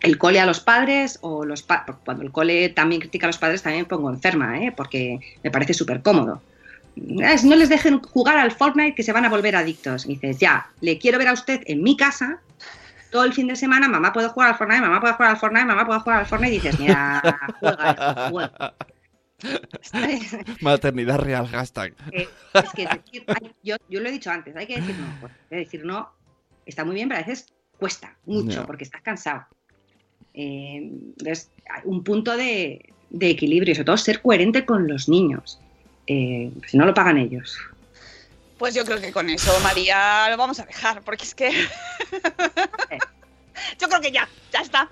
el 0.02 0.18
cole 0.18 0.38
a 0.40 0.46
los 0.46 0.60
padres 0.60 1.18
o 1.22 1.44
los 1.46 1.62
pa- 1.62 1.86
cuando 2.04 2.22
el 2.22 2.30
cole 2.30 2.68
también 2.68 3.00
critica 3.00 3.26
a 3.26 3.28
los 3.28 3.38
padres 3.38 3.62
también 3.62 3.86
pongo 3.86 4.10
enferma, 4.10 4.60
¿eh? 4.62 4.70
porque 4.76 5.18
me 5.42 5.50
parece 5.50 5.72
súper 5.72 6.02
cómodo. 6.02 6.42
"Es- 7.22 7.44
no 7.44 7.56
les 7.56 7.70
dejen 7.70 8.00
jugar 8.00 8.36
al 8.36 8.52
Fortnite 8.52 8.94
que 8.94 9.02
se 9.02 9.12
van 9.12 9.24
a 9.24 9.30
volver 9.30 9.56
adictos. 9.56 10.04
Y 10.04 10.10
dices, 10.10 10.38
ya, 10.38 10.66
le 10.82 10.98
quiero 10.98 11.18
ver 11.18 11.28
a 11.28 11.32
usted 11.32 11.62
en 11.66 11.82
mi 11.82 11.96
casa 11.96 12.40
todo 13.16 13.24
el 13.24 13.32
fin 13.32 13.46
de 13.46 13.56
semana, 13.56 13.88
mamá 13.88 14.12
puede 14.12 14.28
jugar 14.28 14.50
al 14.50 14.56
Fortnite, 14.56 14.82
mamá 14.82 15.00
puede 15.00 15.14
jugar 15.14 15.30
al 15.30 15.36
Fortnite, 15.38 15.64
mamá 15.64 15.86
puede 15.86 16.00
jugar 16.00 16.18
al 16.20 16.26
Fortnite, 16.26 16.54
y 16.54 16.58
dices, 16.58 16.78
mira, 16.78 17.22
juega, 17.60 18.28
juega. 18.30 18.74
Maternidad 20.60 21.18
real, 21.18 21.46
hashtag. 21.48 21.94
Eh, 22.12 22.28
es 22.54 22.72
que 22.72 22.86
decir- 22.86 23.24
hay- 23.28 23.52
yo, 23.62 23.76
yo 23.88 24.00
lo 24.00 24.08
he 24.08 24.12
dicho 24.12 24.30
antes, 24.30 24.54
hay 24.54 24.66
que 24.66 24.76
decir 24.80 24.94
no. 24.98 25.06
pues, 25.20 25.32
hay 25.32 25.48
que 25.48 25.56
decir 25.56 25.84
no 25.84 26.10
está 26.66 26.84
muy 26.84 26.94
bien, 26.94 27.08
pero 27.08 27.20
a 27.20 27.24
veces 27.24 27.52
cuesta 27.78 28.14
mucho 28.26 28.66
porque 28.66 28.84
estás 28.84 29.00
cansado. 29.02 29.46
Eh, 30.34 30.90
hay 31.24 31.80
un 31.84 32.04
punto 32.04 32.36
de, 32.36 32.92
de 33.08 33.30
equilibrio 33.30 33.74
sobre 33.74 33.84
todo 33.86 33.96
ser 33.96 34.20
coherente 34.20 34.64
con 34.66 34.86
los 34.88 35.08
niños. 35.08 35.58
Eh, 36.06 36.52
si 36.66 36.76
no 36.76 36.84
lo 36.84 36.92
pagan 36.92 37.16
ellos. 37.18 37.58
Pues 38.59 38.74
yo 38.74 38.84
creo 38.84 39.00
que 39.00 39.12
con 39.12 39.28
eso, 39.28 39.59
María, 39.61 40.28
lo 40.30 40.36
vamos 40.36 40.61
a 40.61 40.64
dejar, 40.64 41.02
porque 41.02 41.24
es 41.24 41.34
que. 41.34 41.50
yo 43.78 43.88
creo 43.88 44.00
que 44.00 44.12
ya, 44.12 44.28
ya 44.52 44.61
está. 44.61 44.88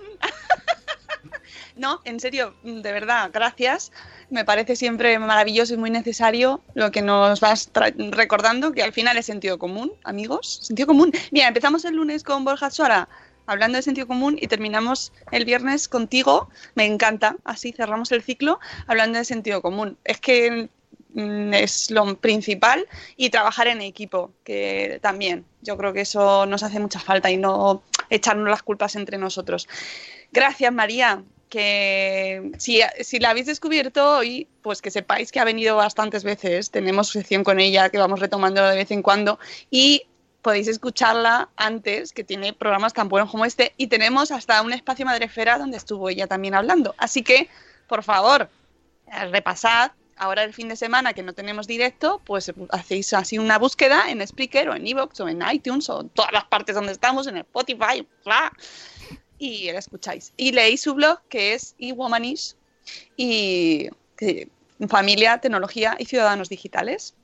no, 1.75 1.99
en 2.03 2.19
serio, 2.19 2.55
de 2.63 2.91
verdad, 2.91 3.31
gracias. 3.33 3.91
Me 4.29 4.45
parece 4.45 4.75
siempre 4.75 5.17
maravilloso 5.19 5.73
y 5.73 5.77
muy 5.77 5.89
necesario 5.89 6.61
lo 6.73 6.91
que 6.91 7.01
nos 7.01 7.39
vas 7.39 7.69
recordando, 8.11 8.71
que 8.71 8.83
al 8.83 8.93
final 8.93 9.17
es 9.17 9.25
sentido 9.25 9.57
común, 9.57 9.91
amigos. 10.03 10.59
Sentido 10.61 10.87
común. 10.87 11.11
Mira, 11.31 11.47
empezamos 11.47 11.85
el 11.85 11.95
lunes 11.95 12.23
con 12.23 12.43
Borja 12.43 12.69
Suara 12.69 13.07
hablando 13.47 13.77
de 13.77 13.81
sentido 13.81 14.07
común 14.07 14.37
y 14.39 14.47
terminamos 14.47 15.11
el 15.31 15.45
viernes 15.45 15.87
contigo. 15.87 16.49
Me 16.75 16.85
encanta. 16.85 17.37
Así 17.43 17.71
cerramos 17.71 18.11
el 18.11 18.23
ciclo 18.23 18.59
hablando 18.87 19.19
de 19.19 19.25
sentido 19.25 19.61
común. 19.61 19.97
Es 20.03 20.19
que 20.19 20.69
es 21.15 21.91
lo 21.91 22.17
principal 22.17 22.85
y 23.15 23.29
trabajar 23.29 23.67
en 23.67 23.81
equipo, 23.81 24.31
que 24.43 24.99
también 25.01 25.45
yo 25.61 25.77
creo 25.77 25.93
que 25.93 26.01
eso 26.01 26.45
nos 26.45 26.63
hace 26.63 26.79
mucha 26.79 26.99
falta 26.99 27.31
y 27.31 27.37
no 27.37 27.83
echarnos 28.09 28.49
las 28.49 28.63
culpas 28.63 28.95
entre 28.95 29.17
nosotros. 29.17 29.67
Gracias, 30.31 30.71
María. 30.73 31.23
Que 31.49 32.51
si, 32.57 32.81
si 33.01 33.19
la 33.19 33.29
habéis 33.29 33.45
descubierto 33.45 34.17
hoy, 34.17 34.47
pues 34.61 34.81
que 34.81 34.91
sepáis 34.91 35.31
que 35.31 35.39
ha 35.39 35.45
venido 35.45 35.77
bastantes 35.77 36.23
veces. 36.23 36.71
Tenemos 36.71 37.09
sección 37.09 37.43
con 37.43 37.59
ella 37.59 37.89
que 37.89 37.97
vamos 37.97 38.19
retomando 38.19 38.67
de 38.67 38.75
vez 38.75 38.91
en 38.91 39.01
cuando 39.01 39.39
y 39.69 40.03
podéis 40.41 40.67
escucharla 40.67 41.49
antes, 41.55 42.11
que 42.11 42.23
tiene 42.23 42.53
programas 42.53 42.93
tan 42.93 43.09
buenos 43.09 43.31
como 43.31 43.45
este. 43.45 43.73
Y 43.77 43.87
tenemos 43.87 44.31
hasta 44.31 44.61
un 44.63 44.73
espacio 44.73 45.05
Madrefera 45.05 45.57
donde 45.57 45.77
estuvo 45.77 46.09
ella 46.09 46.27
también 46.27 46.55
hablando. 46.55 46.93
Así 46.97 47.23
que, 47.23 47.47
por 47.87 48.03
favor, 48.03 48.49
repasad 49.31 49.91
ahora 50.17 50.43
el 50.43 50.53
fin 50.53 50.69
de 50.69 50.75
semana 50.75 51.13
que 51.13 51.23
no 51.23 51.33
tenemos 51.33 51.67
directo, 51.67 52.21
pues 52.25 52.51
hacéis 52.69 53.13
así 53.13 53.37
una 53.37 53.57
búsqueda 53.57 54.09
en 54.09 54.25
Spreaker 54.25 54.69
o 54.69 54.75
en 54.75 54.87
Evox 54.87 55.19
o 55.19 55.27
en 55.27 55.41
iTunes 55.51 55.89
o 55.89 56.01
en 56.01 56.09
todas 56.09 56.31
las 56.31 56.45
partes 56.45 56.75
donde 56.75 56.91
estamos, 56.91 57.27
en 57.27 57.37
Spotify, 57.37 58.07
bla, 58.23 58.51
y 59.37 59.71
la 59.71 59.79
escucháis. 59.79 60.33
Y 60.37 60.51
leéis 60.51 60.81
su 60.81 60.93
blog 60.93 61.21
que 61.29 61.53
es 61.53 61.75
eWomanish 61.79 62.55
y 63.17 63.89
que- 64.17 64.49
familia, 64.89 65.39
tecnología 65.39 65.95
y 65.99 66.05
ciudadanos 66.05 66.49
digitales. 66.49 67.15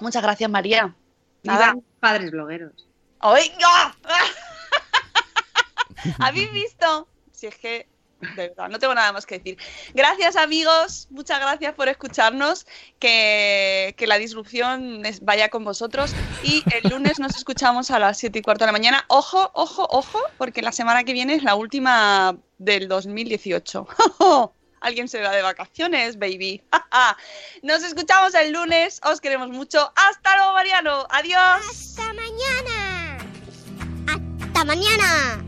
Muchas 0.00 0.22
gracias, 0.22 0.50
María. 0.50 0.94
Nada. 1.42 1.76
Padres 2.00 2.30
blogueros. 2.30 2.86
¡Oiga! 3.20 3.96
¿Habéis 6.18 6.50
visto? 6.52 7.08
Si 7.32 7.46
es 7.46 7.56
que, 7.56 7.86
de 8.20 8.48
verdad, 8.48 8.68
no 8.68 8.78
tengo 8.78 8.94
nada 8.94 9.12
más 9.12 9.26
que 9.26 9.38
decir. 9.38 9.58
Gracias, 9.94 10.36
amigos. 10.36 11.06
Muchas 11.10 11.40
gracias 11.40 11.74
por 11.74 11.88
escucharnos. 11.88 12.66
Que, 12.98 13.94
que 13.96 14.06
la 14.06 14.18
disrupción 14.18 15.02
vaya 15.22 15.48
con 15.48 15.64
vosotros. 15.64 16.12
Y 16.42 16.64
el 16.74 16.90
lunes 16.90 17.18
nos 17.18 17.36
escuchamos 17.36 17.90
a 17.90 17.98
las 17.98 18.18
7 18.18 18.38
y 18.38 18.42
cuarto 18.42 18.64
de 18.64 18.68
la 18.68 18.72
mañana. 18.72 19.04
Ojo, 19.08 19.50
ojo, 19.54 19.86
ojo, 19.90 20.20
porque 20.36 20.62
la 20.62 20.72
semana 20.72 21.04
que 21.04 21.12
viene 21.12 21.34
es 21.34 21.42
la 21.42 21.54
última 21.54 22.36
del 22.58 22.88
2018. 22.88 23.86
Alguien 24.80 25.08
se 25.08 25.20
va 25.20 25.30
de 25.30 25.42
vacaciones, 25.42 26.18
baby. 26.18 26.62
Nos 27.62 27.82
escuchamos 27.82 28.34
el 28.34 28.52
lunes. 28.52 29.00
Os 29.04 29.20
queremos 29.20 29.48
mucho. 29.48 29.92
Hasta 29.96 30.36
luego, 30.36 30.52
Mariano. 30.54 31.06
Adiós. 31.10 31.60
Hasta 31.70 32.12
mañana. 32.12 33.18
Hasta 34.06 34.64
mañana. 34.64 35.47